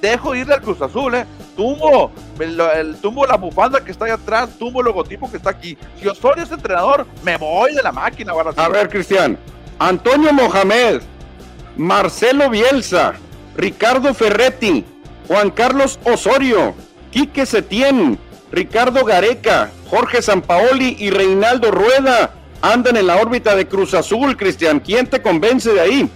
dejo 0.01 0.35
irle 0.35 0.55
al 0.55 0.61
Cruz 0.61 0.81
Azul, 0.81 1.15
¿eh? 1.15 1.25
tumbo 1.55 2.11
el, 2.39 2.95
tumbo 3.01 3.25
la 3.25 3.37
bufanda 3.37 3.83
que 3.83 3.91
está 3.91 4.05
ahí 4.05 4.11
atrás, 4.11 4.49
tumbo 4.57 4.81
el 4.81 4.85
logotipo 4.85 5.29
que 5.29 5.37
está 5.37 5.51
aquí. 5.51 5.77
Si 5.99 6.07
Osorio 6.07 6.43
es 6.43 6.51
entrenador, 6.51 7.05
me 7.23 7.37
voy 7.37 7.73
de 7.75 7.83
la 7.83 7.91
máquina. 7.91 8.33
A 8.55 8.69
ver, 8.69 8.89
Cristian, 8.89 9.37
Antonio 9.79 10.33
Mohamed, 10.33 11.01
Marcelo 11.77 12.49
Bielsa, 12.49 13.13
Ricardo 13.55 14.13
Ferretti, 14.13 14.83
Juan 15.27 15.51
Carlos 15.51 15.99
Osorio, 16.03 16.73
Quique 17.11 17.45
Setién, 17.45 18.17
Ricardo 18.51 19.05
Gareca, 19.05 19.71
Jorge 19.89 20.21
Sampaoli 20.21 20.95
y 20.99 21.09
Reinaldo 21.09 21.71
Rueda 21.71 22.31
andan 22.61 22.97
en 22.97 23.07
la 23.07 23.17
órbita 23.17 23.55
de 23.55 23.67
Cruz 23.67 23.93
Azul, 23.93 24.37
Cristian. 24.37 24.79
¿Quién 24.79 25.07
te 25.07 25.21
convence 25.21 25.73
de 25.73 25.79
ahí? 25.79 26.09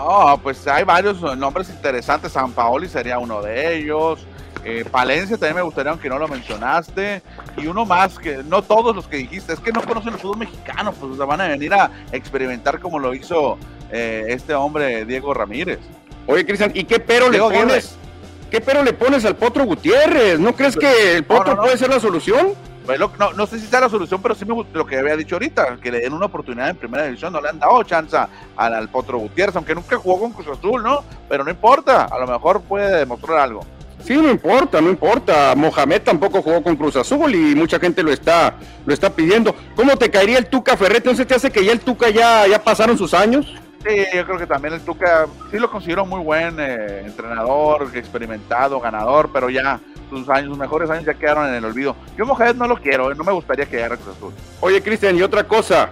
Oh, 0.00 0.38
pues 0.40 0.66
hay 0.68 0.84
varios 0.84 1.20
nombres 1.36 1.68
interesantes. 1.70 2.32
San 2.32 2.52
Paoli 2.52 2.88
sería 2.88 3.18
uno 3.18 3.42
de 3.42 3.76
ellos. 3.76 4.24
Eh, 4.64 4.84
Palencia 4.88 5.36
también 5.36 5.56
me 5.56 5.62
gustaría, 5.62 5.90
aunque 5.90 6.08
no 6.08 6.18
lo 6.18 6.28
mencionaste. 6.28 7.20
Y 7.56 7.66
uno 7.66 7.84
más, 7.84 8.18
que 8.18 8.44
no 8.44 8.62
todos 8.62 8.94
los 8.94 9.08
que 9.08 9.16
dijiste, 9.16 9.52
es 9.52 9.60
que 9.60 9.72
no 9.72 9.82
conocen 9.82 10.12
el 10.12 10.20
fútbol 10.20 10.38
mexicano, 10.38 10.92
pues 10.92 11.16
van 11.16 11.40
a 11.40 11.48
venir 11.48 11.74
a 11.74 11.90
experimentar 12.12 12.78
como 12.78 13.00
lo 13.00 13.12
hizo 13.12 13.58
eh, 13.90 14.26
este 14.28 14.54
hombre 14.54 15.04
Diego 15.04 15.34
Ramírez. 15.34 15.80
Oye, 16.26 16.46
Cristian, 16.46 16.70
¿y 16.74 16.84
qué 16.84 17.00
pero 17.00 17.28
le 17.30 17.38
pones? 17.38 17.96
¿Qué 18.50 18.60
pero 18.60 18.82
le 18.82 18.92
pones 18.92 19.24
al 19.24 19.36
Potro 19.36 19.64
Gutiérrez? 19.64 20.38
¿No 20.38 20.54
crees 20.54 20.76
que 20.76 21.16
el 21.16 21.24
Potro 21.24 21.60
puede 21.60 21.76
ser 21.76 21.90
la 21.90 22.00
solución? 22.00 22.54
Pues 22.88 22.98
no, 23.36 23.46
sé 23.46 23.60
si 23.60 23.66
sea 23.66 23.80
la 23.80 23.90
solución, 23.90 24.22
pero 24.22 24.34
sí 24.34 24.46
me 24.46 24.64
lo 24.72 24.86
que 24.86 24.96
había 24.96 25.14
dicho 25.14 25.34
ahorita, 25.34 25.76
que 25.76 25.92
le 25.92 26.00
den 26.00 26.14
una 26.14 26.24
oportunidad 26.24 26.70
en 26.70 26.76
primera 26.76 27.04
división. 27.04 27.34
No 27.34 27.38
le 27.38 27.50
han 27.50 27.58
dado 27.58 27.82
chance 27.82 28.16
al, 28.56 28.88
Potro 28.88 29.18
Gutiérrez, 29.18 29.54
aunque 29.56 29.74
nunca 29.74 29.98
jugó 29.98 30.20
con 30.20 30.32
Cruz 30.32 30.56
Azul, 30.56 30.82
¿no? 30.82 31.04
Pero 31.28 31.44
no 31.44 31.50
importa, 31.50 32.04
a 32.06 32.18
lo 32.18 32.26
mejor 32.26 32.62
puede 32.62 33.00
demostrar 33.00 33.40
algo. 33.40 33.60
Sí, 34.02 34.16
no 34.16 34.30
importa, 34.30 34.80
no 34.80 34.88
importa. 34.88 35.54
Mohamed 35.54 36.00
tampoco 36.00 36.40
jugó 36.40 36.62
con 36.62 36.76
Cruz 36.76 36.96
Azul 36.96 37.34
y 37.34 37.54
mucha 37.54 37.78
gente 37.78 38.02
lo 38.02 38.10
está, 38.10 38.54
lo 38.86 38.94
está 38.94 39.10
pidiendo. 39.10 39.54
¿Cómo 39.76 39.94
te 39.98 40.10
caería 40.10 40.38
el 40.38 40.46
Tuca 40.46 40.74
Ferrete? 40.74 41.10
¿No 41.10 41.14
se 41.14 41.26
te 41.26 41.34
hace 41.34 41.50
que 41.50 41.62
ya 41.62 41.72
el 41.72 41.80
Tuca 41.80 42.08
ya, 42.08 42.46
ya 42.46 42.64
pasaron 42.64 42.96
sus 42.96 43.12
años? 43.12 43.54
Sí, 43.86 43.96
yo 44.12 44.24
creo 44.24 44.38
que 44.38 44.46
también 44.46 44.74
el 44.74 44.80
Tuca 44.80 45.26
sí 45.50 45.58
lo 45.58 45.70
considero 45.70 46.04
muy 46.04 46.20
buen 46.20 46.56
eh, 46.58 47.02
entrenador, 47.04 47.88
experimentado, 47.94 48.80
ganador, 48.80 49.30
pero 49.32 49.48
ya 49.50 49.78
sus 50.10 50.28
años, 50.28 50.50
sus 50.50 50.58
mejores 50.58 50.90
años 50.90 51.04
ya 51.04 51.14
quedaron 51.14 51.48
en 51.48 51.54
el 51.54 51.64
olvido. 51.64 51.94
Yo 52.16 52.26
Mohamed 52.26 52.56
no 52.56 52.66
lo 52.66 52.76
quiero, 52.76 53.12
eh, 53.12 53.14
no 53.14 53.22
me 53.22 53.32
gustaría 53.32 53.66
que 53.66 53.76
llegara 53.76 53.96
Cruz 53.96 54.16
Azul. 54.16 54.34
Oye, 54.60 54.82
Cristian, 54.82 55.16
y 55.16 55.22
otra 55.22 55.44
cosa, 55.44 55.90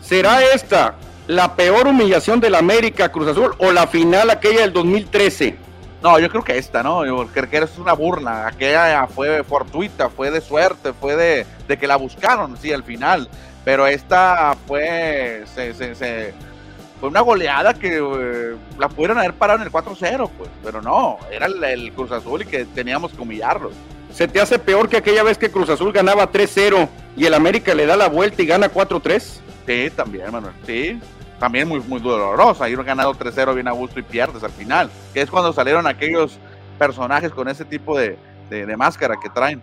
¿será 0.00 0.42
esta 0.42 0.94
la 1.26 1.56
peor 1.56 1.88
humillación 1.88 2.38
del 2.38 2.54
América 2.54 3.10
Cruz 3.10 3.28
Azul 3.28 3.54
o 3.58 3.72
la 3.72 3.86
final 3.88 4.30
aquella 4.30 4.60
del 4.60 4.72
2013? 4.72 5.56
No, 6.04 6.18
yo 6.18 6.28
creo 6.28 6.44
que 6.44 6.58
esta, 6.58 6.82
¿no? 6.82 7.00
Creo 7.32 7.48
que 7.48 7.56
es 7.56 7.78
una 7.78 7.94
burla. 7.94 8.46
Aquella 8.46 9.06
fue 9.06 9.42
fortuita, 9.42 10.10
fue 10.10 10.30
de 10.30 10.42
suerte, 10.42 10.92
fue 10.92 11.16
de, 11.16 11.46
de 11.66 11.78
que 11.78 11.86
la 11.86 11.96
buscaron, 11.96 12.58
sí, 12.58 12.74
al 12.74 12.84
final. 12.84 13.26
Pero 13.64 13.86
esta 13.86 14.54
fue. 14.66 15.44
Se, 15.54 15.72
se, 15.72 16.34
fue 17.04 17.10
una 17.10 17.20
goleada 17.20 17.74
que 17.74 17.98
eh, 17.98 18.56
la 18.78 18.88
pudieron 18.88 19.18
haber 19.18 19.34
parado 19.34 19.60
en 19.60 19.66
el 19.66 19.70
4-0, 19.70 20.30
pues. 20.38 20.48
Pero 20.64 20.80
no, 20.80 21.18
era 21.30 21.44
el, 21.44 21.92
Cruz 21.92 22.10
Azul 22.10 22.40
y 22.40 22.46
que 22.46 22.64
teníamos 22.64 23.12
que 23.12 23.20
humillarlos. 23.20 23.74
¿Se 24.10 24.26
te 24.26 24.40
hace 24.40 24.58
peor 24.58 24.88
que 24.88 24.96
aquella 24.96 25.22
vez 25.22 25.36
que 25.36 25.50
Cruz 25.50 25.68
Azul 25.68 25.92
ganaba 25.92 26.32
3-0 26.32 26.88
y 27.14 27.26
el 27.26 27.34
América 27.34 27.74
le 27.74 27.84
da 27.84 27.94
la 27.94 28.08
vuelta 28.08 28.40
y 28.40 28.46
gana 28.46 28.72
4-3? 28.72 29.20
Sí, 29.66 29.92
también, 29.94 30.32
Manuel. 30.32 30.54
Sí, 30.64 30.98
también 31.38 31.68
muy, 31.68 31.80
muy 31.80 32.00
dolorosa. 32.00 32.70
Ir 32.70 32.82
ganado 32.82 33.12
3-0 33.12 33.54
bien 33.54 33.68
a 33.68 33.72
gusto 33.72 34.00
y 34.00 34.02
pierdes 34.02 34.42
al 34.42 34.52
final. 34.52 34.88
Que 35.12 35.20
es 35.20 35.30
cuando 35.30 35.52
salieron 35.52 35.86
aquellos 35.86 36.38
personajes 36.78 37.32
con 37.32 37.48
ese 37.48 37.66
tipo 37.66 37.98
de, 37.98 38.16
de, 38.48 38.76
máscara 38.78 39.16
que 39.22 39.28
traen. 39.28 39.60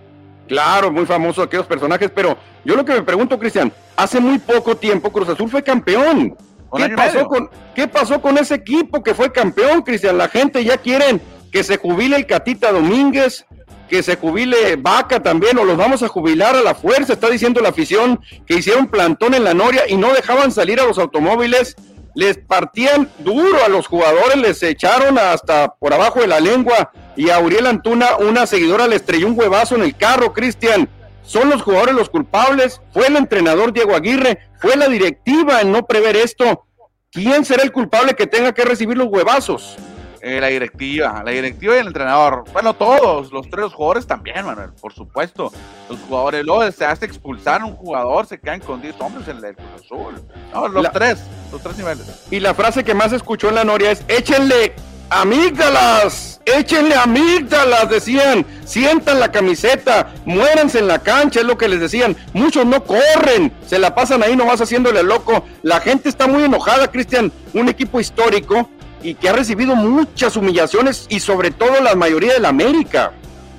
Claro, 0.47 0.91
muy 0.91 1.07
famoso 1.07 1.41
aquellos 1.41 1.65
personajes, 1.65 2.11
pero 2.13 2.37
yo 2.63 2.75
lo 2.75 2.85
que 2.85 2.93
me 2.93 3.01
pregunto, 3.01 3.39
Cristian, 3.39 3.73
hace 3.95 4.19
muy 4.19 4.37
poco 4.37 4.77
tiempo 4.77 5.11
Cruz 5.11 5.29
Azul 5.29 5.49
fue 5.49 5.63
campeón. 5.63 6.37
¿Qué 6.75 6.89
pasó, 6.89 7.27
con, 7.27 7.49
¿Qué 7.75 7.87
pasó 7.87 8.21
con 8.21 8.37
ese 8.37 8.55
equipo 8.55 9.03
que 9.03 9.13
fue 9.13 9.31
campeón, 9.31 9.81
Cristian? 9.81 10.17
La 10.17 10.29
gente 10.29 10.63
ya 10.63 10.77
quieren 10.77 11.21
que 11.51 11.63
se 11.63 11.77
jubile 11.77 12.15
el 12.15 12.25
Catita 12.25 12.71
Domínguez, 12.71 13.45
que 13.89 14.03
se 14.03 14.15
jubile 14.15 14.77
Vaca 14.77 15.21
también, 15.21 15.57
o 15.57 15.65
los 15.65 15.75
vamos 15.75 16.01
a 16.01 16.07
jubilar 16.07 16.55
a 16.55 16.61
la 16.61 16.73
fuerza, 16.73 17.13
está 17.13 17.29
diciendo 17.29 17.59
la 17.59 17.69
afición, 17.69 18.21
que 18.45 18.55
hicieron 18.55 18.87
plantón 18.87 19.33
en 19.33 19.43
la 19.43 19.53
Noria 19.53 19.83
y 19.87 19.97
no 19.97 20.13
dejaban 20.13 20.51
salir 20.51 20.79
a 20.79 20.85
los 20.85 20.97
automóviles, 20.97 21.75
les 22.15 22.37
partían 22.37 23.09
duro 23.19 23.63
a 23.65 23.69
los 23.69 23.87
jugadores, 23.87 24.37
les 24.37 24.63
echaron 24.63 25.17
hasta 25.17 25.75
por 25.75 25.93
abajo 25.93 26.21
de 26.21 26.27
la 26.27 26.39
lengua 26.39 26.91
y 27.15 27.29
a 27.29 27.39
Uriel 27.39 27.67
Antuna, 27.67 28.15
una 28.17 28.45
seguidora, 28.45 28.87
le 28.87 28.95
estrelló 28.95 29.27
un 29.27 29.37
huevazo 29.37 29.75
en 29.75 29.83
el 29.83 29.95
carro, 29.95 30.33
Cristian. 30.33 30.89
Son 31.23 31.49
los 31.49 31.61
jugadores 31.61 31.95
los 31.95 32.09
culpables, 32.09 32.81
fue 32.91 33.07
el 33.07 33.15
entrenador 33.15 33.73
Diego 33.73 33.95
Aguirre, 33.95 34.39
fue 34.59 34.75
la 34.75 34.87
directiva 34.87 35.61
en 35.61 35.71
no 35.71 35.85
prever 35.85 36.15
esto. 36.15 36.65
¿Quién 37.11 37.45
será 37.45 37.63
el 37.63 37.71
culpable 37.71 38.13
que 38.13 38.27
tenga 38.27 38.53
que 38.53 38.63
recibir 38.63 38.97
los 38.97 39.07
huevazos? 39.07 39.77
Eh, 40.23 40.39
la 40.39 40.47
directiva, 40.47 41.23
la 41.25 41.31
directiva 41.31 41.75
y 41.75 41.79
el 41.79 41.87
entrenador. 41.87 42.43
Bueno, 42.53 42.75
todos, 42.75 43.31
los 43.31 43.49
tres 43.49 43.73
jugadores 43.73 44.05
también, 44.05 44.45
Manuel, 44.45 44.69
por 44.79 44.93
supuesto. 44.93 45.51
Los 45.89 45.99
jugadores, 46.01 46.45
luego 46.45 46.71
se 46.71 46.85
hace 46.85 47.05
expulsar 47.05 47.61
a 47.61 47.65
un 47.65 47.75
jugador, 47.75 48.27
se 48.27 48.39
quedan 48.39 48.59
con 48.59 48.81
10 48.83 49.01
hombres 49.01 49.27
en 49.27 49.43
el 49.43 49.55
Cruz 49.55 49.67
Azul. 49.83 50.21
No, 50.53 50.67
los 50.67 50.91
tres, 50.91 51.23
los 51.51 51.59
tres 51.61 51.75
niveles. 51.77 52.27
Y 52.29 52.39
la 52.39 52.53
frase 52.53 52.83
que 52.83 52.93
más 52.93 53.11
escuchó 53.13 53.49
en 53.49 53.55
la 53.55 53.63
Noria 53.63 53.89
es: 53.89 54.05
échenle 54.07 54.75
amígdalas, 55.09 56.30
échenle 56.45 56.95
amígdalas, 56.95 57.89
decían, 57.89 58.45
sientan 58.65 59.19
la 59.19 59.31
camiseta, 59.31 60.13
muéranse 60.25 60.79
en 60.79 60.87
la 60.87 60.99
cancha, 60.99 61.41
es 61.41 61.45
lo 61.45 61.57
que 61.57 61.67
les 61.67 61.79
decían. 61.79 62.15
Muchos 62.33 62.65
no 62.65 62.83
corren, 62.83 63.51
se 63.65 63.79
la 63.79 63.93
pasan 63.95 64.23
ahí 64.23 64.35
nomás 64.35 64.61
haciéndole 64.61 65.03
loco. 65.03 65.45
La 65.63 65.79
gente 65.79 66.09
está 66.09 66.27
muy 66.27 66.43
enojada, 66.43 66.89
Cristian, 66.89 67.31
un 67.53 67.69
equipo 67.69 67.99
histórico 67.99 68.69
y 69.03 69.15
que 69.15 69.29
ha 69.29 69.33
recibido 69.33 69.75
muchas 69.75 70.35
humillaciones 70.35 71.07
y 71.09 71.19
sobre 71.19 71.51
todo 71.51 71.81
la 71.81 71.95
mayoría 71.95 72.33
de 72.33 72.39
la 72.39 72.49
América. 72.49 73.11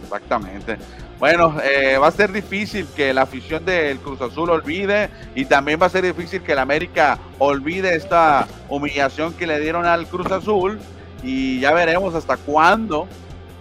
Exactamente. 0.05 0.79
Bueno, 1.19 1.55
eh, 1.63 1.99
va 1.99 2.09
a 2.09 2.11
ser 2.11 2.33
difícil 2.33 2.85
que 2.97 3.15
la 3.15 3.23
afición 3.23 3.65
del 3.65 3.99
Cruz 3.99 4.21
Azul 4.21 4.51
olvide 4.51 5.09
y 5.37 5.45
también 5.45 5.81
va 5.81 5.87
a 5.87 5.89
ser 5.89 6.05
difícil 6.05 6.43
que 6.43 6.53
la 6.53 6.63
América 6.63 7.17
olvide 7.39 7.95
esta 7.95 8.49
humillación 8.69 9.33
que 9.33 9.47
le 9.47 9.61
dieron 9.61 9.87
al 9.87 10.09
Cruz 10.09 10.33
Azul 10.33 10.81
y 11.23 11.61
ya 11.61 11.73
veremos 11.73 12.15
hasta 12.15 12.37
cuándo, 12.37 13.07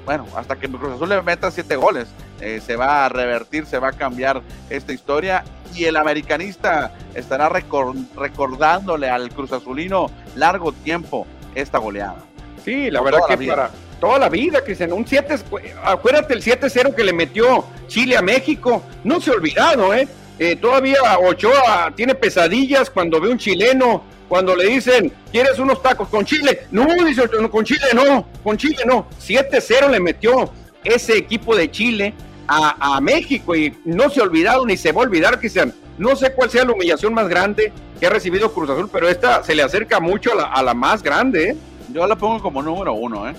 bueno, 0.05 0.25
hasta 0.35 0.55
que 0.55 0.65
el 0.65 0.73
Cruz 0.73 0.93
Azul 0.93 1.09
le 1.09 1.21
meta 1.21 1.51
siete 1.51 1.75
goles, 1.75 2.07
eh, 2.39 2.61
se 2.65 2.75
va 2.75 3.05
a 3.05 3.09
revertir, 3.09 3.65
se 3.65 3.77
va 3.79 3.89
a 3.89 3.93
cambiar 3.93 4.41
esta 4.69 4.93
historia 4.93 5.43
y 5.75 5.85
el 5.85 5.95
americanista 5.95 6.93
estará 7.13 7.49
recordándole 7.49 9.09
al 9.09 9.29
Cruz 9.29 9.53
Azulino 9.53 10.07
largo 10.35 10.71
tiempo 10.71 11.27
esta 11.55 11.77
goleada. 11.77 12.17
Sí, 12.63 12.91
la 12.91 13.01
verdad 13.01 13.19
que 13.27 13.47
para 13.47 13.71
toda 13.99 14.19
la 14.19 14.29
vida, 14.29 14.63
Cristian, 14.63 14.91
un 14.93 15.07
7, 15.07 15.35
acuérdate 15.83 16.33
el 16.33 16.43
7-0 16.43 16.95
que 16.95 17.03
le 17.03 17.13
metió 17.13 17.65
Chile 17.87 18.17
a 18.17 18.21
México, 18.21 18.83
no 19.03 19.21
se 19.21 19.31
ha 19.31 19.33
olvidado, 19.33 19.93
¿eh? 19.93 20.07
¿Eh? 20.41 20.55
Todavía 20.55 21.19
Ochoa 21.19 21.93
tiene 21.95 22.15
pesadillas 22.15 22.89
cuando 22.89 23.21
ve 23.21 23.29
un 23.29 23.37
chileno, 23.37 24.03
cuando 24.27 24.55
le 24.55 24.65
dicen, 24.65 25.13
¿quieres 25.31 25.59
unos 25.59 25.81
tacos 25.83 26.09
con 26.09 26.25
Chile? 26.25 26.63
No, 26.71 26.87
dice 27.05 27.29
con 27.49 27.63
Chile 27.63 27.85
no, 27.93 28.25
con 28.43 28.57
Chile 28.57 28.83
no. 28.85 29.07
7-0 29.19 29.89
le 29.89 29.99
metió 29.99 30.51
ese 30.83 31.17
equipo 31.17 31.55
de 31.55 31.69
Chile 31.69 32.13
a, 32.47 32.95
a, 32.95 33.01
México 33.01 33.55
y 33.55 33.77
no 33.85 34.09
se 34.09 34.19
ha 34.19 34.23
olvidado 34.23 34.65
ni 34.65 34.77
se 34.77 34.91
va 34.91 35.01
a 35.01 35.05
olvidar, 35.05 35.39
Cristian. 35.39 35.73
No 35.97 36.15
sé 36.15 36.33
cuál 36.33 36.49
sea 36.49 36.65
la 36.65 36.71
humillación 36.71 37.13
más 37.13 37.27
grande 37.27 37.71
que 37.99 38.07
ha 38.07 38.09
recibido 38.09 38.51
Cruz 38.51 38.69
Azul, 38.69 38.89
pero 38.91 39.07
esta 39.07 39.43
se 39.43 39.53
le 39.53 39.61
acerca 39.61 39.99
mucho 39.99 40.31
a 40.39 40.63
la, 40.63 40.73
más 40.73 41.03
grande. 41.03 41.49
¿eh? 41.49 41.57
Yo 41.93 42.07
la 42.07 42.15
pongo 42.15 42.41
como 42.41 42.63
número 42.63 42.93
uno, 42.93 43.29
¿eh? 43.29 43.35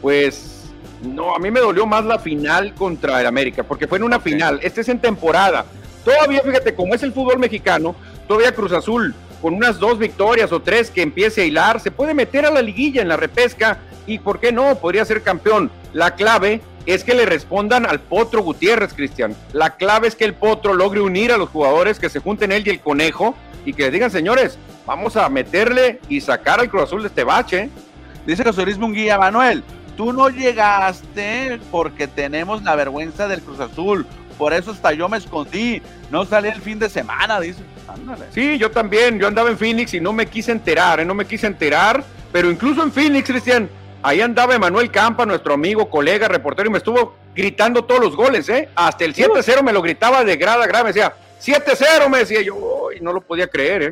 Pues 0.00 0.59
no, 1.02 1.34
a 1.34 1.38
mí 1.38 1.50
me 1.50 1.60
dolió 1.60 1.86
más 1.86 2.04
la 2.04 2.18
final 2.18 2.74
contra 2.74 3.20
el 3.20 3.26
América, 3.26 3.62
porque 3.62 3.86
fue 3.86 3.98
en 3.98 4.04
una 4.04 4.20
final. 4.20 4.60
Este 4.62 4.82
es 4.82 4.88
en 4.88 4.98
temporada. 4.98 5.64
Todavía, 6.04 6.40
fíjate, 6.42 6.74
como 6.74 6.94
es 6.94 7.02
el 7.02 7.12
fútbol 7.12 7.38
mexicano, 7.38 7.94
todavía 8.26 8.54
Cruz 8.54 8.72
Azul, 8.72 9.14
con 9.40 9.54
unas 9.54 9.78
dos 9.78 9.98
victorias 9.98 10.52
o 10.52 10.60
tres 10.60 10.90
que 10.90 11.02
empiece 11.02 11.42
a 11.42 11.44
hilar, 11.44 11.80
se 11.80 11.90
puede 11.90 12.14
meter 12.14 12.44
a 12.44 12.50
la 12.50 12.62
liguilla 12.62 13.02
en 13.02 13.08
la 13.08 13.16
repesca 13.16 13.78
y, 14.06 14.18
¿por 14.18 14.40
qué 14.40 14.52
no? 14.52 14.74
Podría 14.76 15.04
ser 15.04 15.22
campeón. 15.22 15.70
La 15.92 16.14
clave 16.14 16.60
es 16.86 17.04
que 17.04 17.14
le 17.14 17.26
respondan 17.26 17.86
al 17.86 18.00
Potro 18.00 18.42
Gutiérrez, 18.42 18.92
Cristian. 18.92 19.34
La 19.52 19.76
clave 19.76 20.08
es 20.08 20.16
que 20.16 20.24
el 20.24 20.34
Potro 20.34 20.74
logre 20.74 21.00
unir 21.00 21.32
a 21.32 21.38
los 21.38 21.48
jugadores, 21.48 21.98
que 21.98 22.10
se 22.10 22.20
junten 22.20 22.52
él 22.52 22.66
y 22.66 22.70
el 22.70 22.80
Conejo 22.80 23.34
y 23.64 23.72
que 23.72 23.90
digan, 23.90 24.10
señores, 24.10 24.58
vamos 24.86 25.16
a 25.16 25.28
meterle 25.28 26.00
y 26.08 26.20
sacar 26.20 26.60
al 26.60 26.70
Cruz 26.70 26.84
Azul 26.84 27.02
de 27.02 27.08
este 27.08 27.24
bache. 27.24 27.70
Dice 28.26 28.44
José 28.44 28.64
Luis 28.64 28.78
Munguía, 28.78 29.18
Manuel, 29.18 29.62
tú 30.00 30.14
no 30.14 30.30
llegaste 30.30 31.60
porque 31.70 32.08
tenemos 32.08 32.62
la 32.62 32.74
vergüenza 32.74 33.28
del 33.28 33.42
Cruz 33.42 33.60
Azul. 33.60 34.06
Por 34.38 34.54
eso 34.54 34.70
hasta 34.70 34.94
yo 34.94 35.10
me 35.10 35.18
escondí. 35.18 35.82
No 36.10 36.24
salí 36.24 36.48
el 36.48 36.62
fin 36.62 36.78
de 36.78 36.88
semana, 36.88 37.38
dice. 37.38 37.60
Sí, 38.30 38.56
yo 38.56 38.70
también. 38.70 39.18
Yo 39.18 39.26
andaba 39.26 39.50
en 39.50 39.58
Phoenix 39.58 39.92
y 39.92 40.00
no 40.00 40.14
me 40.14 40.24
quise 40.24 40.52
enterar, 40.52 41.00
¿eh? 41.00 41.04
no 41.04 41.12
me 41.12 41.26
quise 41.26 41.46
enterar. 41.48 42.02
Pero 42.32 42.50
incluso 42.50 42.82
en 42.82 42.90
Phoenix, 42.90 43.28
Cristian, 43.28 43.68
Ahí 44.02 44.22
andaba 44.22 44.54
Emanuel 44.54 44.90
Campa, 44.90 45.26
nuestro 45.26 45.52
amigo, 45.52 45.90
colega, 45.90 46.26
reportero, 46.28 46.70
y 46.70 46.72
me 46.72 46.78
estuvo 46.78 47.16
gritando 47.34 47.84
todos 47.84 48.00
los 48.00 48.16
goles, 48.16 48.48
¿eh? 48.48 48.70
Hasta 48.74 49.04
el 49.04 49.14
7-0 49.14 49.62
me 49.62 49.74
lo 49.74 49.82
gritaba 49.82 50.24
de 50.24 50.36
grada 50.36 50.66
grave, 50.66 50.84
me 50.84 50.92
decía, 50.94 51.14
7-0, 51.38 52.08
me 52.08 52.20
decía 52.20 52.40
yo, 52.40 52.88
y 52.96 53.00
no 53.02 53.12
lo 53.12 53.20
podía 53.20 53.48
creer, 53.48 53.82
¿eh? 53.82 53.90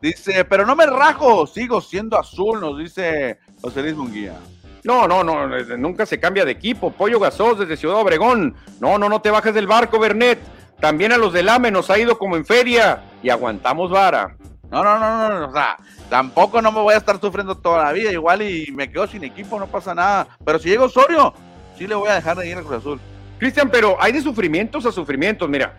Dice, 0.00 0.46
pero 0.46 0.64
no 0.64 0.74
me 0.74 0.86
rajo, 0.86 1.46
sigo 1.46 1.82
siendo 1.82 2.18
azul, 2.18 2.62
nos 2.62 2.78
dice 2.78 3.40
José 3.60 3.82
Luis 3.82 3.94
Munguía. 3.94 4.38
No, 4.84 5.06
no, 5.06 5.22
no, 5.22 5.46
nunca 5.76 6.06
se 6.06 6.18
cambia 6.18 6.44
de 6.44 6.52
equipo. 6.52 6.90
Pollo 6.90 7.20
Gasós 7.20 7.58
desde 7.58 7.76
Ciudad 7.76 7.98
Obregón. 7.98 8.56
No, 8.80 8.98
no, 8.98 9.08
no 9.08 9.20
te 9.20 9.30
bajes 9.30 9.54
del 9.54 9.66
barco, 9.66 9.98
Bernet. 9.98 10.40
También 10.80 11.12
a 11.12 11.18
los 11.18 11.32
del 11.32 11.48
AME 11.48 11.70
nos 11.70 11.90
ha 11.90 11.98
ido 11.98 12.18
como 12.18 12.36
en 12.36 12.44
feria 12.44 13.02
y 13.22 13.30
aguantamos 13.30 13.90
vara. 13.90 14.36
No, 14.70 14.82
no, 14.82 14.98
no, 14.98 15.28
no, 15.28 15.48
o 15.48 15.52
sea, 15.52 15.76
tampoco 16.08 16.60
no 16.60 16.72
me 16.72 16.80
voy 16.80 16.94
a 16.94 16.96
estar 16.96 17.20
sufriendo 17.20 17.56
toda 17.56 17.84
la 17.84 17.92
vida, 17.92 18.10
igual 18.10 18.42
y 18.42 18.72
me 18.72 18.90
quedo 18.90 19.06
sin 19.06 19.22
equipo, 19.22 19.60
no 19.60 19.66
pasa 19.66 19.94
nada. 19.94 20.26
Pero 20.44 20.58
si 20.58 20.70
llega 20.70 20.84
Osorio, 20.84 21.34
sí 21.78 21.86
le 21.86 21.94
voy 21.94 22.08
a 22.08 22.14
dejar 22.14 22.38
de 22.38 22.48
ir 22.48 22.56
al 22.56 22.64
Cruz 22.64 22.78
Azul. 22.78 23.00
Cristian, 23.38 23.70
pero 23.70 23.96
hay 24.00 24.12
de 24.12 24.22
sufrimientos 24.22 24.86
a 24.86 24.92
sufrimientos. 24.92 25.48
Mira, 25.48 25.74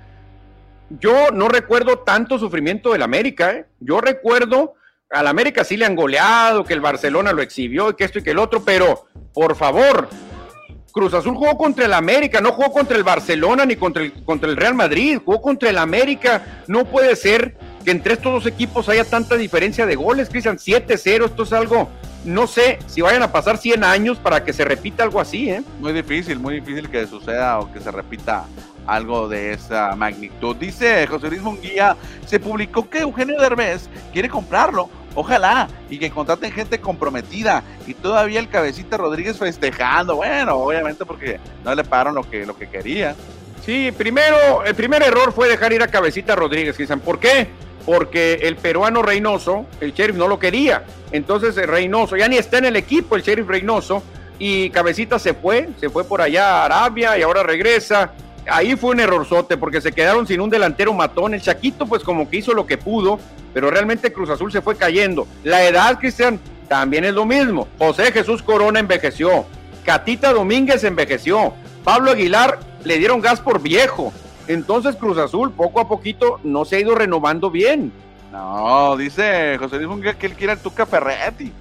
yo 0.99 1.31
no 1.31 1.47
recuerdo 1.47 1.99
tanto 1.99 2.37
sufrimiento 2.37 2.91
del 2.91 3.01
América. 3.01 3.51
¿eh? 3.51 3.65
Yo 3.79 3.99
recuerdo 3.99 4.75
al 5.13 5.27
América 5.27 5.63
sí 5.63 5.77
le 5.77 5.85
han 5.85 5.95
goleado, 5.95 6.63
que 6.63 6.73
el 6.73 6.81
Barcelona 6.81 7.31
lo 7.31 7.41
exhibió 7.41 7.89
y 7.89 7.93
que 7.93 8.03
esto 8.03 8.19
y 8.19 8.23
que 8.23 8.31
el 8.31 8.39
otro, 8.39 8.63
pero 8.63 9.05
por 9.33 9.55
favor, 9.55 10.09
Cruz 10.91 11.13
Azul 11.13 11.35
jugó 11.35 11.57
contra 11.57 11.85
el 11.85 11.93
América, 11.93 12.41
no 12.41 12.51
jugó 12.51 12.71
contra 12.71 12.97
el 12.97 13.03
Barcelona 13.03 13.65
ni 13.65 13.75
contra 13.75 14.03
el, 14.03 14.11
contra 14.23 14.49
el 14.49 14.57
Real 14.57 14.75
Madrid, 14.75 15.19
jugó 15.23 15.41
contra 15.41 15.69
el 15.69 15.77
América. 15.77 16.63
No 16.67 16.85
puede 16.85 17.15
ser 17.15 17.55
que 17.83 17.91
entre 17.91 18.13
estos 18.13 18.31
dos 18.31 18.45
equipos 18.45 18.89
haya 18.89 19.03
tanta 19.03 19.35
diferencia 19.35 19.85
de 19.85 19.95
goles, 19.95 20.29
Cristian. 20.29 20.57
7-0, 20.57 21.25
esto 21.25 21.43
es 21.43 21.53
algo, 21.53 21.89
no 22.25 22.47
sé 22.47 22.79
si 22.87 23.01
vayan 23.01 23.23
a 23.23 23.31
pasar 23.31 23.57
100 23.57 23.83
años 23.83 24.17
para 24.19 24.43
que 24.43 24.53
se 24.53 24.65
repita 24.65 25.03
algo 25.03 25.19
así, 25.19 25.49
¿eh? 25.49 25.63
Muy 25.79 25.93
difícil, 25.93 26.39
muy 26.39 26.55
difícil 26.55 26.89
que 26.89 27.05
suceda 27.07 27.59
o 27.59 27.71
que 27.71 27.79
se 27.79 27.91
repita 27.91 28.45
algo 28.85 29.27
de 29.27 29.53
esa 29.53 29.95
magnitud. 29.95 30.55
Dice 30.55 31.07
José 31.07 31.29
Luis 31.29 31.41
Munguía, 31.41 31.95
se 32.25 32.39
publicó 32.39 32.89
que 32.89 32.99
Eugenio 32.99 33.39
Derbez 33.39 33.89
quiere 34.11 34.29
comprarlo. 34.29 34.89
Ojalá 35.15 35.67
y 35.89 35.99
que 35.99 36.09
contraten 36.09 36.51
gente 36.51 36.79
comprometida 36.79 37.63
y 37.85 37.93
todavía 37.93 38.39
el 38.39 38.49
cabecita 38.49 38.97
Rodríguez 38.97 39.37
festejando. 39.37 40.15
Bueno, 40.15 40.55
obviamente 40.55 41.05
porque 41.05 41.39
no 41.63 41.75
le 41.75 41.83
pagaron 41.83 42.15
lo 42.15 42.29
que, 42.29 42.45
lo 42.45 42.57
que 42.57 42.67
quería. 42.67 43.15
Sí, 43.65 43.91
primero, 43.91 44.63
el 44.65 44.75
primer 44.75 45.03
error 45.03 45.31
fue 45.31 45.47
dejar 45.47 45.71
ir 45.71 45.81
a 45.83 45.87
cabecita 45.87 46.35
Rodríguez. 46.35 46.77
Dicen, 46.77 46.99
¿por 46.99 47.19
qué? 47.19 47.47
Porque 47.85 48.39
el 48.43 48.55
peruano 48.57 49.01
Reynoso, 49.01 49.65
el 49.79 49.93
sheriff 49.93 50.15
no 50.15 50.27
lo 50.27 50.39
quería. 50.39 50.83
Entonces 51.11 51.55
el 51.57 51.67
Reynoso 51.67 52.17
ya 52.17 52.27
ni 52.27 52.37
está 52.37 52.57
en 52.57 52.65
el 52.65 52.75
equipo, 52.75 53.15
el 53.15 53.21
sheriff 53.21 53.47
Reynoso. 53.47 54.03
Y 54.39 54.71
Cabecita 54.71 55.19
se 55.19 55.33
fue, 55.33 55.69
se 55.79 55.89
fue 55.89 56.03
por 56.03 56.21
allá 56.21 56.61
a 56.61 56.65
Arabia 56.65 57.17
y 57.17 57.21
ahora 57.21 57.43
regresa 57.43 58.11
ahí 58.49 58.75
fue 58.75 58.91
un 58.91 58.99
errorzote 58.99 59.57
porque 59.57 59.81
se 59.81 59.91
quedaron 59.91 60.27
sin 60.27 60.41
un 60.41 60.49
delantero 60.49 60.93
matón. 60.93 61.33
El 61.33 61.41
Chaquito, 61.41 61.85
pues 61.85 62.03
como 62.03 62.29
que 62.29 62.37
hizo 62.37 62.53
lo 62.53 62.65
que 62.65 62.77
pudo, 62.77 63.19
pero 63.53 63.69
realmente 63.69 64.13
Cruz 64.13 64.29
Azul 64.29 64.51
se 64.51 64.61
fue 64.61 64.75
cayendo. 64.75 65.27
La 65.43 65.65
edad, 65.65 65.99
Cristian, 65.99 66.39
también 66.67 67.05
es 67.05 67.13
lo 67.13 67.25
mismo. 67.25 67.67
José 67.77 68.11
Jesús 68.11 68.41
Corona 68.41 68.79
envejeció. 68.79 69.45
Catita 69.83 70.33
Domínguez 70.33 70.83
envejeció. 70.83 71.53
Pablo 71.83 72.11
Aguilar 72.11 72.59
le 72.83 72.97
dieron 72.97 73.21
gas 73.21 73.41
por 73.41 73.61
viejo. 73.61 74.13
Entonces 74.47 74.95
Cruz 74.95 75.17
Azul 75.17 75.51
poco 75.51 75.79
a 75.79 75.87
poquito 75.87 76.39
no 76.43 76.65
se 76.65 76.77
ha 76.77 76.79
ido 76.79 76.95
renovando 76.95 77.49
bien. 77.49 77.91
No, 78.31 78.97
dice 78.97 79.57
José 79.59 79.77
Luis 79.79 80.15
que 80.15 80.25
él 80.25 80.33
quiere 80.33 80.53
el 80.53 80.59
Tuca 80.59 80.85
Ferretti. 80.85 81.51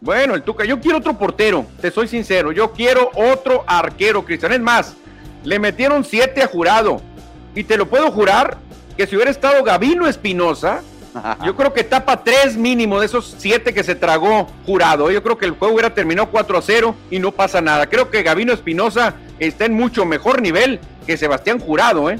Bueno, 0.00 0.34
el 0.34 0.42
Tuca, 0.42 0.64
yo 0.64 0.80
quiero 0.80 0.98
otro 0.98 1.16
portero, 1.18 1.66
te 1.80 1.90
soy 1.90 2.06
sincero, 2.06 2.52
yo 2.52 2.72
quiero 2.72 3.10
otro 3.14 3.64
arquero, 3.66 4.24
Cristian. 4.24 4.52
Es 4.52 4.60
más, 4.60 4.96
le 5.46 5.60
metieron 5.60 6.04
siete 6.04 6.42
a 6.42 6.48
jurado. 6.48 7.00
Y 7.54 7.64
te 7.64 7.78
lo 7.78 7.86
puedo 7.86 8.10
jurar 8.10 8.58
que 8.96 9.06
si 9.06 9.14
hubiera 9.14 9.30
estado 9.30 9.62
Gavino 9.62 10.08
Espinosa, 10.08 10.82
yo 11.44 11.54
creo 11.54 11.72
que 11.72 11.84
tapa 11.84 12.24
tres 12.24 12.56
mínimo 12.56 12.98
de 12.98 13.06
esos 13.06 13.36
siete 13.38 13.72
que 13.72 13.84
se 13.84 13.94
tragó 13.94 14.48
jurado. 14.66 15.10
Yo 15.10 15.22
creo 15.22 15.38
que 15.38 15.46
el 15.46 15.52
juego 15.52 15.74
hubiera 15.74 15.94
terminado 15.94 16.28
4 16.30 16.58
a 16.58 16.62
0 16.62 16.94
y 17.12 17.20
no 17.20 17.30
pasa 17.30 17.60
nada. 17.60 17.86
Creo 17.86 18.10
que 18.10 18.24
Gavino 18.24 18.52
Espinosa 18.52 19.14
está 19.38 19.66
en 19.66 19.74
mucho 19.74 20.04
mejor 20.04 20.42
nivel 20.42 20.80
que 21.06 21.16
Sebastián 21.16 21.60
Jurado, 21.60 22.10
¿eh? 22.10 22.18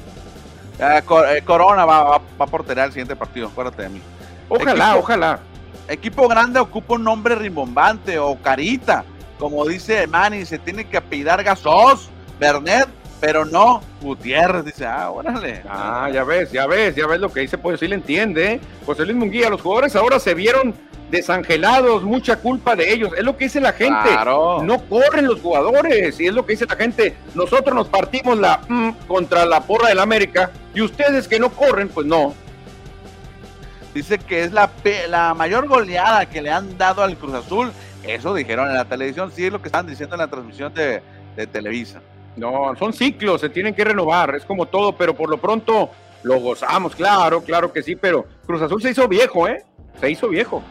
eh 0.79 1.43
Corona 1.45 1.85
va, 1.85 2.20
a 2.39 2.47
porterar 2.47 2.87
el 2.87 2.93
siguiente 2.93 3.16
partido, 3.16 3.49
acuérdate 3.49 3.83
de 3.83 3.89
mí. 3.89 4.01
Ojalá, 4.49 4.97
ojalá. 4.97 5.41
Equipo 5.89 6.29
grande 6.29 6.61
ocupa 6.61 6.95
un 6.95 7.03
nombre 7.03 7.35
rimbombante 7.35 8.20
o 8.20 8.41
carita. 8.41 9.05
Como 9.37 9.66
dice 9.66 10.07
Manny, 10.07 10.47
se 10.47 10.59
tiene 10.59 10.85
que 10.85 10.97
apidar 10.97 11.43
Gasos, 11.43 12.09
Bernet 12.39 12.89
pero 13.21 13.45
no 13.45 13.83
Gutiérrez. 14.01 14.64
Dice, 14.64 14.87
ah, 14.87 15.11
órale. 15.11 15.62
Ah, 15.69 16.09
ya 16.12 16.25
ves, 16.25 16.53
ya 16.53 16.67
ves, 16.67 16.95
ya 16.95 17.07
ves 17.07 17.21
lo 17.21 17.33
que 17.33 17.41
dice, 17.41 17.59
pues 17.59 17.81
sí 17.81 17.89
le 17.89 17.95
entiende. 17.95 18.53
¿eh? 18.53 18.61
José 18.85 19.05
Luis 19.05 19.17
Munguía, 19.17 19.51
los 19.51 19.61
jugadores 19.61 19.97
ahora 19.97 20.19
se 20.19 20.35
vieron 20.35 20.75
desangelados, 21.11 22.03
mucha 22.03 22.37
culpa 22.37 22.75
de 22.75 22.93
ellos. 22.93 23.12
Es 23.17 23.25
lo 23.25 23.37
que 23.37 23.45
dice 23.45 23.61
la 23.61 23.73
gente. 23.73 24.11
No 24.62 24.83
corren 24.89 25.27
los 25.27 25.41
jugadores. 25.41 26.19
Y 26.21 26.27
es 26.27 26.35
lo 26.35 26.45
que 26.45 26.53
dice 26.55 26.67
la 26.67 26.77
gente. 26.77 27.17
Nosotros 27.35 27.75
nos 27.75 27.89
partimos 27.89 28.39
la 28.39 28.61
mm, 28.69 28.91
contra 29.07 29.47
la 29.47 29.61
porra 29.61 29.89
del 29.89 30.01
América. 30.01 30.51
Y 30.75 30.83
ustedes 30.83 31.29
que 31.29 31.39
no 31.39 31.51
corren, 31.51 31.89
pues 31.89 32.07
no. 32.07 32.35
Dice 33.95 34.19
que 34.19 34.43
es 34.45 34.53
la, 34.53 34.71
la 35.09 35.33
mayor 35.33 35.69
goleada 35.69 36.27
que 36.27 36.43
le 36.43 36.51
han 36.51 36.77
dado 36.77 37.03
al 37.03 37.17
Cruz 37.17 37.35
Azul. 37.35 37.73
Eso 38.03 38.35
dijeron 38.35 38.69
en 38.69 38.75
la 38.75 38.85
televisión. 38.85 39.33
Sí, 39.35 39.47
es 39.47 39.53
lo 39.53 39.62
que 39.62 39.69
están 39.69 39.87
diciendo 39.87 40.17
en 40.17 40.21
la 40.21 40.29
transmisión 40.29 40.73
de, 40.75 41.03
de 41.35 41.47
Televisa. 41.47 42.01
No, 42.37 42.74
son 42.78 42.93
ciclos, 42.93 43.41
se 43.41 43.49
tienen 43.49 43.74
que 43.74 43.84
renovar, 43.84 44.34
es 44.34 44.45
como 44.45 44.66
todo, 44.66 44.97
pero 44.97 45.14
por 45.14 45.30
lo 45.30 45.39
pronto 45.39 45.91
lo 46.22 46.39
gozamos, 46.41 46.95
claro, 46.95 47.43
claro 47.43 47.72
que 47.72 47.82
sí, 47.82 47.97
pero 47.97 48.26
Cruz 48.47 48.61
Azul 48.61 48.82
se 48.82 48.91
hizo 48.91 49.09
viejo, 49.09 49.49
¿eh? 49.49 49.64
Se 50.01 50.11
hizo 50.11 50.28
viejo. 50.28 50.62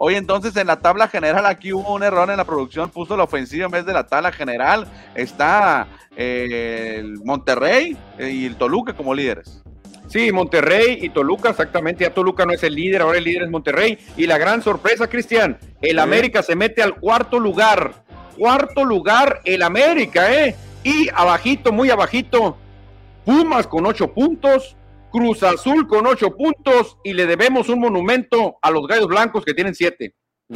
Hoy 0.00 0.14
entonces 0.14 0.56
en 0.56 0.68
la 0.68 0.80
tabla 0.80 1.08
general 1.08 1.44
aquí 1.46 1.72
hubo 1.72 1.92
un 1.92 2.04
error 2.04 2.30
en 2.30 2.36
la 2.36 2.44
producción, 2.44 2.88
puso 2.90 3.16
la 3.16 3.24
ofensiva 3.24 3.64
en 3.66 3.72
vez 3.72 3.84
de 3.84 3.92
la 3.92 4.06
tabla 4.06 4.30
general. 4.30 4.86
Está 5.16 5.88
eh, 6.16 6.98
el 6.98 7.18
Monterrey 7.24 7.96
eh, 8.16 8.30
y 8.30 8.46
el 8.46 8.54
Toluca 8.54 8.92
como 8.92 9.12
líderes. 9.12 9.60
Sí, 10.06 10.30
Monterrey 10.30 11.00
y 11.02 11.10
Toluca, 11.10 11.50
exactamente. 11.50 12.04
Ya 12.04 12.14
Toluca 12.14 12.46
no 12.46 12.52
es 12.52 12.62
el 12.62 12.76
líder, 12.76 13.02
ahora 13.02 13.18
el 13.18 13.24
líder 13.24 13.42
es 13.42 13.50
Monterrey. 13.50 13.98
Y 14.16 14.26
la 14.26 14.38
gran 14.38 14.62
sorpresa, 14.62 15.08
Cristian, 15.08 15.58
el 15.82 15.98
América 15.98 16.44
se 16.44 16.54
mete 16.54 16.80
al 16.80 16.94
cuarto 16.94 17.40
lugar. 17.40 17.92
Cuarto 18.36 18.84
lugar, 18.84 19.40
el 19.44 19.62
América, 19.62 20.32
¿eh? 20.32 20.54
Y 20.88 21.10
abajito, 21.14 21.70
muy 21.70 21.90
abajito, 21.90 22.56
Pumas 23.26 23.66
con 23.66 23.84
ocho 23.84 24.10
puntos, 24.14 24.74
Cruz 25.12 25.42
Azul 25.42 25.86
con 25.86 26.06
ocho 26.06 26.34
puntos 26.34 26.96
y 27.04 27.12
le 27.12 27.26
debemos 27.26 27.68
un 27.68 27.80
monumento 27.80 28.56
a 28.62 28.70
los 28.70 28.86
Gallos 28.86 29.06
Blancos 29.06 29.44
que 29.44 29.52
tienen 29.52 29.74
siete. 29.74 30.14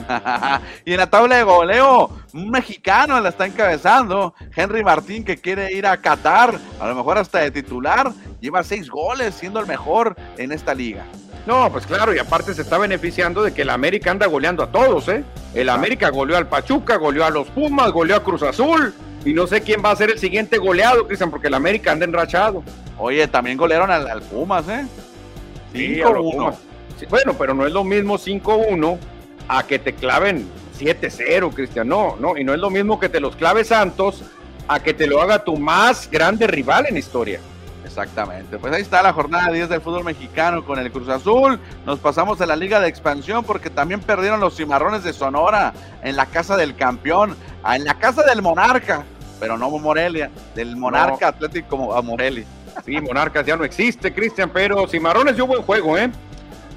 y 0.87 0.93
en 0.93 0.97
la 0.97 1.11
tabla 1.11 1.37
de 1.37 1.43
goleo, 1.43 2.11
un 2.33 2.49
mexicano 2.49 3.21
la 3.21 3.29
está 3.29 3.45
encabezando, 3.45 4.33
Henry 4.57 4.83
Martín 4.83 5.23
que 5.23 5.37
quiere 5.37 5.71
ir 5.71 5.87
a 5.87 5.99
Qatar, 5.99 6.59
a 6.81 6.89
lo 6.89 6.95
mejor 6.95 7.19
hasta 7.19 7.41
de 7.41 7.51
titular, 7.51 8.11
lleva 8.41 8.65
seis 8.65 8.89
goles 8.89 9.35
siendo 9.35 9.61
el 9.61 9.67
mejor 9.67 10.17
en 10.39 10.51
esta 10.53 10.73
liga. 10.73 11.05
No, 11.47 11.71
pues 11.71 11.87
claro, 11.87 12.15
y 12.15 12.19
aparte 12.19 12.55
se 12.55 12.63
está 12.63 12.79
beneficiando 12.79 13.43
de 13.43 13.53
que 13.53 13.63
el 13.63 13.71
América 13.71 14.11
anda 14.11 14.27
goleando 14.29 14.63
a 14.63 14.73
todos, 14.73 15.09
¿eh? 15.09 15.25
El 15.53 15.69
América 15.69 16.09
goleó 16.09 16.39
al 16.39 16.49
Pachuca, 16.49 16.97
goleó 16.97 17.27
a 17.27 17.31
los 17.31 17.49
Pumas, 17.49 17.93
goleó 17.93 18.17
a 18.17 18.23
Cruz 18.23 18.43
Azul, 18.43 18.95
y 19.25 19.33
no 19.33 19.47
sé 19.47 19.61
quién 19.61 19.83
va 19.85 19.91
a 19.91 19.97
ser 19.97 20.11
el 20.11 20.19
siguiente 20.19 20.59
goleado, 20.59 21.07
Cristian, 21.07 21.31
porque 21.31 21.49
el 21.49 21.55
América 21.55 21.93
anda 21.93 22.05
enrachado. 22.05 22.63
Oye, 22.99 23.27
también 23.29 23.57
golearon 23.57 23.91
al, 23.91 24.23
Pumas, 24.23 24.69
¿eh? 24.69 24.85
5-1. 25.73 26.55
bueno, 27.09 27.35
pero 27.39 27.55
no 27.55 27.67
es 27.67 27.73
lo 27.73 27.85
mismo 27.85 28.19
5-1 28.19 28.99
a 29.49 29.67
que 29.67 29.79
te 29.79 29.95
claven 29.95 30.47
7-0, 30.79 31.55
Cristian. 31.55 31.89
No, 31.89 32.17
no, 32.19 32.37
y 32.37 32.45
no 32.45 32.53
es 32.53 32.61
lo 32.61 32.71
mismo 32.71 32.99
que 32.99 33.09
te 33.09 33.21
los 33.21 33.37
clave 33.37 33.65
Santos 33.65 34.23
a 34.69 34.81
que 34.81 34.95
te 34.95 35.07
lo 35.07 35.21
haga 35.21 35.45
tu 35.45 35.57
más 35.57 36.11
grande 36.11 36.47
rival 36.47 36.87
en 36.89 36.97
historia. 36.97 37.41
Exactamente. 37.85 38.59
Pues 38.59 38.73
ahí 38.73 38.83
está 38.83 39.03
la 39.03 39.13
jornada 39.13 39.51
10 39.53 39.69
del 39.69 39.81
fútbol 39.81 40.05
mexicano 40.05 40.65
con 40.65 40.79
el 40.79 40.91
Cruz 40.91 41.09
Azul. 41.09 41.59
Nos 41.85 41.99
pasamos 41.99 42.41
a 42.41 42.47
la 42.47 42.57
Liga 42.57 42.81
de 42.81 42.89
Expansión 42.89 43.45
porque 43.45 43.71
también 43.71 44.01
perdieron 44.01 44.41
los 44.41 44.57
cimarrones 44.57 45.05
de 45.05 45.13
Sonora 45.13 45.73
en 46.03 46.17
la 46.17 46.27
casa 46.27 46.57
del 46.57 46.77
campeón, 46.77 47.37
ah, 47.63 47.77
en 47.77 47.85
la 47.85 47.95
casa 47.95 48.23
del 48.23 48.43
Monarca, 48.43 49.05
pero 49.41 49.59
no 49.59 49.71
Morelia, 49.71 50.31
del 50.55 50.77
Monarca 50.77 51.29
Atlético 51.29 51.95
a 51.95 52.03
Morelia. 52.03 52.45
Sí, 52.85 53.01
Monarcas 53.01 53.45
ya 53.45 53.57
no 53.57 53.65
existe, 53.65 54.13
Cristian, 54.13 54.51
pero 54.51 54.87
Cimarrones 54.89 55.37
dio 55.37 55.47
buen 55.47 55.63
juego, 55.63 55.99
¿eh? 55.99 56.11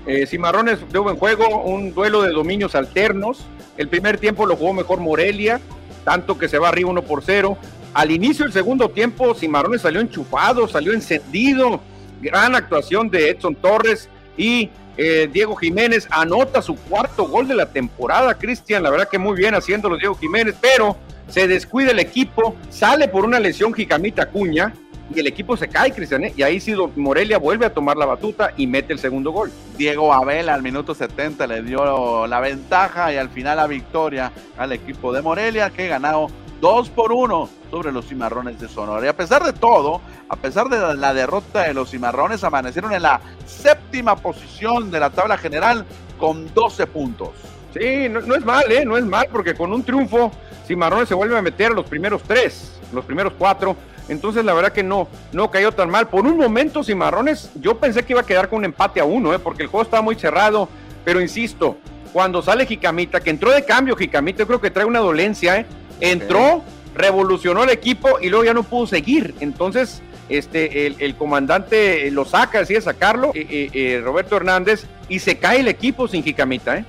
¿eh? 0.06 0.26
Cimarrones 0.26 0.80
dio 0.92 1.04
buen 1.04 1.18
juego, 1.18 1.64
un 1.64 1.94
duelo 1.94 2.22
de 2.22 2.32
dominios 2.32 2.76
alternos. 2.76 3.46
El 3.78 3.88
primer 3.88 4.18
tiempo 4.18 4.46
lo 4.46 4.56
jugó 4.56 4.74
mejor 4.74 5.00
Morelia, 5.00 5.60
tanto 6.04 6.38
que 6.38 6.48
se 6.48 6.58
va 6.58 6.70
arriba 6.70 6.90
1 6.90 7.02
por 7.04 7.24
0. 7.24 7.58
Al 7.96 8.12
inicio 8.12 8.44
del 8.44 8.52
segundo 8.52 8.90
tiempo, 8.90 9.34
Cimarrones 9.34 9.82
salió 9.82 10.02
enchufado, 10.02 10.68
salió 10.68 10.92
encendido. 10.92 11.80
Gran 12.22 12.54
actuación 12.54 13.10
de 13.10 13.30
Edson 13.30 13.56
Torres 13.56 14.10
y 14.36 14.70
eh, 14.98 15.30
Diego 15.32 15.56
Jiménez 15.56 16.06
anota 16.12 16.62
su 16.62 16.76
cuarto 16.76 17.26
gol 17.26 17.48
de 17.48 17.56
la 17.56 17.68
temporada, 17.68 18.34
Cristian. 18.34 18.84
La 18.84 18.90
verdad 18.90 19.08
que 19.10 19.18
muy 19.18 19.38
bien 19.38 19.56
haciéndolo 19.56 19.96
Diego 19.96 20.14
Jiménez, 20.16 20.56
pero 20.60 20.98
se 21.30 21.48
descuida 21.48 21.92
el 21.92 22.00
equipo, 22.00 22.58
sale 22.70 23.08
por 23.08 23.24
una 23.24 23.40
lesión 23.40 23.74
Jicamita 23.74 24.26
Cuña 24.26 24.74
y 25.14 25.22
el 25.22 25.28
equipo 25.28 25.56
se 25.56 25.70
cae, 25.70 25.94
Cristian. 25.94 26.26
¿eh? 26.26 26.34
Y 26.36 26.44
ahí 26.44 26.60
sí 26.60 26.76
Morelia 26.98 27.38
vuelve 27.38 27.66
a 27.66 27.74
tomar 27.74 27.96
la 27.96 28.06
batuta 28.06 28.52
y 28.58 28.68
mete 28.68 28.92
el 28.92 29.00
segundo 29.00 29.32
gol. 29.32 29.54
Diego 29.78 30.14
Abel 30.14 30.50
al 30.50 30.62
minuto 30.62 30.94
70 30.94 31.48
le 31.48 31.62
dio 31.62 32.28
la 32.28 32.42
ventaja 32.42 33.14
y 33.14 33.16
al 33.16 33.30
final 33.30 33.56
la 33.56 33.68
victoria 33.68 34.34
al 34.58 34.74
equipo 34.74 35.14
de 35.14 35.22
Morelia 35.22 35.70
que 35.70 35.88
ganó 35.88 36.28
dos 36.66 36.90
por 36.90 37.12
uno 37.12 37.48
sobre 37.70 37.92
los 37.92 38.08
cimarrones 38.08 38.60
de 38.60 38.68
Sonora. 38.68 39.06
Y 39.06 39.08
a 39.08 39.16
pesar 39.16 39.44
de 39.44 39.54
todo, 39.54 40.02
a 40.28 40.36
pesar 40.36 40.68
de 40.68 40.96
la 40.96 41.14
derrota 41.14 41.62
de 41.62 41.76
los 41.76 41.92
cimarrones, 41.92 42.44
amanecieron 42.44 42.92
en 42.92 43.04
la 43.04 43.22
séptima 43.46 44.16
posición 44.16 44.90
de 44.90 45.00
la 45.00 45.12
tabla 45.12 45.38
general 45.38 45.86
con 46.18 46.52
12 46.56 46.88
puntos. 46.88 47.30
Sí, 47.72 48.10
no, 48.10 48.34
es 48.34 48.44
mal, 48.44 48.72
¿eh? 48.72 48.84
No 48.84 48.98
es 48.98 49.06
mal, 49.06 49.28
porque 49.32 49.54
con 49.54 49.72
un 49.74 49.84
triunfo, 49.84 50.32
Cimarrones 50.66 51.08
se 51.08 51.14
vuelve 51.14 51.38
a 51.38 51.42
meter 51.44 51.72
los 51.72 51.86
primeros 51.86 52.24
tres. 52.24 52.80
los 52.92 53.06
primeros 53.06 53.34
cuatro. 53.38 53.76
Entonces, 54.10 54.44
la 54.44 54.56
verdad 54.56 54.72
que 54.72 54.82
no, 54.82 55.08
no 55.34 55.52
cayó 55.52 55.72
tan 55.72 55.92
mal. 55.92 56.08
Por 56.08 56.26
un 56.26 56.36
momento, 56.36 56.84
Cimarrones, 56.84 57.52
yo 57.62 57.78
pensé 57.78 58.04
que 58.04 58.14
iba 58.14 58.22
a 58.22 58.26
quedar 58.26 58.50
con 58.50 58.58
un 58.58 58.66
empate 58.66 59.00
a 59.00 59.06
uno, 59.06 59.36
¿eh? 59.36 59.38
porque 59.40 59.62
el 59.62 59.70
juego 59.70 59.84
estaba 59.84 60.02
muy 60.02 60.16
cerrado. 60.16 60.68
Pero 61.04 61.22
insisto, 61.22 61.78
cuando 62.12 62.42
sale 62.42 62.66
Jicamita, 62.66 63.20
que 63.20 63.30
entró 63.30 63.52
de 63.52 63.64
cambio 63.64 63.96
Jicamita, 63.96 64.40
yo 64.40 64.48
creo 64.48 64.62
que 64.62 64.72
trae 64.72 64.86
una 64.86 65.00
dolencia, 65.00 65.58
¿eh? 65.58 65.66
Entró, 66.00 66.64
revolucionó 66.94 67.64
el 67.64 67.70
equipo 67.70 68.20
y 68.22 68.30
luego 68.30 68.46
ya 68.46 68.54
no 68.54 68.64
pudo 68.64 68.88
seguir. 68.88 69.36
Entonces, 69.40 70.02
este, 70.30 70.88
el, 70.88 71.16
comandante 71.16 72.10
lo 72.12 72.26
saca, 72.26 72.60
decide 72.60 72.82
sacarlo, 72.82 73.32
eh, 73.36 73.70
eh, 73.74 74.02
Roberto 74.04 74.38
Hernández, 74.38 74.86
y 75.08 75.20
se 75.20 75.38
cae 75.38 75.60
el 75.60 75.68
equipo 75.68 76.08
sin 76.08 76.24
Jicamita, 76.24 76.78
¿eh? 76.78 76.86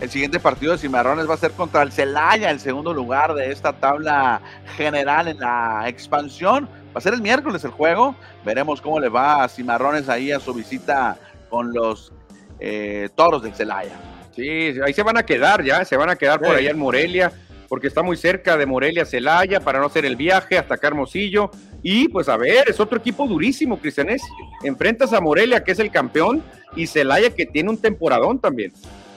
El 0.00 0.08
siguiente 0.08 0.40
partido 0.40 0.72
de 0.72 0.78
Cimarrones 0.78 1.28
va 1.28 1.34
a 1.34 1.36
ser 1.36 1.52
contra 1.52 1.82
el 1.82 1.92
Celaya, 1.92 2.50
el 2.50 2.58
segundo 2.58 2.94
lugar 2.94 3.34
de 3.34 3.52
esta 3.52 3.74
tabla 3.74 4.40
general 4.76 5.28
en 5.28 5.38
la 5.38 5.84
expansión. 5.88 6.66
Va 6.88 6.94
a 6.94 7.00
ser 7.02 7.12
el 7.12 7.20
miércoles 7.20 7.62
el 7.64 7.70
juego. 7.70 8.16
Veremos 8.42 8.80
cómo 8.80 8.98
le 8.98 9.10
va 9.10 9.44
a 9.44 9.48
Cimarrones 9.48 10.08
ahí 10.08 10.32
a 10.32 10.40
su 10.40 10.54
visita 10.54 11.18
con 11.50 11.74
los 11.74 12.14
eh, 12.60 13.10
toros 13.14 13.42
del 13.42 13.54
Celaya. 13.54 13.92
Sí, 14.34 14.72
ahí 14.82 14.94
se 14.94 15.02
van 15.02 15.18
a 15.18 15.22
quedar 15.22 15.62
ya, 15.62 15.84
se 15.84 15.98
van 15.98 16.08
a 16.08 16.16
quedar 16.16 16.40
por 16.40 16.56
allá 16.56 16.70
en 16.70 16.78
Morelia, 16.78 17.30
porque 17.70 17.86
está 17.86 18.02
muy 18.02 18.16
cerca 18.16 18.56
de 18.56 18.66
Morelia, 18.66 19.06
Celaya, 19.06 19.60
para 19.60 19.78
no 19.78 19.86
hacer 19.86 20.04
el 20.04 20.16
viaje 20.16 20.58
hasta 20.58 20.76
Carmosillo. 20.76 21.52
Y 21.84 22.08
pues 22.08 22.28
a 22.28 22.36
ver, 22.36 22.68
es 22.68 22.80
otro 22.80 22.98
equipo 22.98 23.28
durísimo, 23.28 23.78
Cristianés. 23.78 24.22
Enfrentas 24.64 25.12
a 25.12 25.20
Morelia, 25.20 25.62
que 25.62 25.70
es 25.70 25.78
el 25.78 25.92
campeón, 25.92 26.42
y 26.74 26.88
Celaya, 26.88 27.30
que 27.30 27.46
tiene 27.46 27.70
un 27.70 27.78
temporadón 27.78 28.40
también. 28.40 28.72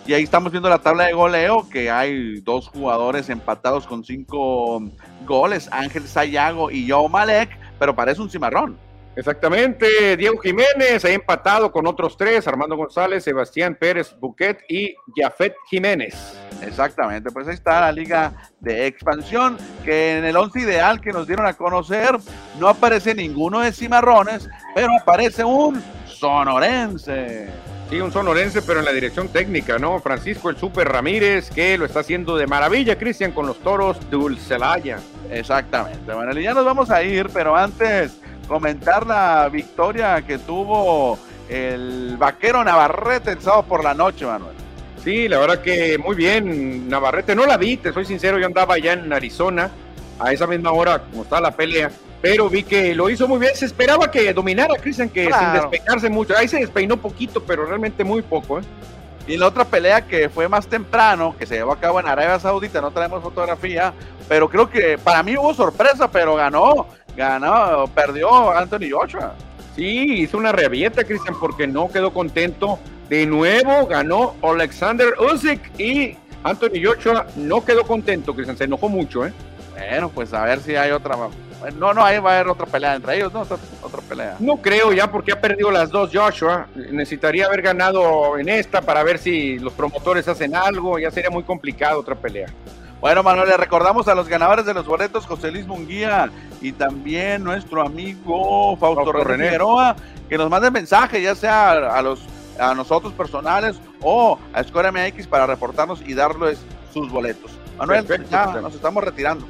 Y 0.06 0.14
ahí 0.14 0.22
estamos 0.22 0.51
viendo 0.51 0.70
la 0.70 0.78
tabla 0.78 1.06
de 1.06 1.14
goleo, 1.14 1.68
que 1.68 1.89
hay 1.89 2.41
dos 2.41 2.68
jugadores 2.68 3.28
empatados 3.32 3.88
con 3.88 4.04
cinco 4.04 4.84
goles, 5.26 5.68
Ángel 5.72 6.08
Sayago 6.08 6.70
y 6.70 6.88
Joe 6.88 7.10
Malek, 7.10 7.49
pero 7.80 7.95
parece 7.95 8.22
un 8.22 8.30
cimarrón. 8.30 8.78
Exactamente, 9.16 10.18
Diego 10.18 10.39
Jiménez, 10.39 11.05
ahí 11.05 11.14
empatado 11.14 11.72
con 11.72 11.86
otros 11.86 12.18
tres, 12.18 12.47
Armando 12.47 12.76
González, 12.76 13.24
Sebastián 13.24 13.78
Pérez 13.80 14.16
Buquet 14.20 14.64
y 14.68 14.95
Jafet 15.16 15.53
Jiménez. 15.70 16.16
Exactamente, 16.64 17.30
pues 17.30 17.47
ahí 17.47 17.53
está 17.53 17.82
la 17.82 17.91
liga 17.91 18.34
de 18.59 18.88
expansión, 18.88 19.57
que 19.86 20.18
en 20.18 20.26
el 20.26 20.36
once 20.36 20.61
ideal 20.61 20.99
que 20.99 21.11
nos 21.11 21.28
dieron 21.28 21.45
a 21.45 21.53
conocer 21.53 22.18
no 22.59 22.68
aparece 22.68 23.14
ninguno 23.14 23.59
de 23.59 23.72
cimarrones, 23.72 24.49
pero 24.74 24.89
aparece 24.99 25.43
un 25.43 25.84
sonorense. 26.07 27.49
Sí, 27.91 28.01
un 28.01 28.11
sonorense, 28.11 28.64
pero 28.64 28.80
en 28.80 28.86
la 28.86 28.93
dirección 28.93 29.28
técnica, 29.28 29.78
¿no? 29.78 29.99
Francisco 29.99 30.49
el 30.49 30.57
Super 30.57 30.89
Ramírez, 30.89 31.51
que 31.51 31.78
lo 31.78 31.86
está 31.86 31.99
haciendo 31.99 32.36
de 32.36 32.47
maravilla, 32.47 32.97
Cristian, 32.97 33.32
con 33.32 33.45
los 33.45 33.59
toros 33.59 33.97
Dulcelaya. 34.09 34.97
Exactamente. 35.30 36.11
Bueno, 36.11 36.34
ya 36.39 36.55
nos 36.55 36.66
vamos 36.66 36.89
a 36.89 37.03
ir, 37.03 37.30
pero 37.32 37.55
antes 37.55 38.20
comentar 38.48 39.06
la 39.06 39.50
victoria 39.50 40.22
que 40.22 40.38
tuvo 40.38 41.18
el 41.50 42.18
vaquero 42.18 42.64
Navarrete 42.64 43.32
el 43.32 43.41
sábado 43.41 43.64
por 43.64 43.84
la 43.84 43.94
noche, 43.94 44.26
Manuel. 44.26 44.56
Sí, 45.04 45.28
la 45.28 45.39
verdad 45.39 45.62
que 45.62 45.98
muy 45.98 46.16
bien, 46.16 46.88
Navarrete. 46.88 47.36
No 47.36 47.46
la 47.46 47.58
vi, 47.58 47.78
te 47.78 47.91
soy 47.91 48.06
sincero, 48.06 48.39
yo 48.39 48.46
andaba 48.46 48.76
allá 48.76 48.94
en 48.94 49.12
Arizona 49.12 49.70
a 50.20 50.32
esa 50.32 50.48
misma 50.48 50.72
hora, 50.72 51.00
como 51.00 51.24
estaba 51.24 51.41
la 51.41 51.52
pelea 51.52 51.91
pero 52.24 52.50
vi 52.50 52.64
que 52.64 52.96
lo 52.96 53.10
hizo 53.10 53.28
muy 53.28 53.38
bien. 53.38 53.54
Se 53.54 53.66
esperaba 53.66 54.10
que 54.10 54.34
dominara 54.34 54.76
Cristian, 54.76 55.10
que 55.10 55.26
sin 55.26 55.54
despegarse 55.54 56.10
mucho. 56.10 56.34
Ahí 56.38 56.48
se 56.48 56.58
despeinó 56.58 56.96
poquito, 56.96 57.44
pero 57.44 57.66
realmente 57.66 58.06
muy 58.06 58.22
poco. 58.22 58.60
¿eh? 58.60 58.64
Y 59.28 59.36
la 59.36 59.48
otra 59.48 59.66
pelea 59.66 60.08
que 60.08 60.30
fue 60.30 60.48
más 60.48 60.68
temprano, 60.68 61.36
que 61.38 61.46
se 61.46 61.56
llevó 61.56 61.74
a 61.74 61.80
cabo 61.82 62.00
en 62.00 62.08
Arabia 62.08 62.39
Saudita, 62.39 62.80
no 62.80 62.91
traemos 62.91 63.22
fotografía, 63.22 63.94
pero 64.30 64.50
creo 64.50 64.70
que 64.70 64.98
para 64.98 65.22
mí 65.22 65.36
hubo 65.36 65.54
sorpresa, 65.54 66.10
pero 66.10 66.36
ganó, 66.36 66.88
ganó, 67.16 67.86
perdió 67.88 68.51
Anthony 68.51 68.91
Joshua. 68.91 69.34
Sí, 69.76 70.22
hizo 70.22 70.38
una 70.38 70.51
revieta, 70.51 71.03
Cristian, 71.03 71.36
porque 71.39 71.68
no 71.68 71.89
quedó 71.89 72.14
contento. 72.14 72.80
De 73.09 73.26
nuevo 73.26 73.86
ganó 73.86 74.36
Alexander 74.41 75.14
Usyk 75.20 75.80
y 75.80 76.18
Anthony 76.43 76.82
Joshua 76.84 77.28
no 77.36 77.64
quedó 77.64 77.84
contento, 77.84 78.34
Cristian, 78.34 78.57
se 78.57 78.64
enojó 78.64 78.89
mucho, 78.89 79.26
¿eh? 79.26 79.34
Bueno, 79.78 80.09
pues 80.09 80.34
a 80.34 80.43
ver 80.45 80.59
si 80.59 80.76
hay 80.76 80.91
otra 80.91 81.16
no, 81.72 81.93
no, 81.93 82.03
ahí 82.03 82.20
va 82.20 82.32
a 82.32 82.36
haber 82.36 82.49
otra 82.49 82.66
pelea 82.66 82.95
entre 82.95 83.16
ellos, 83.16 83.34
¿no? 83.34 83.41
Otra, 83.41 83.57
pelea. 84.07 84.36
No 84.39 84.57
creo 84.57 84.91
ya 84.91 85.09
porque 85.09 85.32
ha 85.32 85.39
perdido 85.39 85.72
las 85.72 85.89
dos 85.89 86.09
Joshua. 86.14 86.68
Necesitaría 86.76 87.45
haber 87.45 87.61
ganado 87.61 88.38
en 88.38 88.49
esta 88.49 88.82
para 88.82 89.03
ver 89.03 89.18
si 89.18 89.59
los 89.59 89.74
promotores 89.74 90.28
hacen 90.28 90.55
algo. 90.55 90.99
Ya 90.99 91.09
sería 91.09 91.30
muy 91.30 91.43
complicado 91.43 91.99
otra 91.99 92.16
pelea. 92.16 92.47
Bueno, 93.04 93.22
Manuel, 93.22 93.49
le 93.49 93.58
recordamos 93.58 94.08
a 94.08 94.16
los 94.16 94.30
ganadores 94.30 94.66
de 94.66 94.74
los 94.74 94.86
boletos, 94.86 95.26
José 95.26 95.51
Luis 95.51 95.68
Munguía 95.68 96.32
y 96.62 96.72
también 96.72 97.43
nuestro 97.43 97.82
amigo 97.82 98.78
Fausto, 98.78 99.12
René 99.12 99.43
Figueroa, 99.43 99.97
que 100.30 100.38
nos 100.38 100.49
manden 100.49 100.72
mensaje, 100.72 101.22
ya 101.22 101.36
sea 101.36 101.72
a, 101.72 102.01
los, 102.01 102.26
a 102.58 102.74
nosotros 102.74 103.12
personales 103.12 103.76
o 103.99 104.39
a 104.54 104.64
Score 104.64 104.89
MX 104.89 105.28
para 105.28 105.45
reportarnos 105.45 106.01
y 106.08 106.14
darles 106.14 106.60
sus 106.93 107.12
boletos. 107.12 107.51
Manuel, 107.78 108.08
ya 108.32 108.45
nos 108.62 108.74
estamos 108.74 109.04
retirando. 109.04 109.45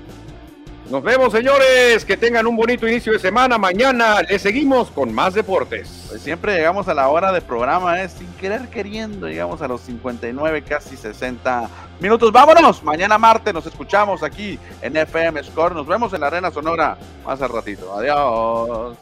Nos 0.90 1.02
vemos, 1.02 1.32
señores. 1.32 2.04
Que 2.06 2.18
tengan 2.18 2.46
un 2.46 2.56
bonito 2.56 2.88
inicio 2.88 3.14
de 3.14 3.20
semana. 3.20 3.58
Mañana 3.58 4.22
les 4.22 4.42
seguimos 4.42 4.92
con 4.92 5.14
más 5.14 5.34
deportes. 5.34 6.06
Pues 6.10 6.22
siempre 6.22 6.56
llegamos 6.56 6.88
a 6.88 6.94
la 6.94 7.08
hora 7.08 7.32
de 7.32 7.42
programa, 7.42 8.02
¿eh? 8.02 8.10
sin 8.10 8.28
querer 8.34 8.68
queriendo. 8.70 9.28
Llegamos 9.28 9.62
a 9.62 9.68
los 9.68 9.82
59, 9.82 10.62
casi 10.64 10.98
60 10.98 11.70
minutos. 12.00 12.32
Vámonos. 12.32 12.84
Mañana 12.84 13.18
martes 13.18 13.54
nos 13.54 13.66
escuchamos 13.66 14.24
aquí 14.24 14.60
en 14.82 14.98
FM 14.98 15.44
Score. 15.44 15.74
Nos 15.74 15.88
vemos 15.88 16.14
en 16.14 16.22
la 16.22 16.28
Arena 16.28 16.52
Sonora 16.52 16.98
más 17.26 17.42
al 17.42 17.50
ratito. 17.50 17.94
Adiós. 17.98 18.98